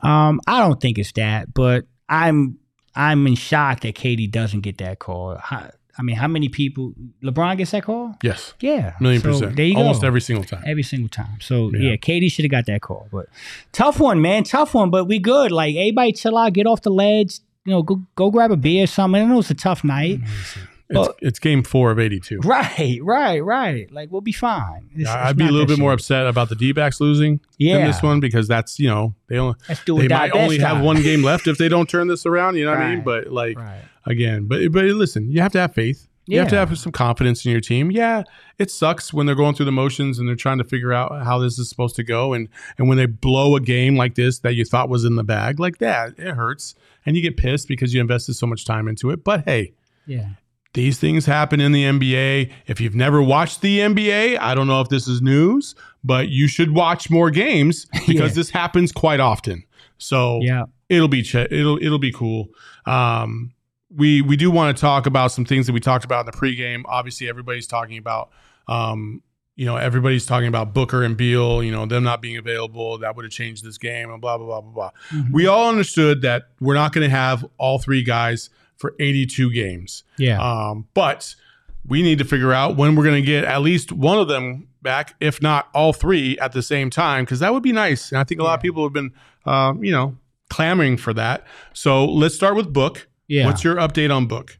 Um, 0.00 0.40
I 0.46 0.58
don't 0.60 0.80
think 0.80 0.98
it's 0.98 1.12
that, 1.12 1.54
but 1.54 1.86
I'm 2.08 2.58
I'm 2.96 3.26
in 3.26 3.34
shock 3.36 3.80
that 3.80 3.94
KD 3.94 4.30
doesn't 4.30 4.60
get 4.60 4.78
that 4.78 4.98
call. 4.98 5.38
I 5.98 6.02
mean, 6.02 6.16
how 6.16 6.26
many 6.28 6.48
people? 6.48 6.92
LeBron 7.22 7.56
gets 7.56 7.70
that 7.70 7.84
call? 7.84 8.16
Yes. 8.22 8.54
Yeah, 8.60 8.94
Million 9.00 9.22
So 9.22 9.28
percent. 9.32 9.56
There 9.56 9.64
you 9.66 9.76
Almost 9.76 10.00
go. 10.00 10.06
every 10.08 10.20
single 10.20 10.44
time. 10.44 10.62
Every 10.66 10.82
single 10.82 11.08
time. 11.08 11.38
So 11.40 11.70
Yeah. 11.72 11.90
yeah, 11.90 11.96
KD 11.96 12.30
should 12.32 12.44
have 12.44 12.50
got 12.50 12.66
that 12.66 12.80
call. 12.82 13.06
But 13.12 13.26
tough 13.72 14.00
one, 14.00 14.20
man. 14.20 14.42
Tough 14.44 14.74
one. 14.74 14.90
But 14.90 15.04
we 15.06 15.18
good. 15.18 15.52
Like 15.52 15.76
everybody, 15.76 16.12
chill 16.12 16.36
out. 16.36 16.52
Get 16.52 16.66
off 16.66 16.82
the 16.82 16.90
ledge. 16.90 17.38
You 17.64 17.72
know, 17.72 17.82
go 17.82 18.02
go 18.16 18.30
grab 18.30 18.50
a 18.50 18.56
beer 18.56 18.84
or 18.84 18.86
something. 18.86 19.22
I 19.22 19.24
know 19.24 19.38
it's 19.38 19.50
a 19.50 19.54
tough 19.54 19.84
night. 19.84 20.20
It's, 20.90 20.98
Well- 20.98 21.14
it's 21.22 21.38
game 21.38 21.62
four 21.62 21.90
of 21.90 21.98
82. 21.98 22.40
Right, 22.44 22.98
right, 23.02 23.42
right. 23.42 23.90
Like 23.90 24.10
we'll 24.12 24.20
be 24.20 24.32
fine. 24.32 24.90
It's- 24.94 25.08
I'd 25.08 25.36
be 25.36 25.44
a 25.46 25.50
little 25.50 25.66
bit 25.66 25.78
more 25.78 25.92
upset 25.92 26.26
about 26.26 26.48
the 26.50 26.54
D-backs 26.54 27.00
losing 27.00 27.40
Yeah. 27.58 27.78
than 27.78 27.86
this 27.86 28.02
one 28.02 28.20
because 28.20 28.48
that's, 28.48 28.78
you 28.78 28.88
know, 28.88 29.14
they 29.28 29.38
only 29.38 29.56
Let's 29.68 29.82
do 29.84 29.98
it. 29.98 30.02
they 30.02 30.08
might 30.08 30.32
only 30.34 30.58
have 30.58 30.82
one 30.82 31.00
game 31.02 31.22
left 31.30 31.46
if 31.46 31.56
they 31.58 31.68
don't 31.68 31.88
turn 31.88 32.08
this 32.08 32.26
around, 32.26 32.56
you 32.56 32.64
know 32.66 32.72
what 32.72 32.80
I 32.80 32.94
mean? 32.96 33.04
But 33.04 33.28
like 33.32 33.58
Right. 33.58 33.80
again, 34.04 34.44
but 34.46 34.70
but 34.72 34.84
listen, 34.84 35.30
you 35.30 35.40
have 35.40 35.52
to 35.52 35.60
have 35.60 35.72
faith. 35.74 36.06
You 36.26 36.38
have 36.38 36.48
to 36.48 36.56
have 36.56 36.78
some 36.78 36.90
confidence 36.90 37.44
in 37.44 37.52
your 37.52 37.60
team. 37.60 37.90
Yeah, 37.90 38.22
it 38.58 38.70
sucks 38.70 39.12
when 39.12 39.26
they're 39.26 39.34
going 39.34 39.54
through 39.54 39.66
the 39.66 39.72
motions 39.72 40.18
and 40.18 40.26
they're 40.26 40.34
trying 40.36 40.56
to 40.56 40.64
figure 40.64 40.90
out 40.90 41.22
how 41.22 41.38
this 41.38 41.58
is 41.58 41.68
supposed 41.68 41.96
to 41.96 42.02
go 42.02 42.32
and 42.32 42.48
and 42.78 42.88
when 42.88 42.96
they 42.96 43.04
blow 43.04 43.56
a 43.56 43.60
game 43.60 43.94
like 43.96 44.14
this 44.14 44.38
that 44.38 44.54
you 44.54 44.64
thought 44.64 44.88
was 44.88 45.04
in 45.04 45.16
the 45.16 45.22
bag, 45.24 45.60
like 45.60 45.78
that, 45.78 46.14
it 46.18 46.34
hurts 46.34 46.74
and 47.04 47.14
you 47.14 47.20
get 47.22 47.36
pissed 47.36 47.68
because 47.68 47.92
you 47.92 48.00
invested 48.00 48.34
so 48.34 48.46
much 48.46 48.64
time 48.64 48.88
into 48.88 49.10
it. 49.10 49.22
But 49.22 49.44
hey, 49.44 49.72
Yeah. 50.06 50.28
These 50.74 50.98
things 50.98 51.24
happen 51.26 51.60
in 51.60 51.72
the 51.72 51.84
NBA. 51.84 52.50
If 52.66 52.80
you've 52.80 52.94
never 52.94 53.22
watched 53.22 53.60
the 53.62 53.78
NBA, 53.80 54.38
I 54.38 54.54
don't 54.54 54.66
know 54.66 54.80
if 54.80 54.88
this 54.88 55.08
is 55.08 55.22
news, 55.22 55.74
but 56.04 56.28
you 56.28 56.46
should 56.48 56.72
watch 56.72 57.08
more 57.10 57.30
games 57.30 57.86
because 58.06 58.32
Yeah. 58.32 58.34
this 58.34 58.50
happens 58.50 58.92
quite 58.92 59.20
often. 59.20 59.64
So 59.98 60.40
Yeah. 60.42 60.64
it'll 60.88 61.08
be 61.08 61.22
ch- 61.22 61.34
it'll 61.36 61.78
it'll 61.82 61.98
be 61.98 62.12
cool. 62.12 62.48
Um, 62.86 63.52
we 63.94 64.20
we 64.22 64.36
do 64.36 64.50
want 64.50 64.76
to 64.76 64.80
talk 64.80 65.06
about 65.06 65.30
some 65.32 65.44
things 65.44 65.66
that 65.66 65.72
we 65.72 65.80
talked 65.80 66.04
about 66.04 66.26
in 66.26 66.26
the 66.26 66.32
pregame. 66.32 66.82
Obviously, 66.86 67.28
everybody's 67.28 67.66
talking 67.66 67.96
about. 67.98 68.30
Um, 68.68 69.22
you 69.56 69.64
know, 69.66 69.76
everybody's 69.76 70.26
talking 70.26 70.48
about 70.48 70.74
Booker 70.74 71.04
and 71.04 71.16
Beal, 71.16 71.62
you 71.62 71.70
know, 71.70 71.86
them 71.86 72.02
not 72.02 72.20
being 72.20 72.36
available. 72.36 72.98
That 72.98 73.14
would 73.14 73.24
have 73.24 73.30
changed 73.30 73.64
this 73.64 73.78
game 73.78 74.10
and 74.10 74.20
blah, 74.20 74.36
blah, 74.36 74.46
blah, 74.46 74.60
blah, 74.62 74.72
blah. 74.72 74.90
Mhm. 75.12 75.30
We 75.30 75.46
all 75.46 75.68
understood 75.68 76.22
that 76.22 76.48
we're 76.60 76.74
not 76.74 76.92
going 76.92 77.08
to 77.08 77.16
have 77.16 77.46
all 77.56 77.78
three 77.78 78.02
guys 78.02 78.50
for 78.76 78.94
82 79.00 79.52
games. 79.52 80.04
Yeah. 80.18 80.40
Um, 80.40 80.86
but 80.94 81.34
we 81.86 82.02
need 82.02 82.18
to 82.18 82.24
figure 82.24 82.52
out 82.52 82.76
when 82.76 82.96
we're 82.96 83.04
going 83.04 83.22
to 83.22 83.26
get 83.26 83.44
at 83.44 83.62
least 83.62 83.92
one 83.92 84.18
of 84.18 84.28
them 84.28 84.68
back, 84.82 85.14
if 85.20 85.42
not 85.42 85.68
all 85.74 85.92
three 85.92 86.38
at 86.38 86.52
the 86.52 86.62
same 86.62 86.90
time, 86.90 87.24
because 87.24 87.40
that 87.40 87.52
would 87.52 87.62
be 87.62 87.72
nice. 87.72 88.10
And 88.10 88.18
I 88.18 88.24
think 88.24 88.40
a 88.40 88.44
lot 88.44 88.54
of 88.54 88.62
people 88.62 88.82
have 88.84 88.92
been, 88.92 89.12
um, 89.44 89.82
you 89.82 89.92
know, 89.92 90.16
clamoring 90.50 90.96
for 90.96 91.12
that. 91.14 91.44
So 91.72 92.04
let's 92.04 92.34
start 92.34 92.56
with 92.56 92.72
Book. 92.72 93.08
yeah. 93.28 93.46
What's 93.46 93.64
your 93.64 93.76
update 93.76 94.14
on 94.14 94.26
Book? 94.26 94.58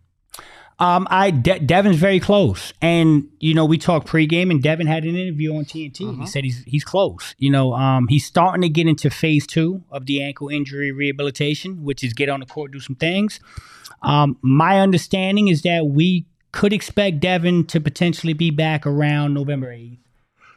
Um, 0.79 1.07
I 1.11 1.31
De- 1.31 1.61
Devin's 1.61 1.97
very 1.97 2.19
close, 2.19 2.73
and 2.83 3.29
you 3.39 3.55
know 3.55 3.65
we 3.65 3.79
talked 3.79 4.09
pregame, 4.09 4.51
and 4.51 4.63
Devin 4.63 4.87
had 4.87 5.05
an 5.05 5.15
interview 5.15 5.55
on 5.55 5.65
TNT. 5.65 6.09
Uh-huh. 6.09 6.23
He 6.23 6.27
said 6.27 6.45
he's 6.45 6.65
he's 6.65 6.85
close. 6.85 7.35
You 7.39 7.51
know, 7.51 7.75
um, 7.75 8.09
he's 8.09 8.27
starting 8.27 8.63
to 8.63 8.69
get 8.69 8.89
into 8.89 9.09
phase 9.11 9.47
two 9.47 9.85
of 9.91 10.07
the 10.07 10.23
ankle 10.23 10.49
injury 10.49 10.91
rehabilitation, 10.91 11.85
which 11.85 12.03
is 12.03 12.13
get 12.13 12.29
on 12.29 12.41
the 12.41 12.47
court, 12.47 12.73
do 12.73 12.81
some 12.81 12.97
things. 12.97 13.39
Um, 14.03 14.37
my 14.43 14.81
understanding 14.81 15.49
is 15.49 15.63
that 15.63 15.87
we 15.87 16.27
could 16.53 16.73
expect 16.73 17.21
Devin 17.21 17.67
to 17.67 17.81
potentially 17.81 18.33
be 18.33 18.51
back 18.51 18.87
around 18.87 19.35
November 19.35 19.69
8th 19.69 19.99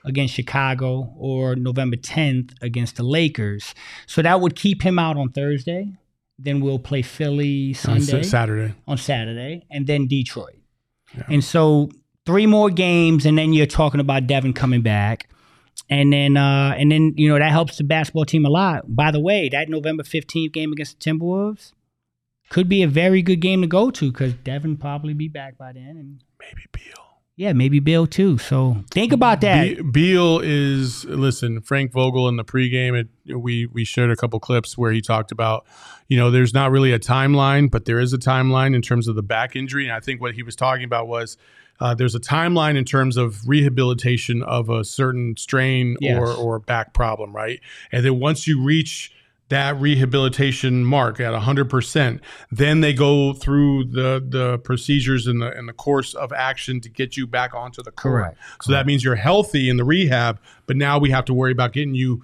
against 0.05 0.33
Chicago 0.33 1.13
or 1.17 1.55
November 1.55 1.97
10th 1.97 2.53
against 2.61 2.95
the 2.95 3.03
Lakers. 3.03 3.73
So 4.05 4.21
that 4.21 4.39
would 4.39 4.55
keep 4.55 4.81
him 4.81 4.99
out 4.99 5.17
on 5.17 5.29
Thursday. 5.29 5.93
Then 6.39 6.61
we'll 6.61 6.79
play 6.79 7.01
Philly 7.01 7.69
On 7.69 7.99
Sunday 8.01 8.23
Sa- 8.23 8.29
Saturday. 8.29 8.73
on 8.87 8.97
Saturday, 8.97 9.65
and 9.71 9.87
then 9.87 10.07
Detroit. 10.07 10.55
And 11.29 11.43
so 11.43 11.89
three 12.25 12.45
more 12.45 12.69
games, 12.69 13.25
and 13.25 13.37
then 13.37 13.53
you're 13.53 13.65
talking 13.65 13.99
about 13.99 14.27
Devin 14.27 14.53
coming 14.53 14.81
back. 14.81 15.29
And 15.89 16.11
then, 16.11 16.35
uh, 16.37 16.75
and 16.77 16.91
then 16.91 17.13
you 17.15 17.29
know 17.29 17.39
that 17.39 17.51
helps 17.51 17.77
the 17.77 17.83
basketball 17.83 18.25
team 18.25 18.45
a 18.45 18.49
lot. 18.49 18.83
By 18.93 19.09
the 19.11 19.19
way, 19.19 19.47
that 19.49 19.69
November 19.69 20.03
fifteenth 20.03 20.51
game 20.53 20.71
against 20.73 20.99
the 20.99 21.09
Timberwolves 21.11 21.71
could 22.49 22.67
be 22.69 22.83
a 22.83 22.87
very 22.87 23.21
good 23.21 23.39
game 23.39 23.61
to 23.61 23.67
go 23.67 23.89
to 23.91 24.11
because 24.11 24.33
Devin 24.33 24.77
probably 24.77 25.13
be 25.13 25.27
back 25.27 25.57
by 25.57 25.71
then, 25.73 25.95
and 25.97 26.23
Maybe 26.39 26.61
Beal. 26.71 27.05
yeah, 27.35 27.53
maybe 27.53 27.79
Beal 27.79 28.05
too. 28.05 28.37
So 28.37 28.83
think 28.91 29.11
about 29.13 29.41
that. 29.41 29.77
Be- 29.77 29.81
Beal 29.81 30.39
is 30.43 31.05
listen. 31.05 31.61
Frank 31.61 31.91
Vogel 31.93 32.27
in 32.27 32.35
the 32.35 32.43
pregame, 32.45 33.05
it, 33.25 33.35
we 33.37 33.65
we 33.67 33.85
shared 33.85 34.11
a 34.11 34.15
couple 34.15 34.39
clips 34.39 34.77
where 34.77 34.91
he 34.91 35.01
talked 35.01 35.31
about, 35.31 35.65
you 36.07 36.17
know, 36.17 36.31
there's 36.31 36.53
not 36.53 36.71
really 36.71 36.91
a 36.91 36.99
timeline, 36.99 37.69
but 37.69 37.85
there 37.85 37.99
is 37.99 38.13
a 38.13 38.17
timeline 38.17 38.75
in 38.75 38.81
terms 38.81 39.07
of 39.07 39.15
the 39.15 39.23
back 39.23 39.55
injury. 39.55 39.85
And 39.85 39.93
I 39.93 39.99
think 39.99 40.21
what 40.21 40.33
he 40.35 40.43
was 40.43 40.55
talking 40.55 40.85
about 40.85 41.07
was 41.07 41.37
uh, 41.79 41.93
there's 41.93 42.15
a 42.15 42.19
timeline 42.19 42.75
in 42.77 42.85
terms 42.85 43.17
of 43.17 43.47
rehabilitation 43.47 44.41
of 44.43 44.69
a 44.69 44.83
certain 44.83 45.35
strain 45.37 45.97
Yes. 45.99 46.17
or 46.19 46.29
or 46.33 46.59
back 46.59 46.93
problem, 46.93 47.35
right? 47.35 47.59
And 47.91 48.03
then 48.05 48.19
once 48.19 48.47
you 48.47 48.61
reach 48.61 49.11
that 49.49 49.79
rehabilitation 49.79 50.83
mark 50.83 51.21
at 51.21 51.33
100%, 51.33 52.19
then 52.51 52.81
they 52.81 52.93
go 52.93 53.33
through 53.33 53.85
the 53.85 54.25
the 54.27 54.57
procedures 54.59 55.27
and 55.27 55.41
the 55.41 55.55
and 55.57 55.69
the 55.69 55.73
course 55.73 56.13
of 56.13 56.33
action 56.33 56.81
to 56.81 56.89
get 56.89 57.15
you 57.15 57.27
back 57.27 57.53
onto 57.53 57.81
the 57.83 57.91
court. 57.91 58.23
Correct. 58.23 58.37
So 58.63 58.71
that 58.71 58.85
means 58.85 59.03
you're 59.03 59.15
healthy 59.15 59.69
in 59.69 59.77
the 59.77 59.85
rehab, 59.85 60.39
but 60.65 60.75
now 60.77 60.97
we 60.97 61.11
have 61.11 61.25
to 61.25 61.33
worry 61.33 61.51
about 61.51 61.73
getting 61.73 61.95
you 61.95 62.23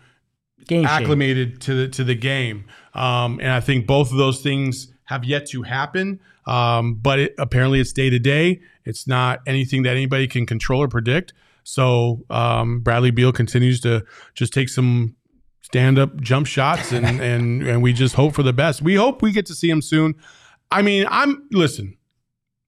Game 0.67 0.83
shape. 0.83 0.91
acclimated 0.91 1.61
to 1.61 1.73
the 1.73 1.87
to 1.89 2.03
the 2.03 2.15
game. 2.15 2.65
Um, 2.93 3.39
and 3.39 3.49
I 3.49 3.59
think 3.59 3.87
both 3.87 4.11
of 4.11 4.17
those 4.17 4.41
things 4.41 4.93
have 5.05 5.25
yet 5.25 5.47
to 5.49 5.63
happen. 5.63 6.19
Um, 6.45 6.95
but 6.95 7.19
it, 7.19 7.35
apparently, 7.37 7.79
it's 7.79 7.93
day 7.93 8.09
to 8.09 8.19
day. 8.19 8.61
It's 8.85 9.07
not 9.07 9.41
anything 9.47 9.83
that 9.83 9.91
anybody 9.91 10.27
can 10.27 10.45
control 10.45 10.81
or 10.81 10.87
predict. 10.87 11.33
So 11.63 12.25
um, 12.29 12.81
Bradley 12.81 13.11
Beal 13.11 13.31
continues 13.31 13.79
to 13.81 14.05
just 14.33 14.53
take 14.53 14.69
some 14.69 15.15
stand 15.61 15.97
up 15.97 16.19
jump 16.21 16.47
shots, 16.47 16.91
and 16.91 17.05
and 17.21 17.63
and 17.63 17.81
we 17.81 17.93
just 17.93 18.15
hope 18.15 18.33
for 18.33 18.43
the 18.43 18.53
best. 18.53 18.81
We 18.81 18.95
hope 18.95 19.21
we 19.21 19.31
get 19.31 19.45
to 19.47 19.55
see 19.55 19.69
him 19.69 19.81
soon. 19.81 20.15
I 20.71 20.81
mean, 20.81 21.05
I'm 21.09 21.47
listen. 21.51 21.97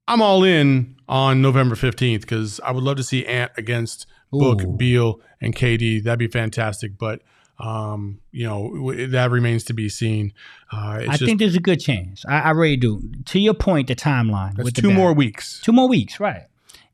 I'm 0.07 0.21
all 0.21 0.43
in 0.43 0.95
on 1.07 1.41
November 1.41 1.75
15th 1.75 2.21
because 2.21 2.59
I 2.59 2.71
would 2.71 2.83
love 2.83 2.97
to 2.97 3.03
see 3.03 3.25
Ant 3.25 3.51
against 3.57 4.05
Book, 4.31 4.61
Ooh. 4.61 4.77
Beal, 4.77 5.19
and 5.41 5.55
KD. 5.55 6.03
That'd 6.03 6.19
be 6.19 6.27
fantastic. 6.27 6.97
But 6.97 7.21
um, 7.59 8.19
you 8.31 8.45
know 8.45 8.69
w- 8.73 9.07
that 9.07 9.31
remains 9.31 9.63
to 9.65 9.73
be 9.73 9.89
seen. 9.89 10.33
Uh, 10.71 10.97
it's 11.01 11.09
I 11.09 11.11
just 11.13 11.25
think 11.25 11.39
there's 11.39 11.55
a 11.55 11.59
good 11.61 11.79
chance. 11.79 12.25
I, 12.27 12.39
I 12.41 12.49
really 12.51 12.77
do. 12.77 13.01
To 13.25 13.39
your 13.39 13.53
point, 13.53 13.87
the 13.87 13.95
timeline. 13.95 14.55
that's 14.55 14.65
with 14.65 14.75
two 14.75 14.91
more 14.91 15.13
weeks. 15.13 15.61
Two 15.61 15.71
more 15.71 15.87
weeks, 15.87 16.19
right? 16.19 16.43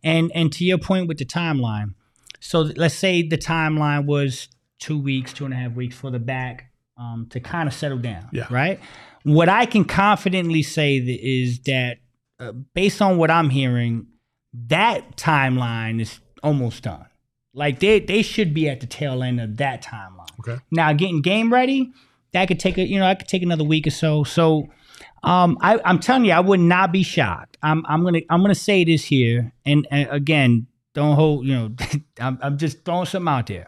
And 0.04 0.32
and 0.36 0.52
to 0.54 0.66
your 0.66 0.78
point 0.78 1.08
with 1.08 1.18
the 1.18 1.26
timeline, 1.26 1.94
so 2.40 2.62
let's 2.76 2.96
say 2.96 3.22
the 3.28 3.38
timeline 3.38 4.06
was 4.06 4.48
two 4.80 5.00
weeks, 5.00 5.32
two 5.34 5.46
and 5.46 5.54
a 5.54 5.58
half 5.58 5.74
weeks 5.74 5.96
for 5.96 6.10
the 6.12 6.20
back 6.20 6.72
um, 6.98 7.28
to 7.30 7.40
kind 7.40 7.68
of 7.68 7.74
settle 7.74 8.00
down, 8.00 8.28
Yeah. 8.32 8.48
right? 8.50 8.80
What 9.24 9.48
I 9.50 9.66
can 9.68 9.86
confidently 9.86 10.64
say 10.64 11.00
th- 11.00 11.20
is 11.22 11.60
that 11.66 11.98
uh, 12.40 12.52
based 12.74 13.00
on 13.02 13.18
what 13.18 13.30
I'm 13.30 13.52
hearing, 13.52 14.08
that 14.68 15.16
timeline 15.18 16.02
is 16.02 16.20
almost 16.42 16.82
done. 16.84 17.06
Like 17.54 17.80
they 17.80 18.00
they 18.00 18.22
should 18.22 18.54
be 18.54 18.70
at 18.70 18.80
the 18.80 18.88
tail 18.88 19.24
end 19.24 19.42
of 19.42 19.58
that 19.58 19.84
timeline. 19.84 20.40
Okay. 20.40 20.62
Now 20.72 20.94
getting 20.94 21.22
game 21.22 21.52
ready, 21.52 21.92
that 22.34 22.48
could 22.48 22.60
take 22.60 22.78
a 22.78 22.88
you 22.88 23.00
know 23.00 23.06
that 23.06 23.20
could 23.20 23.28
take 23.28 23.44
another 23.44 23.64
week 23.64 23.88
or 23.88 23.92
so. 23.92 24.24
So 24.24 24.70
um, 25.24 25.58
I, 25.62 25.80
I'm 25.86 26.00
telling 26.00 26.26
you, 26.26 26.32
I 26.32 26.40
would 26.40 26.60
not 26.60 26.92
be 26.92 27.04
shocked. 27.04 27.58
I'm 27.62 27.86
I'm 27.88 28.04
gonna 28.04 28.22
I'm 28.30 28.42
gonna 28.42 28.56
say 28.56 28.84
this 28.84 29.06
here, 29.06 29.52
and, 29.66 29.88
and 29.92 30.10
again, 30.10 30.68
don't 30.94 31.16
hold 31.16 31.46
you 31.46 31.54
know, 31.54 31.76
I'm 32.20 32.40
I'm 32.42 32.58
just 32.58 32.86
throwing 32.86 33.06
something 33.06 33.32
out 33.32 33.48
there. 33.48 33.68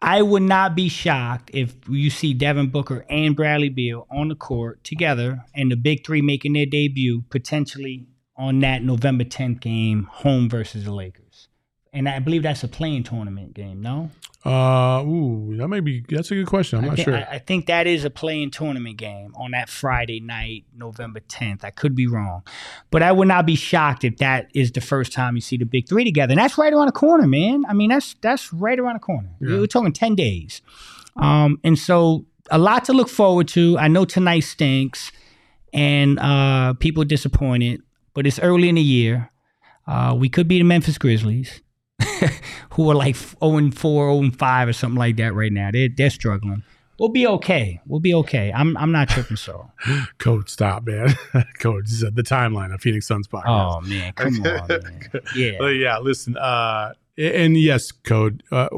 I 0.00 0.22
would 0.22 0.42
not 0.42 0.76
be 0.76 0.88
shocked 0.88 1.50
if 1.52 1.74
you 1.88 2.10
see 2.10 2.32
Devin 2.32 2.70
Booker 2.70 3.04
and 3.08 3.34
Bradley 3.34 3.68
Beal 3.68 4.06
on 4.10 4.28
the 4.28 4.36
court 4.36 4.84
together, 4.84 5.44
and 5.54 5.72
the 5.72 5.76
big 5.76 6.04
three 6.04 6.22
making 6.22 6.52
their 6.52 6.66
debut 6.66 7.24
potentially 7.30 8.06
on 8.36 8.60
that 8.60 8.84
November 8.84 9.24
10th 9.24 9.60
game, 9.60 10.04
home 10.04 10.48
versus 10.48 10.84
the 10.84 10.92
Lakers. 10.92 11.17
And 11.98 12.08
I 12.08 12.20
believe 12.20 12.44
that's 12.44 12.62
a 12.62 12.68
playing 12.68 13.02
tournament 13.02 13.54
game, 13.54 13.82
no? 13.82 14.10
Uh, 14.44 15.02
ooh, 15.04 15.56
that 15.56 15.66
may 15.66 15.80
be. 15.80 16.04
That's 16.08 16.30
a 16.30 16.36
good 16.36 16.46
question. 16.46 16.78
I'm 16.78 16.84
I 16.84 16.88
not 16.90 16.98
sure. 17.00 17.16
I, 17.16 17.22
I 17.22 17.38
think 17.40 17.66
that 17.66 17.88
is 17.88 18.04
a 18.04 18.10
playing 18.10 18.52
tournament 18.52 18.98
game 18.98 19.34
on 19.34 19.50
that 19.50 19.68
Friday 19.68 20.20
night, 20.20 20.64
November 20.76 21.18
10th. 21.18 21.64
I 21.64 21.70
could 21.70 21.96
be 21.96 22.06
wrong. 22.06 22.44
But 22.92 23.02
I 23.02 23.10
would 23.10 23.26
not 23.26 23.46
be 23.46 23.56
shocked 23.56 24.04
if 24.04 24.18
that 24.18 24.48
is 24.54 24.70
the 24.70 24.80
first 24.80 25.12
time 25.12 25.34
you 25.34 25.40
see 25.40 25.56
the 25.56 25.64
big 25.64 25.88
three 25.88 26.04
together. 26.04 26.30
And 26.30 26.38
that's 26.38 26.56
right 26.56 26.72
around 26.72 26.86
the 26.86 26.92
corner, 26.92 27.26
man. 27.26 27.64
I 27.68 27.72
mean, 27.72 27.90
that's 27.90 28.14
that's 28.20 28.52
right 28.52 28.78
around 28.78 28.94
the 28.94 29.00
corner. 29.00 29.30
Yeah. 29.40 29.56
We're 29.56 29.66
talking 29.66 29.92
10 29.92 30.14
days. 30.14 30.62
Um, 31.16 31.58
and 31.64 31.76
so 31.76 32.26
a 32.48 32.58
lot 32.58 32.84
to 32.84 32.92
look 32.92 33.08
forward 33.08 33.48
to. 33.48 33.76
I 33.76 33.88
know 33.88 34.04
tonight 34.04 34.44
stinks 34.44 35.10
and 35.72 36.16
uh, 36.20 36.74
people 36.74 37.02
are 37.02 37.06
disappointed, 37.06 37.82
but 38.14 38.24
it's 38.24 38.38
early 38.38 38.68
in 38.68 38.76
the 38.76 38.82
year. 38.82 39.32
Uh, 39.88 40.14
we 40.16 40.28
could 40.28 40.46
be 40.46 40.58
the 40.58 40.64
Memphis 40.64 40.96
Grizzlies, 40.96 41.60
who 42.72 42.90
are 42.90 42.94
like 42.94 43.16
0 43.16 43.70
4, 43.70 43.72
0 43.72 44.30
5 44.30 44.68
or 44.68 44.72
something 44.72 44.98
like 44.98 45.16
that 45.16 45.34
right 45.34 45.52
now. 45.52 45.70
They're, 45.72 45.88
they're 45.88 46.10
struggling. 46.10 46.62
We'll 46.98 47.10
be 47.10 47.26
okay. 47.26 47.80
We'll 47.86 48.00
be 48.00 48.12
okay. 48.14 48.52
I'm 48.52 48.76
I'm 48.76 48.90
not 48.90 49.08
tripping 49.08 49.36
so. 49.36 49.70
Code, 50.18 50.48
stop, 50.48 50.84
man. 50.84 51.14
Code, 51.60 51.84
this 51.84 52.02
is 52.02 52.10
the 52.12 52.22
timeline 52.22 52.74
of 52.74 52.80
Phoenix 52.80 53.06
Suns 53.06 53.28
podcast. 53.28 53.76
Oh 53.76 53.80
man, 53.82 54.12
come 54.14 54.34
on, 54.44 54.66
man. 54.66 55.02
Yeah. 55.36 55.58
Uh, 55.60 55.66
yeah, 55.66 55.98
listen. 55.98 56.36
Uh, 56.36 56.94
and 57.16 57.56
yes, 57.56 57.92
Code. 57.92 58.42
Uh, 58.50 58.68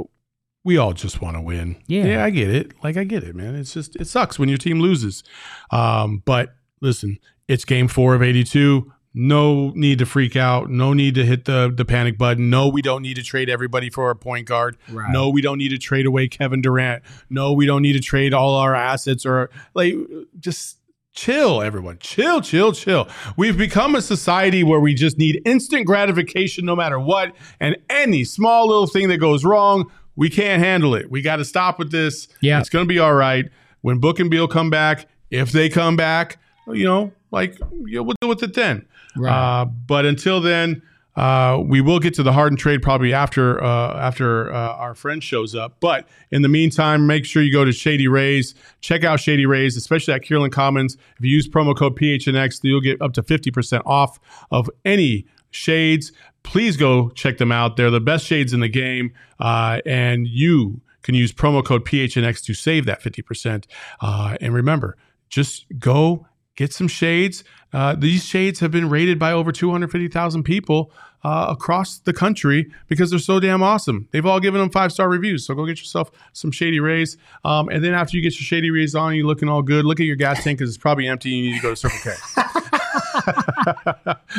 we 0.65 0.77
all 0.77 0.93
just 0.93 1.23
want 1.23 1.37
to 1.37 1.41
win. 1.41 1.77
Yeah. 1.87 2.05
yeah, 2.05 2.25
I 2.25 2.29
get 2.29 2.51
it. 2.51 2.73
Like 2.85 2.99
I 2.99 3.05
get 3.05 3.25
it, 3.25 3.35
man. 3.35 3.55
It's 3.55 3.73
just 3.73 3.97
it 3.97 4.07
sucks 4.07 4.39
when 4.39 4.51
your 4.51 4.59
team 4.59 4.81
loses. 4.81 5.25
Um, 5.71 6.23
but 6.27 6.51
listen, 6.83 7.19
it's 7.49 7.65
game 7.65 7.89
four 7.89 8.15
of 8.15 8.23
eighty-two. 8.23 8.93
No 9.13 9.71
need 9.71 9.99
to 9.99 10.07
freak 10.07 10.37
out. 10.37 10.71
No 10.71 10.93
need 10.93 11.17
to 11.17 11.27
hit 11.27 11.45
the 11.45 11.73
the 11.75 11.85
panic 11.85 12.17
button. 12.17 12.49
No, 12.49 12.69
we 12.69 12.81
don't 12.81 13.03
need 13.03 13.15
to 13.15 13.23
trade 13.23 13.51
everybody 13.51 13.91
for 13.91 14.11
a 14.11 14.17
point 14.17 14.47
guard. 14.47 14.77
Right. 14.89 15.11
No, 15.11 15.29
we 15.31 15.41
don't 15.41 15.59
need 15.59 15.71
to 15.71 15.79
trade 15.79 16.07
away 16.07 16.29
Kevin 16.29 16.63
Durant. 16.63 17.03
No, 17.29 17.53
we 17.53 17.67
don't 17.67 17.83
need 17.83 17.95
to 17.95 18.01
trade 18.01 18.33
all 18.33 18.55
our 18.55 18.75
assets 18.75 19.27
or 19.27 19.51
like 19.75 19.95
just 20.39 20.79
chill 21.13 21.61
everyone. 21.61 21.99
Chill, 21.99 22.41
chill, 22.41 22.73
chill. 22.73 23.09
We've 23.37 23.59
become 23.59 23.97
a 23.97 24.03
society 24.03 24.63
where 24.63 24.79
we 24.79 24.95
just 24.95 25.19
need 25.19 25.43
instant 25.45 25.87
gratification 25.87 26.65
no 26.65 26.77
matter 26.77 27.01
what 27.01 27.35
and 27.59 27.77
any 27.89 28.23
small 28.23 28.69
little 28.69 28.87
thing 28.87 29.09
that 29.09 29.19
goes 29.19 29.45
wrong, 29.45 29.91
we 30.15 30.31
can't 30.31 30.63
handle 30.63 30.95
it. 30.95 31.11
We 31.11 31.21
got 31.21 31.37
to 31.37 31.45
stop 31.45 31.79
with 31.79 31.91
this. 31.91 32.29
Yeah. 32.41 32.61
It's 32.61 32.69
going 32.69 32.85
to 32.85 32.89
be 32.89 32.99
all 32.99 33.15
right. 33.15 33.47
When 33.81 33.99
Book 33.99 34.21
and 34.21 34.31
Beal 34.31 34.47
come 34.47 34.71
back, 34.71 35.09
if 35.31 35.51
they 35.53 35.69
come 35.69 35.97
back, 35.97 36.39
you 36.69 36.85
know, 36.85 37.13
like 37.31 37.59
you 37.85 37.97
know, 37.97 38.03
we'll 38.03 38.17
deal 38.21 38.29
with 38.29 38.43
it 38.43 38.55
then. 38.55 38.87
Right. 39.17 39.33
Uh, 39.33 39.65
but 39.65 40.07
until 40.07 40.41
then, 40.41 40.83
uh, 41.17 41.61
we 41.65 41.81
will 41.81 41.99
get 41.99 42.15
to 42.15 42.23
the 42.23 42.33
Harden 42.33 42.57
trade 42.57 42.83
probably 42.83 43.13
after 43.13 43.63
uh, 43.63 43.99
after 43.99 44.53
uh, 44.53 44.75
our 44.75 44.95
friend 44.95 45.23
shows 45.23 45.55
up. 45.55 45.79
But 45.81 46.09
in 46.31 46.43
the 46.43 46.49
meantime, 46.49 47.07
make 47.07 47.25
sure 47.25 47.43
you 47.43 47.53
go 47.53 47.65
to 47.65 47.73
Shady 47.73 48.09
Rays. 48.09 48.55
Check 48.81 49.05
out 49.05 49.21
Shady 49.21 49.45
Rays, 49.45 49.77
especially 49.77 50.15
at 50.15 50.23
Kierland 50.23 50.53
Commons. 50.53 50.97
If 51.19 51.25
you 51.25 51.31
use 51.31 51.49
promo 51.49 51.77
code 51.77 51.97
PHNX, 51.99 52.61
you'll 52.63 52.81
get 52.81 53.03
up 53.03 53.13
to 53.15 53.23
50% 53.23 53.83
off 53.85 54.19
of 54.51 54.71
any 54.85 55.27
shades. 55.51 56.13
Please 56.43 56.77
go 56.77 57.11
check 57.11 57.39
them 57.39 57.53
out. 57.53 57.77
They're 57.77 57.91
the 57.91 58.01
best 58.01 58.25
shades 58.25 58.53
in 58.53 58.61
the 58.61 58.69
game. 58.69 59.13
Uh, 59.39 59.81
and 59.85 60.27
you 60.27 60.81
can 61.03 61.15
use 61.15 61.33
promo 61.33 61.65
code 61.65 61.85
PHNX 61.85 62.43
to 62.45 62.55
save 62.55 62.87
that 62.87 63.03
50%. 63.03 63.67
Uh, 64.01 64.37
and 64.41 64.55
remember, 64.55 64.97
just 65.29 65.67
go 65.79 66.27
get 66.61 66.75
some 66.75 66.89
shades. 66.89 67.43
Uh, 67.73 67.95
these 67.95 68.23
shades 68.23 68.61
have 68.61 68.71
been 68.71 68.91
rated 68.91 69.19
by 69.19 69.33
over 69.33 69.51
250,000 69.51 70.43
people 70.43 70.93
uh, 71.25 71.47
across 71.49 71.99
the 72.01 72.13
country 72.13 72.71
because 72.87 73.09
they're 73.09 73.19
so 73.19 73.41
damn 73.41 73.63
awesome. 73.63 74.07
They've 74.11 74.27
all 74.27 74.41
given 74.41 74.61
them 74.61 74.69
five 74.69 74.93
star 74.93 75.09
reviews. 75.09 75.47
So 75.47 75.55
go 75.55 75.65
get 75.65 75.79
yourself 75.79 76.11
some 76.35 76.51
Shady 76.51 76.79
Rays. 76.79 77.17
Um, 77.45 77.71
and 77.71 77.83
then 77.83 77.95
after 77.95 78.15
you 78.15 78.23
get 78.23 78.39
your 78.39 78.45
Shady 78.45 78.71
Rays 78.71 78.95
on, 78.95 79.15
you're 79.15 79.27
looking 79.27 79.49
all 79.49 79.63
good. 79.63 79.87
Look 79.87 80.01
at 80.01 80.07
your 80.07 80.17
gas 80.17 80.45
tank 80.45 80.59
because 80.59 80.69
it's 80.69 80.77
probably 80.77 81.09
empty. 81.09 81.31
You 81.31 81.51
need 81.51 81.57
to 81.57 81.63
go 81.63 81.71
to 81.71 81.77
Circle 81.77 81.99
K. 82.03 82.15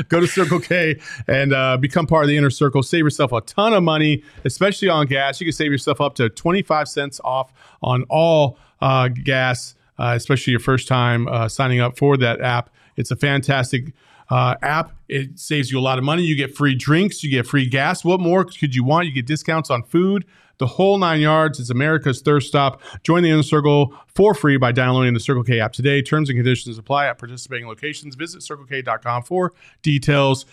go 0.09 0.19
to 0.19 0.27
Circle 0.27 0.59
K 0.59 0.99
and 1.27 1.53
uh, 1.53 1.77
become 1.77 2.05
part 2.05 2.23
of 2.23 2.29
the 2.29 2.37
inner 2.37 2.51
circle. 2.51 2.83
Save 2.83 3.03
yourself 3.03 3.31
a 3.31 3.41
ton 3.41 3.73
of 3.73 3.81
money, 3.81 4.23
especially 4.45 4.89
on 4.89 5.07
gas. 5.07 5.41
You 5.41 5.45
can 5.45 5.53
save 5.53 5.71
yourself 5.71 5.99
up 5.99 6.13
to 6.15 6.29
25 6.29 6.87
cents 6.87 7.19
off 7.23 7.51
on 7.81 8.03
all 8.09 8.59
uh, 8.79 9.07
gas, 9.07 9.73
uh, 10.01 10.15
especially 10.15 10.49
your 10.49 10.59
first 10.59 10.87
time 10.87 11.27
uh, 11.27 11.47
signing 11.47 11.79
up 11.79 11.95
for 11.95 12.17
that 12.17 12.41
app. 12.41 12.71
It's 12.97 13.11
a 13.11 13.15
fantastic 13.15 13.93
uh, 14.31 14.55
app. 14.63 14.93
It 15.07 15.37
saves 15.39 15.71
you 15.71 15.77
a 15.77 15.81
lot 15.81 15.99
of 15.99 16.03
money. 16.03 16.23
You 16.23 16.35
get 16.35 16.55
free 16.55 16.73
drinks, 16.73 17.23
you 17.23 17.29
get 17.29 17.45
free 17.45 17.67
gas. 17.67 18.03
What 18.03 18.19
more 18.19 18.43
could 18.43 18.73
you 18.73 18.83
want? 18.83 19.05
You 19.05 19.13
get 19.13 19.27
discounts 19.27 19.69
on 19.69 19.83
food, 19.83 20.25
the 20.57 20.65
whole 20.65 20.97
nine 20.97 21.21
yards. 21.21 21.59
It's 21.59 21.69
America's 21.69 22.21
thirst 22.21 22.47
stop. 22.47 22.81
Join 23.03 23.21
the 23.21 23.29
inner 23.29 23.43
circle 23.43 23.95
for 24.07 24.33
free 24.33 24.57
by 24.57 24.71
downloading 24.71 25.13
the 25.13 25.19
Circle 25.19 25.43
K 25.43 25.59
app 25.59 25.71
today. 25.71 26.01
Terms 26.01 26.29
and 26.29 26.37
conditions 26.37 26.79
apply 26.79 27.05
at 27.05 27.19
participating 27.19 27.67
locations. 27.67 28.15
Visit 28.15 28.41
circlek.com 28.41 29.21
for 29.21 29.53
details. 29.83 30.47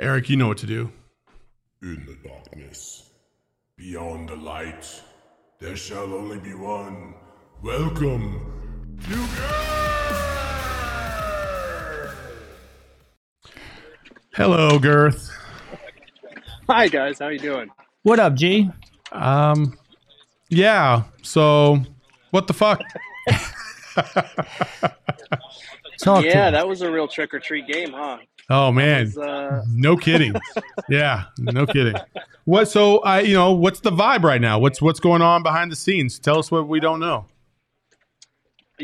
Eric, 0.00 0.28
you 0.28 0.36
know 0.36 0.48
what 0.48 0.58
to 0.58 0.66
do. 0.66 0.90
In 1.80 2.04
the 2.06 2.28
darkness, 2.28 3.10
beyond 3.76 4.28
the 4.28 4.36
light, 4.36 5.00
there 5.60 5.76
shall 5.76 6.12
only 6.12 6.38
be 6.38 6.54
one. 6.54 7.14
Welcome 7.62 8.98
to 9.04 9.14
Hello, 14.34 14.80
Gerth. 14.80 15.30
Hi 16.68 16.88
guys, 16.88 17.20
how 17.20 17.28
you 17.28 17.38
doing? 17.38 17.70
What 18.02 18.18
up, 18.18 18.34
G? 18.34 18.68
Um, 19.12 19.78
yeah. 20.48 21.04
So, 21.22 21.80
what 22.32 22.48
the 22.48 22.52
fuck? 22.52 22.80
Talk 26.00 26.24
yeah, 26.24 26.46
to 26.46 26.50
that 26.56 26.66
was 26.66 26.82
a 26.82 26.90
real 26.90 27.06
trick 27.06 27.32
or 27.32 27.38
treat 27.38 27.68
game, 27.68 27.92
huh? 27.92 28.18
Oh 28.50 28.72
man, 28.72 29.04
was, 29.04 29.18
uh, 29.18 29.62
no 29.68 29.96
kidding. 29.96 30.34
yeah, 30.88 31.26
no 31.38 31.64
kidding. 31.66 31.94
What? 32.44 32.68
So, 32.68 32.98
I, 33.02 33.20
you 33.20 33.34
know, 33.34 33.52
what's 33.52 33.78
the 33.78 33.92
vibe 33.92 34.24
right 34.24 34.40
now? 34.40 34.58
What's 34.58 34.82
what's 34.82 34.98
going 34.98 35.22
on 35.22 35.44
behind 35.44 35.70
the 35.70 35.76
scenes? 35.76 36.18
Tell 36.18 36.40
us 36.40 36.50
what 36.50 36.66
we 36.66 36.80
don't 36.80 36.98
know. 36.98 37.26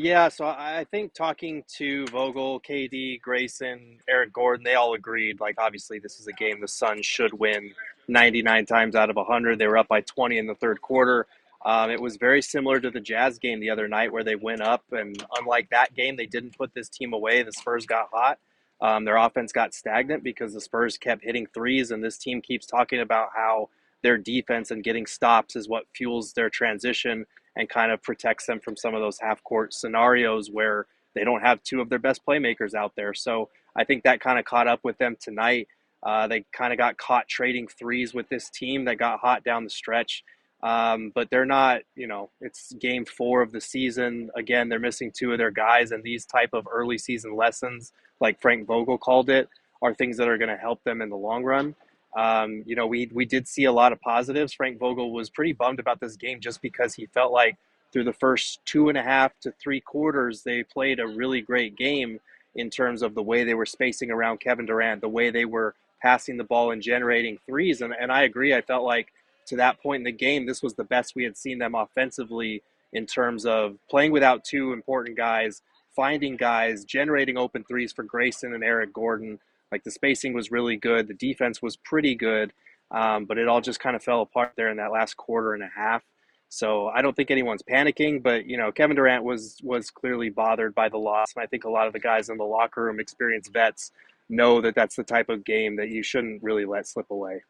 Yeah, 0.01 0.28
so 0.28 0.46
I 0.46 0.86
think 0.90 1.14
talking 1.14 1.64
to 1.76 2.07
Vogel, 2.09 2.61
KD, 2.61 3.20
Grayson, 3.20 3.99
Eric 4.09 4.32
Gordon, 4.32 4.64
they 4.64 4.74
all 4.74 4.94
agreed. 4.94 5.40
Like, 5.40 5.57
obviously, 5.59 5.99
this 5.99 6.20
is 6.20 6.26
a 6.26 6.32
game 6.32 6.61
the 6.61 6.68
Suns 6.68 7.07
should 7.07 7.32
win 7.32 7.72
99 8.09 8.66
times 8.66 8.94
out 8.94 9.11
of 9.11 9.16
100. 9.16 9.59
They 9.59 9.66
were 9.66 9.78
up 9.78 9.88
by 9.88 10.01
20 10.01 10.38
in 10.38 10.46
the 10.46 10.55
third 10.55 10.80
quarter. 10.80 11.26
Um, 11.64 11.90
it 11.90 12.01
was 12.01 12.16
very 12.16 12.40
similar 12.40 12.80
to 12.80 12.90
the 12.90 13.01
Jazz 13.01 13.38
game 13.38 13.61
the 13.61 13.70
other 13.70 13.88
night 13.88 14.12
where 14.12 14.24
they 14.24 14.36
went 14.36 14.62
up, 14.62 14.84
and 14.92 15.22
unlike 15.38 15.70
that 15.70 15.94
game, 15.94 16.16
they 16.16 16.26
didn't 16.26 16.57
put 16.57 16.72
this 16.74 16.88
team 16.88 17.12
away. 17.12 17.42
The 17.42 17.53
Spurs 17.53 17.86
got 17.86 18.09
hot. 18.12 18.38
Um, 18.80 19.05
their 19.05 19.16
offense 19.16 19.53
got 19.53 19.74
stagnant 19.74 20.22
because 20.22 20.55
the 20.55 20.61
Spurs 20.61 20.96
kept 20.96 21.24
hitting 21.24 21.46
threes, 21.46 21.90
and 21.90 22.03
this 22.03 22.16
team 22.16 22.40
keeps 22.40 22.66
talking 22.66 23.01
about 23.01 23.30
how 23.34 23.70
their 24.03 24.16
defense 24.16 24.70
and 24.70 24.84
getting 24.84 25.07
stops 25.07 25.57
is 25.57 25.68
what 25.68 25.84
fuels 25.92 26.32
their 26.32 26.49
transition 26.49 27.26
and 27.59 27.68
kind 27.68 27.92
of 27.92 28.02
protects 28.02 28.46
them 28.46 28.61
from 28.61 28.76
some 28.76 28.94
of 28.94 29.02
those 29.02 29.18
half 29.20 29.42
court 29.42 29.74
scenarios 29.74 30.50
where 30.50 30.86
they 31.14 31.24
don't 31.24 31.42
have 31.42 31.62
two 31.64 31.80
of 31.80 31.90
their 31.90 31.98
best 31.98 32.24
playmakers 32.24 32.72
out 32.72 32.92
there. 32.96 33.12
So 33.12 33.50
I 33.76 33.84
think 33.84 34.04
that 34.04 34.20
kind 34.20 34.38
of 34.38 34.44
caught 34.44 34.68
up 34.68 34.80
with 34.84 34.96
them 34.98 35.16
tonight. 35.20 35.68
Uh, 36.02 36.28
they 36.28 36.44
kind 36.52 36.72
of 36.72 36.78
got 36.78 36.96
caught 36.96 37.26
trading 37.26 37.66
threes 37.66 38.14
with 38.14 38.28
this 38.28 38.48
team 38.48 38.84
that 38.84 38.96
got 38.96 39.18
hot 39.18 39.42
down 39.42 39.64
the 39.64 39.70
stretch. 39.70 40.22
Um, 40.62 41.12
but 41.14 41.30
they're 41.30 41.44
not, 41.44 41.82
you 41.94 42.06
know, 42.06 42.30
it's 42.40 42.72
game 42.74 43.04
four 43.04 43.42
of 43.42 43.52
the 43.52 43.61
season. 43.61 44.30
Again, 44.36 44.68
they're 44.68 44.78
missing 44.78 45.12
two 45.12 45.32
of 45.32 45.38
their 45.38 45.50
guys, 45.50 45.92
and 45.92 46.02
these 46.02 46.24
type 46.24 46.50
of 46.52 46.66
early 46.70 46.98
season 46.98 47.36
lessons, 47.36 47.92
like 48.20 48.40
Frank 48.40 48.66
Vogel 48.66 48.98
called 48.98 49.30
it, 49.30 49.48
are 49.82 49.94
things 49.94 50.16
that 50.16 50.28
are 50.28 50.38
going 50.38 50.50
to 50.50 50.56
help 50.56 50.82
them 50.84 51.00
in 51.00 51.11
the 51.11 51.16
long 51.16 51.44
run. 51.44 51.74
Um, 52.16 52.62
you 52.66 52.74
know, 52.74 52.86
we 52.86 53.11
we 53.12 53.24
did 53.24 53.46
see 53.46 53.64
a 53.64 53.72
lot 53.72 53.92
of 53.92 54.00
positives. 54.00 54.52
Frank 54.52 54.78
Vogel 54.78 55.12
was 55.12 55.30
pretty 55.30 55.52
bummed 55.52 55.78
about 55.78 56.00
this 56.00 56.16
game 56.16 56.40
just 56.40 56.62
because 56.62 56.94
he 56.94 57.06
felt 57.06 57.32
like 57.32 57.56
through 57.92 58.04
the 58.04 58.12
first 58.12 58.61
two 58.64 58.88
and 58.88 58.98
a 58.98 59.02
half 59.02 59.32
to 59.40 59.52
three 59.52 59.80
quarters, 59.80 60.42
they 60.42 60.62
played 60.62 61.00
a 61.00 61.06
really 61.06 61.40
great 61.40 61.76
game 61.76 62.20
in 62.54 62.70
terms 62.70 63.02
of 63.02 63.14
the 63.14 63.22
way 63.22 63.44
they 63.44 63.54
were 63.54 63.66
spacing 63.66 64.11
around 64.11 64.40
Kevin 64.40 64.66
Durant, 64.66 65.00
the 65.00 65.09
way 65.09 65.30
they 65.30 65.44
were 65.44 65.74
passing 66.02 66.36
the 66.36 66.44
ball 66.44 66.70
and 66.70 66.82
generating 66.82 67.38
threes. 67.46 67.80
And, 67.80 67.94
and 67.98 68.11
I 68.12 68.22
agree. 68.22 68.54
I 68.54 68.61
felt 68.61 68.84
like 68.84 69.12
to 69.46 69.56
that 69.56 69.80
point 69.82 70.00
in 70.00 70.04
the 70.04 70.12
game, 70.12 70.46
this 70.46 70.62
was 70.62 70.74
the 70.74 70.84
best 70.84 71.14
we 71.14 71.24
had 71.24 71.36
seen 71.36 71.59
them 71.59 71.74
offensively 71.74 72.62
in 72.92 73.06
terms 73.06 73.46
of 73.46 73.76
playing 73.88 74.12
without 74.12 74.44
two 74.44 74.72
important 74.72 75.16
guys, 75.16 75.62
finding 75.94 76.36
guys, 76.36 76.84
generating 76.84 77.36
open 77.36 77.64
threes 77.64 77.92
for 77.92 78.02
Grayson 78.02 78.54
and 78.54 78.64
Eric 78.64 78.92
Gordon. 78.92 79.38
Like 79.70 79.84
the 79.84 79.90
spacing 79.90 80.32
was 80.32 80.50
really 80.50 80.76
good, 80.76 81.08
the 81.08 81.14
defense 81.14 81.60
was 81.60 81.76
pretty 81.76 82.14
good, 82.14 82.52
um, 82.90 83.26
but 83.26 83.38
it 83.38 83.48
all 83.48 83.60
just 83.60 83.80
kind 83.80 83.96
of 83.96 84.02
fell 84.02 84.22
apart 84.22 84.52
there 84.56 84.70
in 84.70 84.78
that 84.78 84.92
last 84.92 85.16
quarter 85.16 85.54
and 85.54 85.62
a 85.62 85.70
half. 85.74 86.02
So 86.48 86.88
I 86.88 87.02
don't 87.02 87.14
think 87.14 87.30
anyone's 87.30 87.62
panicking, 87.62 88.22
but 88.22 88.46
you 88.46 88.56
know 88.56 88.72
Kevin 88.72 88.96
Durant 88.96 89.24
was 89.24 89.58
was 89.62 89.90
clearly 89.90 90.30
bothered 90.30 90.74
by 90.74 90.88
the 90.88 90.96
loss, 90.96 91.34
and 91.36 91.42
I 91.42 91.46
think 91.46 91.64
a 91.64 91.70
lot 91.70 91.86
of 91.86 91.92
the 91.92 92.00
guys 92.00 92.30
in 92.30 92.38
the 92.38 92.44
locker 92.44 92.84
room, 92.84 93.00
experienced 93.00 93.52
vets, 93.52 93.92
know 94.28 94.60
that 94.62 94.74
that's 94.74 94.96
the 94.96 95.04
type 95.04 95.28
of 95.28 95.44
game 95.44 95.76
that 95.76 95.90
you 95.90 96.02
shouldn't 96.02 96.42
really 96.42 96.64
let 96.64 96.86
slip 96.86 97.10
away. 97.10 97.42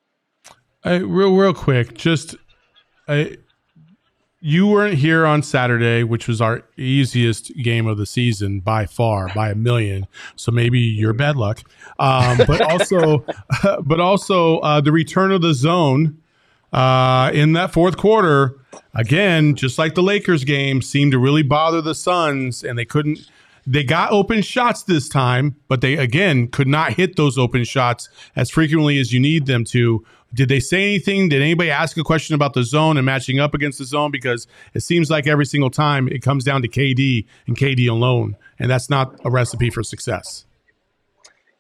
I, 0.85 0.97
real 0.97 1.35
real 1.37 1.55
quick, 1.55 1.95
just 1.95 2.35
I, 3.07 3.37
you 4.41 4.69
weren't 4.69 4.95
here 4.95 5.27
on 5.27 5.43
Saturday, 5.43 6.05
which 6.05 6.29
was 6.29 6.41
our 6.41 6.63
easiest 6.77 7.55
game 7.57 7.87
of 7.87 7.99
the 7.99 8.07
season 8.07 8.61
by 8.61 8.87
far, 8.87 9.29
by 9.35 9.51
a 9.51 9.55
million. 9.55 10.07
So 10.37 10.53
maybe 10.53 10.79
you're 10.79 11.13
bad 11.13 11.37
luck. 11.37 11.63
Um, 11.99 12.39
but 12.47 12.61
also, 12.61 13.25
but 13.83 14.01
also 14.01 14.59
uh, 14.59 14.81
the 14.81 14.93
return 14.93 15.33
of 15.33 15.43
the 15.43 15.55
zone 15.55 16.19
uh, 16.73 17.31
in 17.35 17.55
that 17.55 17.73
fourth 17.73 17.97
quarter. 17.97 18.55
Again, 18.95 19.55
just 19.55 19.79
like 19.79 19.95
the 19.95 20.03
Lakers 20.03 20.45
game, 20.45 20.83
seemed 20.83 21.13
to 21.13 21.19
really 21.19 21.43
bother 21.43 21.81
the 21.81 21.95
Suns, 21.95 22.63
and 22.63 22.79
they 22.79 22.85
couldn't. 22.85 23.31
They 23.67 23.85
got 23.85 24.13
open 24.13 24.41
shots 24.41 24.83
this 24.83 25.09
time, 25.09 25.57
but 25.69 25.83
they 25.83 25.97
again 25.97 26.49
could 26.49 26.69
not 26.69 26.95
hit 26.95 27.17
those 27.17 27.37
open 27.37 27.65
shots 27.65 28.09
as 28.35 28.51
frequently 28.51 28.99
as 28.99 29.13
you 29.13 29.21
need 29.21 29.47
them 29.47 29.65
to. 29.67 30.05
Did 30.35 30.49
they 30.49 30.61
say 30.61 30.83
anything? 30.83 31.29
Did 31.29 31.41
anybody 31.41 31.71
ask 31.71 31.97
a 31.97 32.05
question 32.05 32.35
about 32.35 32.53
the 32.53 32.63
zone 32.63 32.97
and 32.97 33.07
matching 33.07 33.41
up 33.41 33.55
against 33.55 33.79
the 33.79 33.85
zone? 33.85 34.11
Because 34.11 34.47
it 34.75 34.81
seems 34.81 35.11
like 35.11 35.27
every 35.27 35.47
single 35.47 35.71
time 35.71 36.07
it 36.09 36.23
comes 36.23 36.45
down 36.45 36.63
to 36.63 36.69
KD 36.69 37.27
and 37.47 37.57
KD 37.57 37.89
alone, 37.89 38.37
and 38.59 38.71
that's 38.71 38.91
not 38.91 39.19
a 39.25 39.31
recipe 39.31 39.71
for 39.71 39.83
success. 39.83 40.45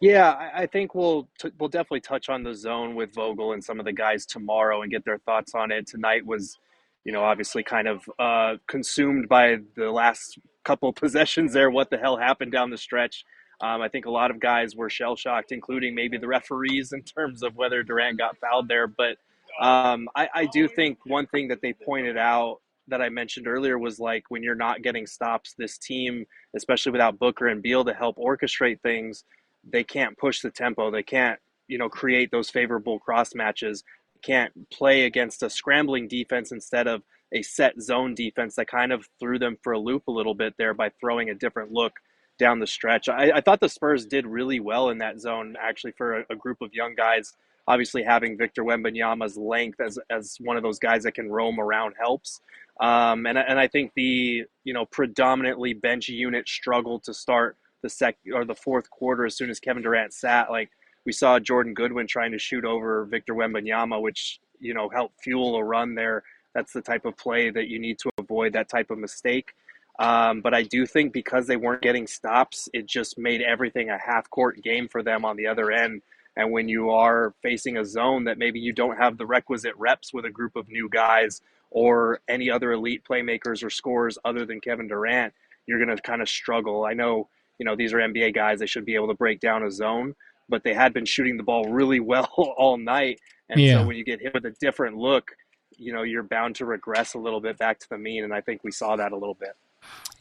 Yeah, 0.01 0.51
I, 0.55 0.66
think 0.66 0.95
we'll 0.95 1.29
t- 1.41 1.51
we'll 1.59 1.71
definitely 1.71 2.03
touch 2.03 2.29
on 2.29 2.45
the 2.45 2.55
zone 2.55 2.95
with 2.95 3.12
Vogel 3.14 3.53
and 3.53 3.64
some 3.64 3.81
of 3.81 3.85
the 3.85 3.93
guys 3.93 4.27
tomorrow 4.27 4.83
and 4.83 4.93
get 4.93 5.05
their 5.05 5.19
thoughts 5.19 5.55
on 5.57 5.73
it. 5.73 5.89
Tonight 5.89 6.25
was, 6.25 6.57
you 7.05 7.11
know, 7.11 7.25
obviously 7.25 7.64
kind 7.64 7.89
of 7.89 8.09
uh, 8.16 8.57
consumed 8.69 9.29
by 9.29 9.57
the 9.75 9.91
last 9.91 10.39
couple 10.62 10.93
possessions 10.93 11.53
there. 11.53 11.69
What 11.71 11.91
the 11.91 11.99
hell 11.99 12.16
happened 12.16 12.53
down 12.53 12.71
the 12.71 12.79
stretch? 12.79 13.25
Um, 13.61 13.82
I 13.82 13.88
think 13.88 14.06
a 14.06 14.11
lot 14.11 14.30
of 14.30 14.38
guys 14.38 14.76
were 14.76 14.88
shell 14.88 15.16
shocked, 15.16 15.52
including 15.52 15.94
maybe 15.94 16.18
the 16.18 16.28
referees, 16.28 16.92
in 16.92 17.02
terms 17.02 17.42
of 17.42 17.56
whether 17.56 17.82
Durant 17.82 18.18
got 18.18 18.36
fouled 18.38 18.68
there. 18.68 18.86
But 18.86 19.16
um, 19.61 20.09
I, 20.14 20.28
I 20.34 20.46
do 20.46 20.68
think 20.68 20.98
one 21.04 21.26
thing 21.26 21.48
that 21.48 21.61
they 21.62 21.72
pointed 21.72 22.16
out 22.16 22.61
that 22.88 23.02
I 23.02 23.09
mentioned 23.09 23.46
earlier 23.46 23.78
was 23.78 23.98
like 23.98 24.24
when 24.28 24.42
you're 24.42 24.54
not 24.54 24.82
getting 24.82 25.06
stops, 25.06 25.54
this 25.59 25.76
team, 25.78 26.24
especially 26.56 26.92
without 26.92 27.18
Booker 27.18 27.48
and 27.48 27.62
Beal 27.62 27.84
to 27.84 27.92
help 27.92 28.16
orchestrate 28.16 28.80
things, 28.80 29.24
they 29.70 29.84
can't 29.84 30.16
push 30.16 30.40
the 30.40 30.50
tempo. 30.50 30.90
They 30.90 31.02
can't, 31.02 31.38
you 31.66 31.78
know, 31.78 31.88
create 31.88 32.30
those 32.30 32.48
favorable 32.48 32.98
cross 32.98 33.34
matches. 33.34 33.84
Can't 34.22 34.52
play 34.70 35.04
against 35.04 35.42
a 35.42 35.50
scrambling 35.50 36.09
defense 36.09 36.50
instead 36.50 36.86
of 36.86 37.02
a 37.32 37.42
set 37.42 37.80
zone 37.80 38.14
defense 38.14 38.54
that 38.56 38.68
kind 38.68 38.90
of 38.90 39.06
threw 39.20 39.38
them 39.38 39.59
for 39.62 39.72
a 39.72 39.78
loop 39.78 40.09
a 40.09 40.12
little 40.12 40.34
bit 40.34 40.54
there 40.56 40.72
by 40.72 40.90
throwing 41.00 41.28
a 41.28 41.34
different 41.34 41.72
look 41.72 41.92
down 42.39 42.59
the 42.59 42.66
stretch. 42.66 43.09
I, 43.09 43.32
I 43.36 43.41
thought 43.41 43.61
the 43.61 43.68
Spurs 43.68 44.07
did 44.07 44.26
really 44.26 44.61
well 44.61 44.91
in 44.91 44.99
that 44.99 45.20
zone, 45.20 45.57
actually, 45.61 45.93
for 45.93 46.20
a, 46.20 46.24
a 46.30 46.36
group 46.36 46.62
of 46.62 46.72
young 46.72 46.95
guys. 46.95 47.34
Obviously, 47.66 48.03
having 48.03 48.39
Victor 48.39 48.64
Wembanyama's 48.64 49.36
length 49.36 49.80
as, 49.80 49.99
as 50.09 50.39
one 50.41 50.57
of 50.57 50.62
those 50.62 50.78
guys 50.78 51.03
that 51.03 51.12
can 51.12 51.30
roam 51.30 51.61
around 51.61 51.95
helps. 51.99 52.41
Um, 52.80 53.26
and, 53.26 53.36
and 53.36 53.59
I 53.59 53.66
think 53.66 53.93
the 53.95 54.45
you 54.64 54.72
know 54.72 54.86
predominantly 54.86 55.74
bench 55.74 56.09
unit 56.09 56.49
struggled 56.49 57.03
to 57.05 57.14
start 57.14 57.57
the 57.82 57.89
sec 57.89 58.16
or 58.32 58.45
the 58.45 58.55
fourth 58.55 58.89
quarter 58.91 59.26
as 59.26 59.36
soon 59.36 59.51
as 59.51 59.61
Kevin 59.61 59.82
Durant 59.82 60.12
sat. 60.12 60.51
Like 60.51 60.70
we 61.05 61.12
saw 61.12 61.39
Jordan 61.39 61.74
Goodwin 61.74 62.07
trying 62.07 62.32
to 62.32 62.39
shoot 62.39 62.64
over 62.64 63.05
Victor 63.05 63.34
Wembanyama, 63.34 64.01
which 64.01 64.41
you 64.61 64.74
know 64.74 64.89
helped 64.89 65.20
fuel 65.22 65.57
a 65.57 65.64
run 65.64 65.95
there. 65.95 66.22
That's 66.55 66.72
the 66.72 66.82
type 66.82 67.05
of 67.05 67.16
play 67.16 67.51
that 67.51 67.68
you 67.68 67.78
need 67.78 67.99
to 68.01 68.11
avoid 68.18 68.53
that 68.55 68.68
type 68.68 68.91
of 68.91 68.99
mistake. 68.99 69.53
Um, 69.99 70.40
but 70.42 70.55
I 70.55 70.62
do 70.62 70.86
think 70.86 71.12
because 71.12 71.46
they 71.46 71.57
weren't 71.57 71.82
getting 71.82 72.07
stops, 72.07 72.68
it 72.72 72.86
just 72.86 73.18
made 73.18 73.42
everything 73.42 73.90
a 73.90 73.99
half 73.99 74.30
court 74.30 74.62
game 74.62 74.88
for 74.88 75.03
them 75.03 75.24
on 75.24 75.36
the 75.36 75.46
other 75.49 75.70
end. 75.72 76.03
And 76.36 76.53
when 76.53 76.68
you 76.68 76.90
are 76.90 77.34
facing 77.42 77.76
a 77.76 77.84
zone 77.84 78.24
that 78.24 78.38
maybe 78.38 78.61
you 78.61 78.72
don't 78.72 78.96
have 78.96 79.18
the 79.18 79.26
requisite 79.26 79.74
reps 79.76 80.14
with 80.14 80.24
a 80.24 80.30
group 80.30 80.55
of 80.55 80.68
new 80.68 80.88
guys 80.88 81.42
or 81.70 82.20
any 82.28 82.49
other 82.49 82.72
elite 82.72 83.03
playmakers 83.09 83.64
or 83.64 83.70
scorers 83.70 84.18
other 84.24 84.46
than 84.46 84.61
Kevin 84.61 84.86
Durant, 84.86 85.34
you're 85.66 85.84
going 85.84 85.94
to 85.94 86.01
kind 86.01 86.22
of 86.22 86.28
struggle. 86.28 86.84
I 86.84 86.94
know, 86.94 87.28
you 87.59 87.66
know, 87.66 87.74
these 87.74 87.92
are 87.92 87.99
NBA 87.99 88.34
guys, 88.34 88.61
they 88.61 88.66
should 88.66 88.84
be 88.84 88.94
able 88.94 89.09
to 89.09 89.14
break 89.14 89.40
down 89.40 89.64
a 89.64 89.70
zone, 89.70 90.14
but 90.49 90.62
they 90.62 90.74
had 90.74 90.94
been 90.94 91.05
shooting 91.05 91.36
the 91.36 91.42
ball 91.42 91.64
really 91.72 91.99
well 92.12 92.30
all 92.57 92.76
night. 92.78 93.20
And 93.49 93.61
Yeah. 93.61 93.80
so 93.80 93.86
when 93.86 93.96
you 93.96 94.05
get 94.05 94.20
hit 94.20 94.32
with 94.32 94.46
a 94.46 94.55
different 94.61 94.96
look, 94.96 95.32
you 95.76 95.92
know, 95.92 96.03
you're 96.03 96.22
bound 96.22 96.55
to 96.57 96.66
regress 96.66 97.14
a 97.14 97.18
little 97.18 97.40
bit 97.40 97.59
back 97.59 97.80
to 97.80 97.88
the 97.88 97.99
mean. 97.99 98.22
And 98.22 98.32
I 98.32 98.40
think 98.40 98.62
we 98.62 98.70
saw 98.70 98.94
that 98.96 99.11
a 99.11 99.16
little 99.16 99.34
bit. 99.34 99.57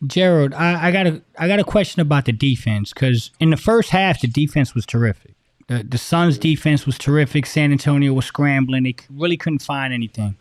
Gerald, 0.06 0.54
I, 0.54 0.88
I 0.88 0.92
got 0.92 1.08
a 1.08 1.22
I 1.38 1.48
got 1.48 1.60
a 1.60 1.64
question 1.64 2.02
about 2.02 2.26
the 2.26 2.32
defense 2.32 2.94
because 2.94 3.32
in 3.40 3.50
the 3.50 3.58
first 3.58 3.90
half 3.90 4.22
the 4.22 4.28
defense 4.28 4.76
was 4.76 4.86
terrific. 4.86 5.34
The 5.68 5.84
the 5.84 5.98
Suns 5.98 6.38
defense 6.38 6.86
was 6.86 6.98
terrific. 6.98 7.46
San 7.46 7.72
Antonio 7.72 8.14
was 8.14 8.26
scrambling. 8.26 8.84
They 8.84 8.96
really 9.10 9.38
couldn't 9.38 9.64
find 9.64 9.94
anything. 9.94 10.38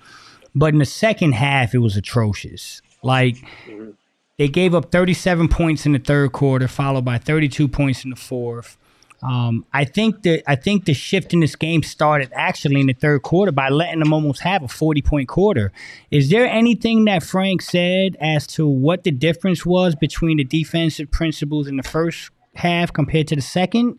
But 0.54 0.72
in 0.72 0.78
the 0.78 0.86
second 0.86 1.32
half, 1.32 1.74
it 1.74 1.78
was 1.78 1.96
atrocious. 1.96 2.82
Like 3.02 3.36
mm-hmm. 3.66 3.90
they 4.38 4.48
gave 4.48 4.74
up 4.74 4.92
37 4.92 5.48
points 5.48 5.86
in 5.86 5.92
the 5.92 5.98
third 5.98 6.32
quarter, 6.32 6.68
followed 6.68 7.04
by 7.04 7.18
32 7.18 7.68
points 7.68 8.04
in 8.04 8.10
the 8.10 8.16
fourth. 8.16 8.76
Um, 9.22 9.64
I 9.72 9.84
think 9.84 10.22
that 10.22 10.42
I 10.46 10.56
think 10.56 10.84
the 10.84 10.94
shift 10.94 11.32
in 11.32 11.40
this 11.40 11.56
game 11.56 11.82
started 11.82 12.30
actually 12.34 12.80
in 12.80 12.86
the 12.86 12.92
third 12.92 13.22
quarter 13.22 13.52
by 13.52 13.70
letting 13.70 14.00
them 14.00 14.12
almost 14.12 14.42
have 14.42 14.62
a 14.62 14.68
40 14.68 15.02
point 15.02 15.28
quarter. 15.28 15.72
Is 16.10 16.30
there 16.30 16.46
anything 16.46 17.06
that 17.06 17.22
Frank 17.22 17.62
said 17.62 18.16
as 18.20 18.46
to 18.48 18.66
what 18.66 19.04
the 19.04 19.10
difference 19.10 19.64
was 19.64 19.94
between 19.94 20.36
the 20.36 20.44
defensive 20.44 21.10
principles 21.10 21.66
in 21.66 21.76
the 21.76 21.82
first 21.82 22.30
half 22.54 22.92
compared 22.92 23.28
to 23.28 23.36
the 23.36 23.42
second? 23.42 23.98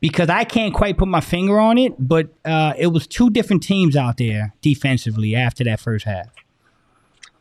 Because 0.00 0.28
I 0.28 0.44
can't 0.44 0.74
quite 0.74 0.96
put 0.96 1.08
my 1.08 1.20
finger 1.20 1.58
on 1.58 1.78
it, 1.78 1.94
but 1.98 2.28
uh, 2.44 2.74
it 2.78 2.88
was 2.88 3.06
two 3.06 3.30
different 3.30 3.62
teams 3.62 3.96
out 3.96 4.16
there 4.18 4.54
defensively 4.60 5.34
after 5.34 5.64
that 5.64 5.80
first 5.80 6.04
half. 6.04 6.28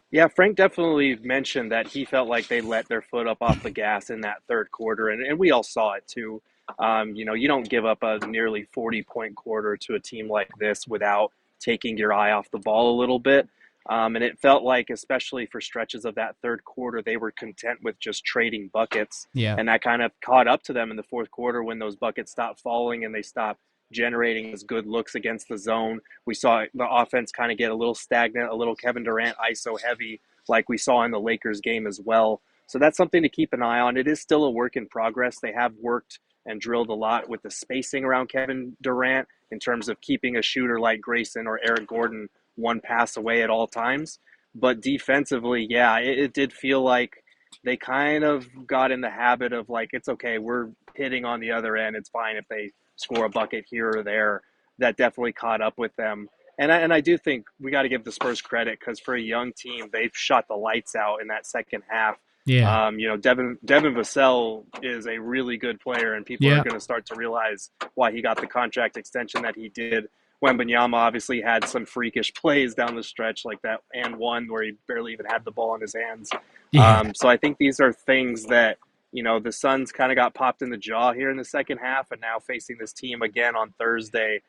Yeah, 0.09 0.29
Frank 0.29 0.55
definitely 0.55 1.17
mentioned 1.17 1.71
that 1.73 1.87
he 1.87 2.05
felt 2.05 2.29
like 2.29 2.47
they 2.47 2.61
let 2.61 2.87
their 2.87 3.01
foot 3.01 3.27
up 3.27 3.39
off 3.41 3.61
the 3.61 3.71
gas 3.71 4.09
in 4.09 4.21
that 4.21 4.37
third 4.47 4.71
quarter, 4.71 5.09
and, 5.09 5.21
and 5.21 5.37
we 5.37 5.51
all 5.51 5.63
saw 5.63 5.93
it 5.93 6.07
too. 6.07 6.41
Um, 6.79 7.15
you 7.15 7.25
know, 7.25 7.33
you 7.33 7.47
don't 7.47 7.67
give 7.67 7.85
up 7.85 8.03
a 8.03 8.19
nearly 8.27 8.63
40 8.73 9.03
point 9.03 9.35
quarter 9.35 9.77
to 9.77 9.95
a 9.95 9.99
team 9.99 10.29
like 10.29 10.49
this 10.59 10.87
without 10.87 11.31
taking 11.59 11.97
your 11.97 12.13
eye 12.13 12.31
off 12.31 12.49
the 12.51 12.59
ball 12.59 12.95
a 12.95 12.99
little 12.99 13.19
bit. 13.19 13.47
Um, 13.89 14.15
and 14.15 14.23
it 14.23 14.37
felt 14.39 14.63
like, 14.63 14.89
especially 14.89 15.45
for 15.45 15.61
stretches 15.61 16.03
of 16.03 16.15
that 16.15 16.35
third 16.41 16.63
quarter, 16.65 17.01
they 17.01 17.15
were 17.15 17.31
content 17.31 17.79
with 17.83 17.97
just 17.99 18.25
trading 18.25 18.69
buckets. 18.73 19.27
Yeah. 19.33 19.55
And 19.57 19.69
that 19.69 19.81
kind 19.81 20.01
of 20.01 20.11
caught 20.21 20.47
up 20.47 20.61
to 20.63 20.73
them 20.73 20.91
in 20.91 20.97
the 20.97 21.03
fourth 21.03 21.31
quarter 21.31 21.63
when 21.63 21.79
those 21.79 21.95
buckets 21.95 22.31
stopped 22.31 22.59
falling 22.59 23.05
and 23.05 23.15
they 23.15 23.21
stopped 23.21 23.61
generating 23.93 24.51
as 24.51 24.63
good 24.63 24.85
looks 24.85 25.15
against 25.15 25.47
the 25.47 25.57
zone. 25.57 26.01
We 26.25 26.33
saw 26.33 26.65
the 26.73 26.87
offense 26.89 27.31
kind 27.31 27.51
of 27.51 27.57
get 27.57 27.71
a 27.71 27.75
little 27.75 27.95
stagnant, 27.95 28.49
a 28.49 28.55
little 28.55 28.75
Kevin 28.75 29.03
Durant 29.03 29.37
ISO 29.37 29.79
heavy, 29.81 30.19
like 30.49 30.67
we 30.67 30.77
saw 30.77 31.03
in 31.03 31.11
the 31.11 31.19
Lakers 31.19 31.61
game 31.61 31.87
as 31.87 32.01
well. 32.01 32.41
So 32.67 32.79
that's 32.79 32.97
something 32.97 33.23
to 33.23 33.29
keep 33.29 33.53
an 33.53 33.63
eye 33.63 33.79
on. 33.79 33.95
It 33.95 34.07
is 34.07 34.19
still 34.19 34.43
a 34.43 34.51
work 34.51 34.75
in 34.75 34.87
progress. 34.87 35.39
They 35.39 35.53
have 35.53 35.73
worked 35.81 36.19
and 36.47 36.59
drilled 36.59 36.89
a 36.89 36.93
lot 36.93 37.29
with 37.29 37.43
the 37.43 37.51
spacing 37.51 38.03
around 38.03 38.29
Kevin 38.29 38.75
Durant 38.81 39.27
in 39.51 39.59
terms 39.59 39.89
of 39.89 40.01
keeping 40.01 40.37
a 40.37 40.41
shooter 40.41 40.79
like 40.79 41.01
Grayson 41.01 41.45
or 41.45 41.59
Eric 41.63 41.87
Gordon 41.87 42.29
one 42.55 42.79
pass 42.79 43.17
away 43.17 43.43
at 43.43 43.49
all 43.49 43.67
times. 43.67 44.19
But 44.55 44.81
defensively, 44.81 45.67
yeah, 45.69 45.99
it, 45.99 46.17
it 46.17 46.33
did 46.33 46.51
feel 46.51 46.81
like 46.81 47.23
they 47.63 47.77
kind 47.77 48.23
of 48.23 48.47
got 48.65 48.91
in 48.91 49.01
the 49.01 49.09
habit 49.09 49.53
of 49.53 49.69
like, 49.69 49.89
it's 49.93 50.09
okay, 50.09 50.39
we're 50.39 50.69
hitting 50.95 51.25
on 51.25 51.39
the 51.39 51.51
other 51.51 51.77
end. 51.77 51.95
It's 51.95 52.09
fine 52.09 52.37
if 52.37 52.47
they 52.49 52.71
score 52.95 53.25
a 53.25 53.29
bucket 53.29 53.65
here 53.69 53.91
or 53.95 54.03
there. 54.03 54.41
That 54.79 54.97
definitely 54.97 55.33
caught 55.33 55.61
up 55.61 55.77
with 55.77 55.95
them. 55.95 56.27
And 56.59 56.71
I, 56.71 56.79
and 56.79 56.93
I 56.93 57.01
do 57.01 57.17
think 57.17 57.45
we 57.59 57.71
got 57.71 57.83
to 57.83 57.89
give 57.89 58.03
the 58.03 58.11
Spurs 58.11 58.41
credit 58.41 58.79
because 58.79 58.99
for 58.99 59.15
a 59.15 59.21
young 59.21 59.53
team, 59.53 59.89
they've 59.93 60.15
shot 60.15 60.47
the 60.47 60.55
lights 60.55 60.95
out 60.95 61.21
in 61.21 61.27
that 61.27 61.45
second 61.45 61.83
half 61.87 62.17
Yeah. 62.47 62.87
um, 62.87 62.97
you 62.97 63.07
know, 63.09 63.17
Devin 63.17 63.57
Devin 63.65 63.93
Vassell 63.93 64.63
is 64.81 65.05
a 65.05 65.17
really 65.19 65.57
good 65.57 65.79
player, 65.81 66.13
and 66.13 66.25
people 66.25 66.47
Yeah. 66.47 66.59
are 66.59 66.63
going 66.63 66.73
to 66.75 66.79
start 66.79 67.05
to 67.07 67.15
realize 67.15 67.71
why 67.95 68.11
he 68.11 68.21
got 68.21 68.39
the 68.39 68.47
contract 68.47 68.95
extension 68.97 69.41
that 69.43 69.55
he 69.55 69.67
did. 69.69 70.07
Wembanyama 70.43 70.93
obviously 70.93 71.41
had 71.41 71.67
some 71.67 71.85
freakish 71.85 72.33
plays 72.33 72.73
down 72.73 72.95
the 72.95 73.03
stretch, 73.03 73.43
like 73.43 73.61
that 73.63 73.81
and 73.93 74.15
one 74.17 74.47
where 74.47 74.63
he 74.63 74.73
barely 74.87 75.11
even 75.11 75.25
had 75.25 75.43
the 75.43 75.51
ball 75.51 75.75
in 75.75 75.81
his 75.81 75.93
hands. 75.93 76.29
yeah. 76.71 76.99
Um, 76.99 77.13
so 77.13 77.27
I 77.27 77.37
think 77.37 77.57
these 77.57 77.79
are 77.79 77.91
things 77.91 78.45
that 78.45 78.77
you 79.11 79.23
know 79.23 79.39
the 79.39 79.51
Suns 79.51 79.91
kind 79.91 80.11
of 80.11 80.15
got 80.15 80.33
popped 80.33 80.61
in 80.61 80.69
the 80.69 80.77
jaw 80.77 81.11
here 81.11 81.29
in 81.29 81.37
the 81.37 81.45
second 81.45 81.79
half, 81.79 82.11
and 82.11 82.21
now 82.21 82.39
facing 82.39 82.77
this 82.79 82.93
team 82.93 83.21
again 83.23 83.55
on 83.55 83.73
Thursday, 83.77 84.41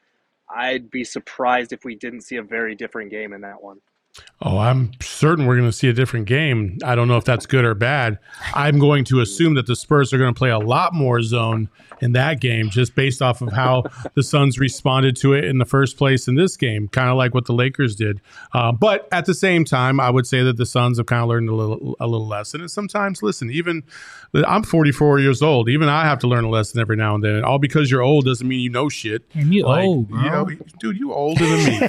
I'd 0.49 0.91
be 0.91 1.03
surprised 1.05 1.73
if 1.73 1.85
we 1.85 1.95
didn't 1.95 2.21
see 2.23 2.37
a 2.37 2.43
very 2.43 2.75
different 2.77 3.11
game 3.11 3.33
in 3.33 3.41
that 3.43 3.61
one. 3.63 3.81
Oh, 4.41 4.59
I'm 4.59 4.93
certain 5.01 5.47
we're 5.47 5.57
going 5.57 5.69
to 5.69 5.77
see 5.77 5.89
a 5.89 5.93
different 5.93 6.27
game. 6.27 6.79
I 6.85 6.95
don't 6.95 7.09
know 7.09 7.17
if 7.17 7.25
that's 7.25 7.45
good 7.45 7.65
or 7.65 7.75
bad. 7.75 8.19
I'm 8.55 8.79
going 8.79 9.05
to 9.07 9.21
assume 9.21 9.55
that 9.55 9.67
the 9.67 9.75
Spurs 9.75 10.13
are 10.13 10.19
going 10.19 10.33
to 10.33 10.39
play 10.39 10.51
a 10.51 10.59
lot 10.59 10.95
more 10.95 11.21
zone 11.23 11.69
in 12.01 12.13
that 12.13 12.41
game, 12.41 12.71
just 12.71 12.95
based 12.95 13.21
off 13.21 13.43
of 13.43 13.53
how 13.53 13.83
the 14.15 14.23
Suns 14.23 14.59
responded 14.59 15.17
to 15.17 15.33
it 15.33 15.45
in 15.45 15.59
the 15.59 15.65
first 15.65 15.97
place 15.97 16.29
in 16.29 16.37
this 16.37 16.57
game, 16.57 16.87
kind 16.87 17.11
of 17.11 17.17
like 17.17 17.35
what 17.35 17.47
the 17.47 17.53
Lakers 17.53 17.97
did. 17.97 18.21
Uh, 18.53 18.71
but 18.71 19.09
at 19.11 19.27
the 19.27 19.35
same 19.35 19.65
time, 19.65 19.99
I 19.99 20.09
would 20.11 20.27
say 20.27 20.45
that 20.45 20.57
the 20.57 20.67
Suns 20.67 20.99
have 20.99 21.07
kind 21.07 21.23
of 21.23 21.29
learned 21.29 21.49
a 21.49 21.55
little 21.55 21.97
a 21.99 22.07
little 22.07 22.29
lesson. 22.29 22.61
And 22.61 22.71
sometimes, 22.71 23.23
listen, 23.23 23.51
even 23.51 23.83
I'm 24.35 24.63
44 24.63 25.21
years 25.21 25.43
old. 25.43 25.69
Even 25.69 25.89
I 25.89 26.05
have 26.05 26.19
to 26.21 26.29
learn 26.29 26.45
a 26.45 26.51
lesson 26.51 26.81
every 26.81 26.97
now 26.97 27.15
and 27.15 27.25
then. 27.25 27.45
All 27.45 27.59
because 27.59 27.91
you're 27.91 28.03
old 28.03 28.27
doesn't 28.27 28.47
mean 28.47 28.61
you 28.61 28.71
know 28.71 28.89
shit. 28.89 29.25
And 29.35 29.53
you 29.53 29.65
Like, 29.65 29.85
old, 29.85 30.09
bro. 30.09 30.23
you 30.23 30.31
know, 30.31 30.49
dude, 30.79 30.99
you 30.99 31.13
older 31.13 31.45
than 31.45 31.65
me. 31.67 31.89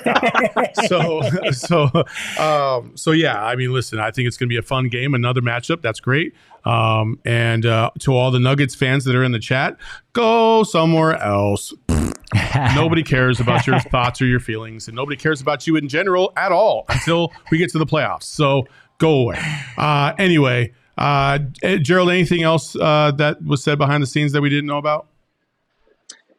so, 0.88 1.22
so, 1.52 2.04
um, 2.40 2.96
so 2.96 3.12
yeah. 3.12 3.44
I 3.44 3.56
mean, 3.56 3.74
listen, 3.74 4.00
I 4.00 4.12
think 4.12 4.28
it's 4.28 4.38
going 4.38 4.48
to 4.48 4.54
be 4.54 4.58
a 4.58 4.62
fun 4.62 4.90
game, 4.90 5.14
another 5.14 5.42
matchup. 5.42 5.82
That's 5.82 6.00
great. 6.00 6.34
Um, 6.66 7.20
and 7.26 7.66
uh, 7.66 7.92
to 8.00 8.16
all 8.16 8.32
the 8.32 8.40
Nuggets 8.40 8.76
fans 8.76 9.06
that 9.06 9.16
are 9.16 9.24
in 9.24 9.32
the 9.32 9.40
chat, 9.40 9.78
go 10.14 10.64
somewhere 10.64 11.16
else. 11.18 11.74
nobody 12.76 13.02
cares 13.02 13.40
about 13.40 13.66
your 13.66 13.80
thoughts 13.80 14.22
or 14.22 14.26
your 14.26 14.40
feelings, 14.40 14.88
and 14.88 14.96
nobody 14.96 15.18
cares 15.18 15.42
about 15.42 15.66
you 15.66 15.76
in 15.76 15.88
general 15.88 16.32
at 16.38 16.52
all 16.52 16.86
until 16.90 17.32
we 17.52 17.58
get 17.58 17.72
to 17.72 17.80
the 17.80 17.86
playoffs. 17.86 18.24
So 18.24 18.66
go 19.00 19.22
away. 19.22 19.40
Uh, 19.78 20.14
anyway, 20.20 20.74
uh, 20.98 21.40
Gerald, 21.82 22.10
anything 22.10 22.44
else 22.44 22.76
uh, 22.76 23.12
that 23.18 23.44
was 23.44 23.64
said 23.64 23.78
behind 23.78 24.04
the 24.04 24.08
scenes 24.08 24.32
that 24.34 24.42
we 24.42 24.50
didn't 24.50 24.68
know 24.68 24.78
about? 24.78 25.08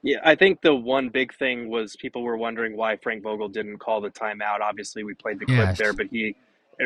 Yeah, 0.03 0.19
I 0.25 0.35
think 0.35 0.63
the 0.63 0.75
one 0.75 1.11
big 1.11 1.35
thing 1.35 1.69
was 1.69 1.95
people 1.97 2.23
were 2.23 2.37
wondering 2.37 2.77
why 2.77 2.97
Frank 2.97 3.23
Vogel 3.23 3.49
didn't 3.49 3.79
call 3.79 4.01
the 4.01 4.11
timeout. 4.11 4.61
Obviously, 4.61 5.05
we 5.05 5.15
played 5.15 5.39
the 5.39 5.47
clip 5.47 5.59
Yes. 5.59 5.79
there, 5.79 5.93
but 5.93 6.07
he 6.11 6.35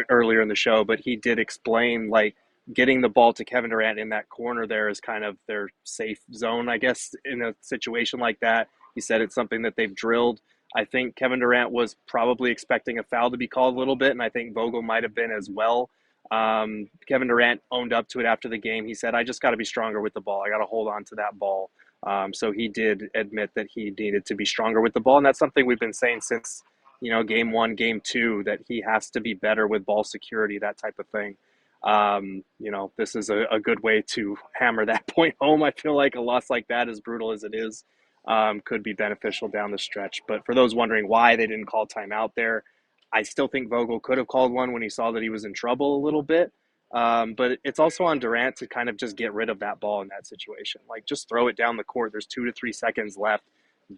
earlier 0.09 0.43
in 0.43 0.49
the 0.49 0.55
show, 0.57 0.85
but 0.85 0.99
he 1.01 1.17
did 1.17 1.39
explain 1.39 2.09
like 2.09 2.35
getting 2.73 3.01
the 3.01 3.09
ball 3.09 3.33
to 3.33 3.45
Kevin 3.45 3.71
Durant 3.71 3.99
in 3.99 4.09
that 4.09 4.29
corner 4.29 4.67
there 4.67 4.89
is 4.89 5.01
kind 5.01 5.25
of 5.25 5.37
their 5.47 5.69
safe 5.85 6.21
zone, 6.33 6.69
I 6.69 6.79
guess, 6.79 7.15
in 7.25 7.43
a 7.43 7.55
situation 7.61 8.19
like 8.19 8.41
that. 8.41 8.69
He 8.95 9.01
said 9.01 9.21
it's 9.21 9.35
something 9.35 9.63
that 9.63 9.75
they've 9.77 9.95
drilled. 9.95 10.41
I 10.77 10.85
think 10.85 11.15
Kevin 11.15 11.41
Durant 11.41 11.71
was 11.71 11.95
probably 12.09 12.51
expecting 12.51 12.99
a 12.99 13.03
foul 13.05 13.31
to 13.31 13.37
be 13.37 13.47
called 13.47 13.77
a 13.77 13.79
little 13.79 13.97
bit, 13.97 14.11
and 14.13 14.23
I 14.23 14.29
think 14.29 14.55
Vogel 14.55 14.83
might 14.83 15.03
have 15.03 15.15
been 15.15 15.31
as 15.31 15.49
well. 15.49 15.91
Um, 16.31 16.89
Kevin 17.07 17.29
Durant 17.29 17.61
owned 17.71 17.93
up 17.93 18.09
to 18.09 18.21
it 18.21 18.27
after 18.27 18.49
the 18.49 18.59
game. 18.59 18.87
He 18.87 18.95
said, 18.95 19.15
I 19.15 19.23
just 19.23 19.41
got 19.41 19.51
to 19.51 19.57
be 19.57 19.65
stronger 19.65 20.01
with 20.01 20.15
the 20.15 20.21
ball. 20.21 20.43
I 20.45 20.49
got 20.49 20.59
to 20.59 20.65
hold 20.65 20.89
on 20.89 21.05
to 21.05 21.15
that 21.17 21.39
ball. 21.39 21.71
Um, 22.07 22.35
so 22.35 22.53
he 22.53 22.69
did 22.69 23.05
admit 23.15 23.51
that 23.55 23.69
he 23.73 23.93
needed 23.99 24.27
to 24.27 24.35
be 24.35 24.45
stronger 24.45 24.81
with 24.81 24.93
the 24.93 25.01
ball, 25.01 25.19
and 25.19 25.27
that's 25.27 25.39
something 25.39 25.65
we've 25.65 25.79
been 25.79 25.93
saying 25.93 26.21
since 26.21 26.63
you 27.01 27.11
know 27.11 27.23
game 27.23 27.53
one, 27.53 27.75
game 27.75 28.01
two, 28.03 28.43
that 28.45 28.61
he 28.69 28.83
has 28.83 29.11
to 29.11 29.21
be 29.21 29.35
better 29.35 29.67
with 29.67 29.87
ball 29.87 30.05
security, 30.05 30.59
that 30.59 30.79
type 30.79 30.99
of 30.99 31.07
thing. 31.09 31.37
Um, 31.83 32.43
you 32.59 32.71
know, 32.71 32.93
this 32.97 33.15
is 33.15 33.29
a, 33.29 33.45
a 33.51 33.61
good 33.61 33.83
way 33.83 34.03
to 34.13 34.37
hammer 34.55 34.87
that 34.87 35.07
point 35.15 35.35
home. 35.41 35.63
I 35.63 35.71
feel 35.71 35.97
like 35.97 36.15
a 36.15 36.21
loss 36.21 36.51
like 36.51 36.69
that, 36.69 36.89
as 36.89 37.01
brutal 37.01 37.33
as 37.33 37.45
it 37.45 37.55
is, 37.55 37.85
um, 38.27 38.61
could 38.65 38.83
be 38.83 38.93
beneficial 38.93 39.49
down 39.49 39.71
the 39.71 39.79
stretch. 39.79 40.21
But 40.27 40.45
for 40.45 40.55
those 40.55 40.75
wondering 40.75 41.09
why 41.09 41.37
they 41.37 41.47
didn't 41.47 41.67
call 41.67 41.87
timeout 41.87 42.33
there, 42.37 42.65
I 43.13 43.23
still 43.23 43.49
think 43.49 43.71
Vogel 43.71 44.01
could 44.01 44.19
have 44.19 44.27
called 44.27 44.53
one 44.53 44.73
when 44.73 44.83
he 44.83 44.89
saw 44.89 45.13
that 45.13 45.23
he 45.23 45.29
was 45.29 45.45
in 45.45 45.55
trouble 45.55 45.97
a 45.97 46.05
little 46.05 46.23
bit. 46.23 46.53
Um, 46.95 47.35
but 47.35 47.59
it's 47.65 47.79
also 47.81 48.05
on 48.05 48.21
Durant 48.21 48.57
to 48.57 48.67
kind 48.69 48.89
of 48.89 48.97
just 48.97 49.17
get 49.17 49.35
rid 49.35 49.49
of 49.51 49.59
that 49.59 49.81
ball 49.81 50.01
in 50.03 50.09
that 50.09 50.27
situation. 50.27 50.81
Like 50.89 51.05
just 51.07 51.29
throw 51.29 51.49
it 51.49 51.57
down 51.57 51.77
the 51.77 51.85
court. 51.85 52.13
There's 52.13 52.27
two 52.27 52.45
to 52.45 52.53
three 52.53 52.73
seconds 52.73 53.17
left. 53.19 53.45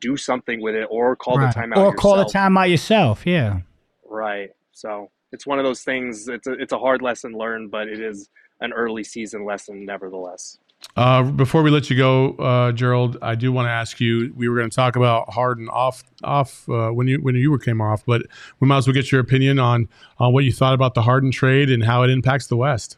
Do 0.01 0.17
something 0.17 0.61
with 0.63 0.75
it, 0.75 0.87
or 0.91 1.15
call 1.15 1.39
Right. 1.39 1.55
the 1.55 1.61
timeout. 1.61 1.77
or 1.77 1.95
call 1.95 2.17
the 2.17 2.23
yourself. 2.25 2.33
timeout 2.53 2.71
yourself. 2.71 3.27
Yeah. 3.27 3.61
Right. 4.09 4.51
So 4.73 5.11
it's 5.31 5.47
one 5.47 5.59
of 5.59 5.65
those 5.65 5.83
things. 5.83 6.27
It's 6.29 6.47
a, 6.47 6.53
it's 6.55 6.73
a 6.73 6.79
hard 6.79 7.03
lesson 7.03 7.33
learned, 7.37 7.71
but 7.71 7.87
it 7.89 8.01
is 8.01 8.29
an 8.61 8.73
early 8.73 9.05
season 9.05 9.45
lesson 9.45 9.85
nevertheless. 9.85 10.59
Uh, 10.95 11.23
before 11.23 11.63
we 11.63 11.71
let 11.71 11.91
you 11.91 11.97
go, 11.97 12.31
uh, 12.37 12.73
Gerald, 12.73 13.19
I 13.21 13.35
do 13.35 13.53
want 13.53 13.67
to 13.67 13.71
ask 13.71 14.01
you. 14.01 14.33
We 14.35 14.49
were 14.49 14.57
going 14.57 14.71
to 14.71 14.75
talk 14.75 14.97
about 14.97 15.31
Harden 15.33 15.69
off 15.69 16.03
off 16.25 16.67
uh, 16.69 16.89
when 16.91 17.07
you 17.07 17.19
when 17.19 17.35
you 17.35 17.51
were 17.51 17.59
came 17.59 17.83
off, 17.83 18.05
but 18.07 18.23
we 18.61 18.69
might 18.69 18.79
as 18.79 18.87
well 18.87 18.95
get 18.95 19.13
your 19.13 19.21
opinion 19.21 19.59
on 19.59 19.89
on 20.19 20.33
what 20.33 20.45
you 20.45 20.53
thought 20.53 20.73
about 20.73 20.95
the 20.95 21.03
Harden 21.03 21.31
trade 21.31 21.71
and 21.71 21.85
how 21.85 22.03
it 22.03 22.11
impacts 22.11 22.47
the 22.47 22.57
West. 22.57 22.97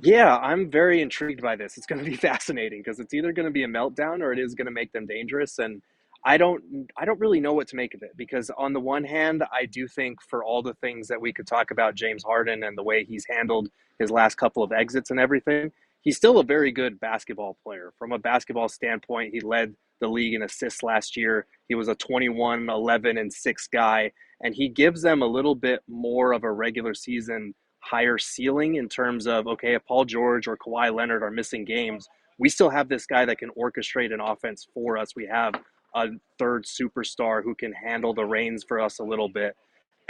Yeah, 0.00 0.38
I'm 0.38 0.70
very 0.70 1.00
intrigued 1.00 1.42
by 1.42 1.56
this. 1.56 1.76
It's 1.76 1.86
going 1.86 2.02
to 2.02 2.10
be 2.10 2.16
fascinating 2.28 2.80
because 2.80 2.98
it's 2.98 3.14
either 3.14 3.32
going 3.32 3.46
to 3.46 3.52
be 3.52 3.64
a 3.64 3.68
meltdown 3.68 4.20
or 4.20 4.32
it 4.32 4.38
is 4.38 4.54
going 4.54 4.66
to 4.66 4.72
make 4.72 4.92
them 4.92 5.06
dangerous. 5.06 5.58
And 5.58 5.82
I 6.24 6.36
don't, 6.36 6.88
I 6.96 7.04
don't 7.04 7.20
really 7.20 7.40
know 7.40 7.52
what 7.52 7.68
to 7.68 7.76
make 7.76 7.94
of 7.94 8.02
it 8.02 8.16
because 8.16 8.50
on 8.56 8.72
the 8.72 8.80
one 8.80 9.04
hand, 9.04 9.42
I 9.52 9.66
do 9.66 9.86
think 9.88 10.22
for 10.22 10.44
all 10.44 10.62
the 10.62 10.74
things 10.74 11.08
that 11.08 11.20
we 11.20 11.32
could 11.32 11.46
talk 11.46 11.70
about 11.70 11.94
James 11.94 12.22
Harden 12.22 12.62
and 12.62 12.78
the 12.78 12.82
way 12.82 13.04
he's 13.04 13.26
handled 13.28 13.68
his 13.98 14.10
last 14.10 14.36
couple 14.36 14.62
of 14.62 14.72
exits 14.72 15.10
and 15.10 15.20
everything, 15.20 15.72
he's 16.02 16.16
still 16.16 16.38
a 16.38 16.44
very 16.44 16.70
good 16.70 17.00
basketball 17.00 17.56
player. 17.64 17.92
From 17.98 18.12
a 18.12 18.18
basketball 18.18 18.68
standpoint, 18.68 19.32
he 19.32 19.40
led 19.40 19.74
the 20.00 20.08
league 20.08 20.34
in 20.34 20.42
assists 20.42 20.82
last 20.82 21.16
year. 21.16 21.46
He 21.68 21.74
was 21.74 21.88
a 21.88 21.94
21, 21.94 22.68
11, 22.68 23.18
and 23.18 23.32
6 23.32 23.66
guy, 23.68 24.12
and 24.42 24.54
he 24.54 24.68
gives 24.68 25.02
them 25.02 25.22
a 25.22 25.26
little 25.26 25.54
bit 25.54 25.80
more 25.88 26.32
of 26.32 26.44
a 26.44 26.52
regular 26.52 26.94
season 26.94 27.54
higher 27.80 28.16
ceiling 28.18 28.76
in 28.76 28.88
terms 28.88 29.26
of 29.26 29.46
okay, 29.46 29.74
if 29.74 29.84
Paul 29.84 30.04
George 30.04 30.46
or 30.46 30.56
Kawhi 30.56 30.94
Leonard 30.94 31.22
are 31.22 31.30
missing 31.30 31.64
games, 31.64 32.08
we 32.38 32.48
still 32.48 32.70
have 32.70 32.88
this 32.88 33.06
guy 33.06 33.24
that 33.24 33.38
can 33.38 33.50
orchestrate 33.50 34.12
an 34.12 34.20
offense 34.20 34.66
for 34.72 34.96
us. 34.96 35.14
We 35.14 35.26
have 35.26 35.54
a 35.94 36.08
third 36.38 36.64
superstar 36.64 37.42
who 37.42 37.54
can 37.54 37.72
handle 37.72 38.14
the 38.14 38.24
reins 38.24 38.64
for 38.66 38.80
us 38.80 38.98
a 38.98 39.04
little 39.04 39.28
bit. 39.28 39.56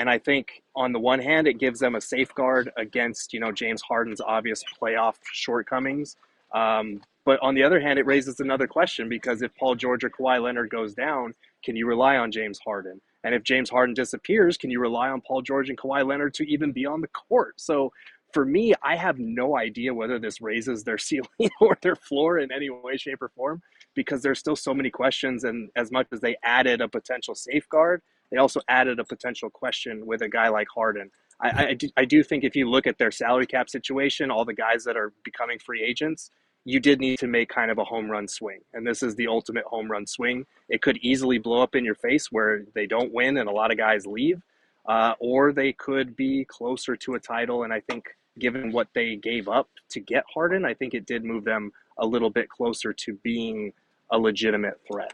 And 0.03 0.11
I 0.11 0.19
think 0.19 0.65
on 0.75 0.91
the 0.91 0.99
one 0.99 1.21
hand, 1.21 1.47
it 1.47 1.61
gives 1.61 1.79
them 1.79 1.95
a 1.95 2.01
safeguard 2.01 2.73
against, 2.77 3.33
you 3.33 3.39
know, 3.39 3.53
James 3.53 3.81
Harden's 3.83 4.21
obvious 4.21 4.65
playoff 4.83 5.15
shortcomings. 5.33 6.17
Um, 6.53 7.03
but 7.25 7.39
on 7.41 7.55
the 7.55 7.63
other 7.63 7.79
hand, 7.79 8.01
it 8.01 8.07
raises 8.07 8.41
another 8.41 8.67
question 8.67 9.09
because 9.09 9.43
if 9.43 9.55
Paul 9.55 9.77
George 9.77 10.03
or 10.03 10.11
Kawhi 10.11 10.43
Leonard 10.43 10.71
goes 10.71 10.93
down, 10.93 11.35
can 11.65 11.77
you 11.77 11.87
rely 11.87 12.17
on 12.17 12.33
James 12.33 12.59
Harden? 12.59 13.01
And 13.23 13.33
if 13.33 13.45
James 13.45 13.71
Harden 13.71 13.95
disappears, 13.95 14.57
can 14.57 14.73
you 14.73 14.81
rely 14.81 15.09
on 15.09 15.21
Paul 15.21 15.41
George 15.41 15.69
and 15.69 15.79
Kawhi 15.79 16.05
Leonard 16.05 16.35
to 16.35 16.51
even 16.51 16.73
be 16.73 16.85
on 16.85 17.01
the 17.01 17.07
court? 17.07 17.61
So 17.61 17.93
for 18.33 18.45
me, 18.45 18.75
I 18.83 18.97
have 18.97 19.21
no 19.21 19.57
idea 19.57 19.95
whether 19.95 20.19
this 20.19 20.41
raises 20.41 20.83
their 20.83 20.99
ceiling 21.07 21.51
or 21.61 21.79
their 21.81 21.95
floor 21.95 22.41
in 22.41 22.51
any 22.51 22.71
way, 22.71 22.97
shape, 22.97 23.23
or 23.23 23.29
form 23.37 23.63
because 23.95 24.21
there's 24.21 24.41
still 24.41 24.57
so 24.57 24.75
many 24.75 24.91
questions. 24.91 25.45
And 25.45 25.71
as 25.77 25.93
much 25.93 26.09
as 26.11 26.19
they 26.19 26.35
added 26.43 26.81
a 26.81 26.89
potential 26.89 27.37
safeguard, 27.37 28.03
they 28.33 28.39
also 28.39 28.61
added 28.69 28.99
a 28.99 29.05
potential 29.05 29.51
question 29.51 30.07
with 30.07 30.23
a 30.23 30.29
guy 30.29 30.49
like 30.49 30.67
Harden. 30.75 31.11
I, 31.41 31.67
I, 31.67 31.75
do, 31.75 31.89
I 31.99 32.05
do 32.07 32.23
think 32.23 32.45
if 32.45 32.57
you 32.57 32.69
look 32.69 32.87
at 32.87 32.97
their 32.97 33.11
salary 33.11 33.47
cap 33.47 33.69
situation, 33.69 34.31
all 34.31 34.47
the 34.47 34.55
guys 34.55 34.85
that 34.85 34.97
are 34.97 35.13
becoming 35.23 35.59
free 35.59 35.83
agents, 35.83 36.31
you 36.65 36.81
did 36.81 36.99
need 36.99 37.19
to 37.19 37.27
make 37.27 37.51
kind 37.51 37.71
of 37.71 37.79
a 37.79 37.85
home 37.85 38.11
run 38.11 38.27
swing. 38.27 38.61
And 38.73 38.87
this 38.87 39.03
is 39.03 39.15
the 39.17 39.27
ultimate 39.27 39.65
home 39.65 39.91
run 39.91 40.07
swing. 40.07 40.47
It 40.71 40.81
could 40.81 40.97
easily 40.99 41.39
blow 41.39 41.63
up 41.63 41.75
in 41.75 41.85
your 41.85 41.95
face 41.95 42.33
where 42.33 42.65
they 42.75 42.87
don't 42.87 43.13
win 43.13 43.37
and 43.37 43.49
a 43.49 43.53
lot 43.53 43.71
of 43.71 43.77
guys 43.77 44.07
leave, 44.07 44.41
uh, 44.87 45.13
or 45.19 45.53
they 45.53 45.73
could 45.75 46.17
be 46.17 46.47
closer 46.47 46.97
to 46.97 47.15
a 47.15 47.21
title. 47.21 47.65
And 47.65 47.73
I 47.73 47.81
think, 47.81 48.07
given 48.39 48.73
what 48.73 48.89
they 48.95 49.17
gave 49.17 49.47
up 49.47 49.69
to 49.91 50.01
get 50.01 50.25
Harden, 50.33 50.65
I 50.65 50.73
think 50.73 50.95
it 50.95 51.05
did 51.05 51.23
move 51.23 51.45
them 51.45 51.71
a 51.99 52.07
little 52.07 52.31
bit 52.31 52.49
closer 52.49 52.95
to 52.95 53.15
being 53.23 53.75
a 54.11 54.19
legitimate 54.19 54.81
threat. 54.91 55.13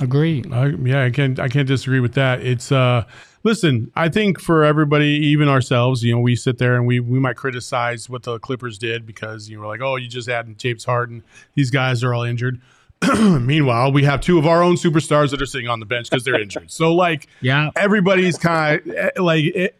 Agreed. 0.00 0.46
yeah, 0.50 1.04
I 1.04 1.10
can't 1.10 1.38
I 1.38 1.48
can't 1.48 1.68
disagree 1.68 2.00
with 2.00 2.14
that. 2.14 2.40
It's 2.40 2.72
uh 2.72 3.04
listen, 3.44 3.90
I 3.94 4.08
think 4.08 4.40
for 4.40 4.64
everybody, 4.64 5.08
even 5.08 5.48
ourselves, 5.48 6.02
you 6.02 6.12
know, 6.12 6.20
we 6.20 6.36
sit 6.36 6.58
there 6.58 6.76
and 6.76 6.86
we 6.86 7.00
we 7.00 7.18
might 7.18 7.36
criticize 7.36 8.08
what 8.08 8.22
the 8.22 8.38
Clippers 8.38 8.78
did 8.78 9.06
because 9.06 9.48
you 9.48 9.60
know, 9.60 9.68
like, 9.68 9.80
oh, 9.80 9.96
you 9.96 10.08
just 10.08 10.28
had 10.28 10.58
James 10.58 10.84
Harden. 10.84 11.22
These 11.54 11.70
guys 11.70 12.02
are 12.02 12.14
all 12.14 12.22
injured. 12.22 12.60
Meanwhile, 13.18 13.92
we 13.92 14.04
have 14.04 14.20
two 14.20 14.38
of 14.38 14.46
our 14.46 14.62
own 14.62 14.76
superstars 14.76 15.30
that 15.30 15.42
are 15.42 15.46
sitting 15.46 15.68
on 15.68 15.80
the 15.80 15.86
bench 15.86 16.08
because 16.08 16.24
they're 16.24 16.40
injured. 16.40 16.70
So 16.70 16.94
like, 16.94 17.26
yeah, 17.40 17.70
everybody's 17.74 18.38
kind 18.38 18.80
of 18.86 18.94
eh, 18.94 19.10
like, 19.18 19.44
it, 19.44 19.76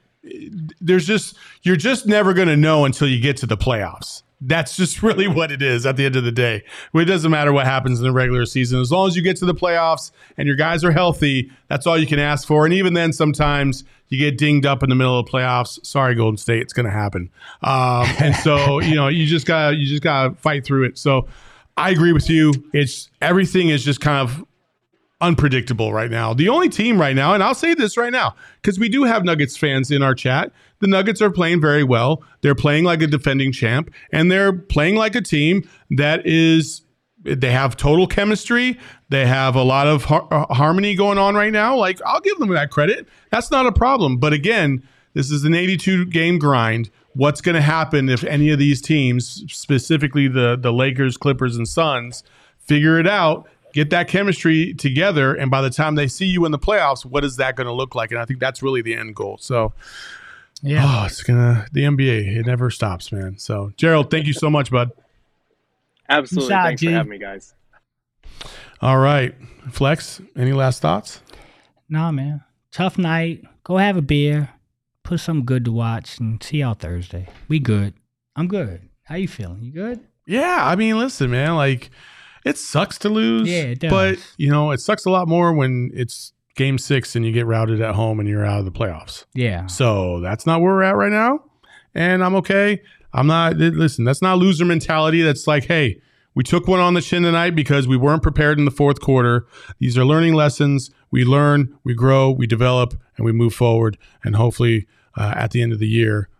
there's 0.80 1.06
just 1.06 1.36
you're 1.62 1.76
just 1.76 2.06
never 2.06 2.34
going 2.34 2.48
to 2.48 2.56
know 2.56 2.84
until 2.84 3.08
you 3.08 3.20
get 3.20 3.36
to 3.38 3.46
the 3.46 3.56
playoffs. 3.56 4.22
That's 4.44 4.76
just 4.76 5.02
really 5.02 5.28
what 5.28 5.52
it 5.52 5.62
is 5.62 5.86
at 5.86 5.96
the 5.96 6.04
end 6.04 6.16
of 6.16 6.24
the 6.24 6.32
day. 6.32 6.62
It 6.94 7.04
doesn't 7.04 7.30
matter 7.30 7.52
what 7.52 7.66
happens 7.66 7.98
in 8.00 8.04
the 8.04 8.12
regular 8.12 8.44
season. 8.46 8.80
As 8.80 8.90
long 8.90 9.08
as 9.08 9.16
you 9.16 9.22
get 9.22 9.36
to 9.38 9.44
the 9.44 9.54
playoffs 9.54 10.10
and 10.36 10.46
your 10.46 10.56
guys 10.56 10.84
are 10.84 10.92
healthy, 10.92 11.50
that's 11.68 11.86
all 11.86 11.98
you 11.98 12.06
can 12.06 12.18
ask 12.18 12.46
for. 12.46 12.64
And 12.64 12.74
even 12.74 12.94
then, 12.94 13.12
sometimes 13.12 13.84
you 14.08 14.18
get 14.18 14.36
dinged 14.36 14.66
up 14.66 14.82
in 14.82 14.88
the 14.88 14.94
middle 14.94 15.18
of 15.18 15.26
the 15.26 15.32
playoffs. 15.32 15.84
Sorry, 15.86 16.14
Golden 16.14 16.36
State, 16.36 16.62
it's 16.62 16.72
going 16.72 16.86
to 16.86 16.92
happen. 16.92 17.30
Um, 17.62 18.06
and 18.18 18.34
so, 18.36 18.80
you 18.80 18.94
know, 18.94 19.08
you 19.08 19.26
just 19.26 19.46
got 19.46 19.70
to 19.70 19.76
you 19.76 19.86
just 19.86 20.02
got 20.02 20.28
to 20.28 20.34
fight 20.34 20.64
through 20.64 20.84
it. 20.84 20.98
So, 20.98 21.28
I 21.76 21.90
agree 21.90 22.12
with 22.12 22.28
you. 22.28 22.52
It's 22.74 23.08
everything 23.22 23.70
is 23.70 23.82
just 23.82 24.00
kind 24.00 24.28
of 24.28 24.44
unpredictable 25.22 25.92
right 25.92 26.10
now. 26.10 26.34
The 26.34 26.48
only 26.48 26.68
team 26.68 27.00
right 27.00 27.16
now, 27.16 27.32
and 27.32 27.42
I'll 27.42 27.54
say 27.54 27.72
this 27.72 27.96
right 27.96 28.12
now, 28.12 28.34
because 28.60 28.78
we 28.78 28.88
do 28.88 29.04
have 29.04 29.24
Nuggets 29.24 29.56
fans 29.56 29.90
in 29.90 30.02
our 30.02 30.14
chat. 30.14 30.52
The 30.80 30.88
Nuggets 30.88 31.22
are 31.22 31.30
playing 31.30 31.60
very 31.60 31.84
well. 31.84 32.22
They're 32.42 32.54
playing 32.54 32.84
like 32.84 33.00
a 33.00 33.06
defending 33.06 33.52
champ, 33.52 33.90
and 34.12 34.30
they're 34.30 34.52
playing 34.52 34.96
like 34.96 35.14
a 35.14 35.22
team 35.22 35.66
that 35.90 36.26
is. 36.26 36.82
They 37.24 37.52
have 37.52 37.76
total 37.76 38.08
chemistry. 38.08 38.76
They 39.08 39.26
have 39.26 39.54
a 39.54 39.62
lot 39.62 39.86
of 39.86 40.06
har- 40.06 40.26
uh, 40.32 40.52
harmony 40.52 40.96
going 40.96 41.18
on 41.18 41.36
right 41.36 41.52
now. 41.52 41.76
Like 41.76 42.00
I'll 42.04 42.20
give 42.20 42.36
them 42.38 42.48
that 42.48 42.72
credit. 42.72 43.06
That's 43.30 43.48
not 43.48 43.64
a 43.64 43.70
problem. 43.70 44.16
But 44.16 44.32
again, 44.32 44.82
this 45.14 45.30
is 45.30 45.44
an 45.44 45.54
82 45.54 46.06
game 46.06 46.40
grind. 46.40 46.90
What's 47.14 47.40
going 47.40 47.54
to 47.54 47.60
happen 47.62 48.08
if 48.08 48.24
any 48.24 48.50
of 48.50 48.58
these 48.58 48.82
teams, 48.82 49.44
specifically 49.46 50.26
the 50.26 50.58
the 50.60 50.72
Lakers, 50.72 51.16
Clippers, 51.16 51.56
and 51.56 51.68
Suns, 51.68 52.24
figure 52.58 52.98
it 52.98 53.06
out 53.06 53.48
get 53.72 53.90
that 53.90 54.08
chemistry 54.08 54.74
together. 54.74 55.34
And 55.34 55.50
by 55.50 55.60
the 55.62 55.70
time 55.70 55.94
they 55.94 56.08
see 56.08 56.26
you 56.26 56.44
in 56.44 56.52
the 56.52 56.58
playoffs, 56.58 57.04
what 57.04 57.24
is 57.24 57.36
that 57.36 57.56
going 57.56 57.66
to 57.66 57.72
look 57.72 57.94
like? 57.94 58.10
And 58.10 58.20
I 58.20 58.24
think 58.24 58.40
that's 58.40 58.62
really 58.62 58.82
the 58.82 58.94
end 58.94 59.16
goal. 59.16 59.38
So, 59.40 59.72
yeah, 60.62 60.84
oh, 60.86 61.06
it's 61.06 61.22
gonna 61.22 61.66
the 61.72 61.82
NBA. 61.82 62.36
It 62.36 62.46
never 62.46 62.70
stops, 62.70 63.10
man. 63.10 63.36
So, 63.36 63.72
Gerald, 63.76 64.10
thank 64.10 64.26
you 64.26 64.32
so 64.32 64.48
much, 64.48 64.70
bud. 64.70 64.92
Absolutely, 66.08 66.50
shot, 66.50 66.66
thanks 66.66 66.80
G. 66.80 66.86
for 66.86 66.92
having 66.92 67.10
me, 67.10 67.18
guys. 67.18 67.54
All 68.80 68.98
right, 68.98 69.34
Flex. 69.70 70.20
Any 70.36 70.52
last 70.52 70.80
thoughts? 70.80 71.20
Nah, 71.88 72.12
man. 72.12 72.44
Tough 72.70 72.96
night. 72.96 73.44
Go 73.64 73.76
have 73.76 73.96
a 73.96 74.02
beer. 74.02 74.50
Put 75.02 75.18
something 75.18 75.44
good 75.44 75.64
to 75.64 75.72
watch 75.72 76.18
and 76.18 76.40
see 76.42 76.58
y'all 76.58 76.74
Thursday. 76.74 77.28
We 77.48 77.58
good. 77.58 77.94
I'm 78.36 78.46
good. 78.46 78.88
How 79.04 79.16
you 79.16 79.28
feeling? 79.28 79.62
You 79.62 79.72
good? 79.72 80.00
Yeah, 80.26 80.58
I 80.60 80.76
mean, 80.76 80.96
listen, 80.96 81.30
man. 81.30 81.56
Like 81.56 81.90
it 82.44 82.58
sucks 82.58 82.98
to 82.98 83.08
lose. 83.08 83.48
Yeah, 83.48 83.62
it 83.62 83.80
does. 83.80 83.90
But 83.90 84.34
you 84.36 84.50
know, 84.50 84.70
it 84.70 84.80
sucks 84.80 85.04
a 85.04 85.10
lot 85.10 85.28
more 85.28 85.52
when 85.52 85.90
it's 85.94 86.32
game 86.54 86.78
six 86.78 87.16
and 87.16 87.24
you 87.24 87.32
get 87.32 87.46
routed 87.46 87.80
at 87.80 87.94
home 87.94 88.20
and 88.20 88.28
you're 88.28 88.44
out 88.44 88.58
of 88.58 88.64
the 88.64 88.72
playoffs. 88.72 89.24
Yeah. 89.34 89.66
So 89.66 90.20
that's 90.20 90.46
not 90.46 90.60
where 90.60 90.74
we're 90.74 90.82
at 90.82 90.96
right 90.96 91.12
now. 91.12 91.40
And 91.94 92.22
I'm 92.24 92.34
okay. 92.36 92.82
I'm 93.12 93.26
not 93.26 93.56
listen, 93.56 94.04
that's 94.04 94.22
not 94.22 94.38
loser 94.38 94.64
mentality. 94.64 95.22
That's 95.22 95.46
like, 95.46 95.64
hey, 95.64 96.00
we 96.34 96.42
took 96.42 96.66
one 96.66 96.80
on 96.80 96.94
the 96.94 97.02
chin 97.02 97.22
tonight 97.22 97.50
because 97.50 97.86
we 97.86 97.96
weren't 97.96 98.22
prepared 98.22 98.58
in 98.58 98.64
the 98.64 98.70
fourth 98.70 99.00
quarter. 99.00 99.46
These 99.78 99.98
are 99.98 100.04
learning 100.04 100.34
lessons. 100.34 100.90
We 101.10 101.24
learn, 101.24 101.76
we 101.84 101.94
grow, 101.94 102.30
we 102.30 102.46
develop, 102.46 102.94
and 103.16 103.26
we 103.26 103.32
move 103.32 103.54
forward. 103.54 103.98
And 104.24 104.36
hopefully, 104.36 104.86
uh, 105.14 105.34
at 105.36 105.50
the 105.50 105.60
end 105.60 105.74
of 105.74 105.78
the 105.78 105.88
year, 105.88 106.30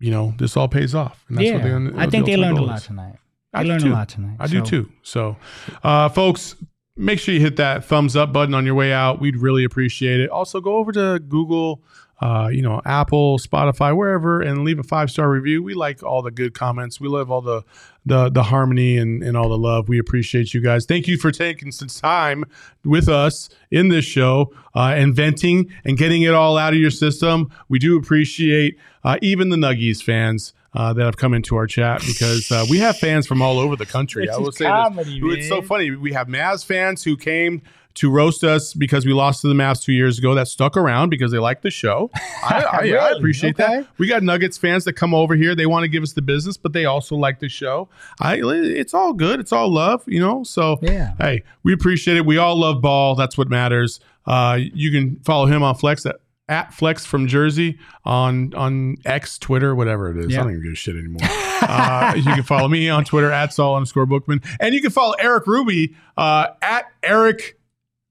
you 0.00 0.10
know, 0.10 0.34
this 0.38 0.54
all 0.56 0.68
pays 0.68 0.94
off. 0.94 1.24
And 1.28 1.38
that's 1.38 1.46
yeah, 1.46 1.54
what 1.54 1.94
they, 1.94 1.98
I 1.98 2.10
think 2.10 2.26
the 2.26 2.32
they 2.32 2.36
learned 2.36 2.58
a 2.58 2.62
lot 2.62 2.82
tonight. 2.82 3.16
I, 3.52 3.60
I 3.60 3.62
learned 3.64 3.84
a 3.84 3.88
lot 3.90 4.08
tonight. 4.08 4.36
I 4.38 4.46
so. 4.46 4.52
do 4.52 4.62
too. 4.62 4.92
So, 5.02 5.36
uh, 5.82 6.08
folks, 6.10 6.54
make 6.96 7.18
sure 7.18 7.32
you 7.32 7.40
hit 7.40 7.56
that 7.56 7.84
thumbs 7.84 8.16
up 8.16 8.32
button 8.32 8.54
on 8.54 8.66
your 8.66 8.74
way 8.74 8.92
out. 8.92 9.20
We'd 9.20 9.36
really 9.36 9.64
appreciate 9.64 10.20
it. 10.20 10.28
Also, 10.30 10.60
go 10.60 10.76
over 10.76 10.92
to 10.92 11.18
Google, 11.20 11.82
uh, 12.20 12.50
you 12.52 12.60
know, 12.60 12.82
Apple, 12.84 13.38
Spotify, 13.38 13.96
wherever, 13.96 14.42
and 14.42 14.64
leave 14.64 14.78
a 14.78 14.82
five 14.82 15.10
star 15.10 15.30
review. 15.30 15.62
We 15.62 15.74
like 15.74 16.02
all 16.02 16.20
the 16.20 16.30
good 16.30 16.52
comments. 16.52 17.00
We 17.00 17.08
love 17.08 17.30
all 17.30 17.40
the 17.40 17.62
the 18.04 18.28
the 18.28 18.42
harmony 18.42 18.98
and, 18.98 19.22
and 19.22 19.36
all 19.36 19.48
the 19.48 19.58
love. 19.58 19.88
We 19.88 19.98
appreciate 19.98 20.52
you 20.52 20.60
guys. 20.60 20.84
Thank 20.84 21.06
you 21.06 21.16
for 21.16 21.30
taking 21.30 21.72
some 21.72 21.88
time 21.88 22.44
with 22.84 23.08
us 23.08 23.48
in 23.70 23.88
this 23.88 24.04
show 24.04 24.52
uh, 24.74 24.94
and 24.96 25.14
venting 25.14 25.72
and 25.84 25.96
getting 25.96 26.22
it 26.22 26.34
all 26.34 26.58
out 26.58 26.72
of 26.72 26.78
your 26.80 26.90
system. 26.90 27.50
We 27.68 27.78
do 27.78 27.96
appreciate 27.96 28.76
uh, 29.04 29.18
even 29.22 29.48
the 29.48 29.56
Nuggies 29.56 30.02
fans 30.02 30.52
uh, 30.74 30.92
that 30.92 31.04
have 31.04 31.16
come 31.16 31.34
into 31.34 31.56
our 31.56 31.66
chat 31.66 32.02
because 32.06 32.50
uh, 32.52 32.64
we 32.68 32.78
have 32.78 32.96
fans 32.98 33.26
from 33.26 33.42
all 33.42 33.58
over 33.58 33.76
the 33.76 33.86
country. 33.86 34.28
I 34.28 34.36
will 34.36 34.52
say 34.52 34.66
comedy, 34.66 35.20
this. 35.20 35.38
It's 35.38 35.48
so 35.48 35.62
funny. 35.62 35.90
We 35.92 36.12
have 36.12 36.28
Mavs 36.28 36.64
fans 36.64 37.02
who 37.02 37.16
came 37.16 37.62
to 37.94 38.08
roast 38.08 38.44
us 38.44 38.74
because 38.74 39.04
we 39.04 39.12
lost 39.12 39.40
to 39.40 39.48
the 39.48 39.54
Mavs 39.54 39.82
two 39.82 39.92
years 39.92 40.18
ago 40.18 40.32
that 40.36 40.46
stuck 40.46 40.76
around 40.76 41.10
because 41.10 41.32
they 41.32 41.38
like 41.38 41.62
the 41.62 41.70
show. 41.70 42.10
I, 42.44 42.64
I, 42.72 42.80
really? 42.82 42.96
I 42.98 43.10
appreciate 43.10 43.60
okay. 43.60 43.78
that. 43.78 43.88
We 43.98 44.06
got 44.06 44.22
Nuggets 44.22 44.56
fans 44.56 44.84
that 44.84 44.92
come 44.92 45.14
over 45.14 45.34
here. 45.34 45.56
They 45.56 45.66
want 45.66 45.82
to 45.82 45.88
give 45.88 46.04
us 46.04 46.12
the 46.12 46.22
business, 46.22 46.56
but 46.56 46.72
they 46.72 46.84
also 46.84 47.16
like 47.16 47.40
the 47.40 47.48
show. 47.48 47.88
I, 48.20 48.40
it's 48.40 48.94
all 48.94 49.12
good. 49.12 49.40
It's 49.40 49.52
all 49.52 49.72
love, 49.72 50.04
you 50.06 50.20
know. 50.20 50.44
So 50.44 50.78
yeah. 50.80 51.14
hey, 51.18 51.42
we 51.64 51.72
appreciate 51.72 52.16
it. 52.16 52.24
We 52.24 52.38
all 52.38 52.56
love 52.56 52.80
ball. 52.80 53.16
That's 53.16 53.36
what 53.36 53.48
matters. 53.48 53.98
Uh, 54.26 54.58
you 54.60 54.92
can 54.92 55.18
follow 55.24 55.46
him 55.46 55.64
on 55.64 55.74
Flex 55.74 56.06
at 56.06 56.20
at 56.48 56.72
Flex 56.72 57.04
from 57.04 57.26
Jersey 57.26 57.78
on 58.04 58.54
on 58.54 58.96
X, 59.04 59.38
Twitter, 59.38 59.74
whatever 59.74 60.10
it 60.10 60.16
is. 60.24 60.34
I 60.36 60.40
don't 60.42 60.50
even 60.50 60.62
give 60.62 60.72
a 60.72 60.76
shit 60.76 60.96
anymore. 60.96 61.20
uh, 61.22 62.14
you 62.16 62.22
can 62.22 62.42
follow 62.42 62.68
me 62.68 62.88
on 62.88 63.04
Twitter 63.04 63.30
at 63.30 63.52
Saul 63.52 63.76
underscore 63.76 64.06
Bookman, 64.06 64.40
and 64.60 64.74
you 64.74 64.80
can 64.80 64.90
follow 64.90 65.14
Eric 65.18 65.46
Ruby 65.46 65.94
uh, 66.16 66.48
at 66.62 66.86
Eric. 67.02 67.58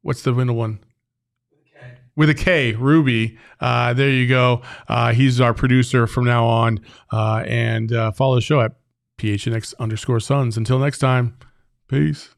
What's 0.02 0.22
the 0.22 0.34
middle 0.34 0.56
one? 0.56 0.80
With 2.16 2.30
a 2.30 2.34
K, 2.34 2.74
Ruby. 2.74 3.38
Uh, 3.60 3.94
there 3.94 4.10
you 4.10 4.28
go. 4.28 4.64
Uh, 4.88 5.14
he's 5.14 5.40
our 5.40 5.54
producer 5.54 6.08
from 6.08 6.26
now 6.26 6.46
on, 6.48 6.80
uh, 7.12 7.44
and 7.46 7.92
uh, 7.94 8.12
follow 8.12 8.36
the 8.36 8.42
show 8.42 8.60
at 8.62 8.74
PHNX 9.20 9.76
underscore 9.80 10.20
Suns. 10.20 10.58
Until 10.58 10.80
next 10.80 10.98
time, 10.98 11.38
peace. 11.88 12.30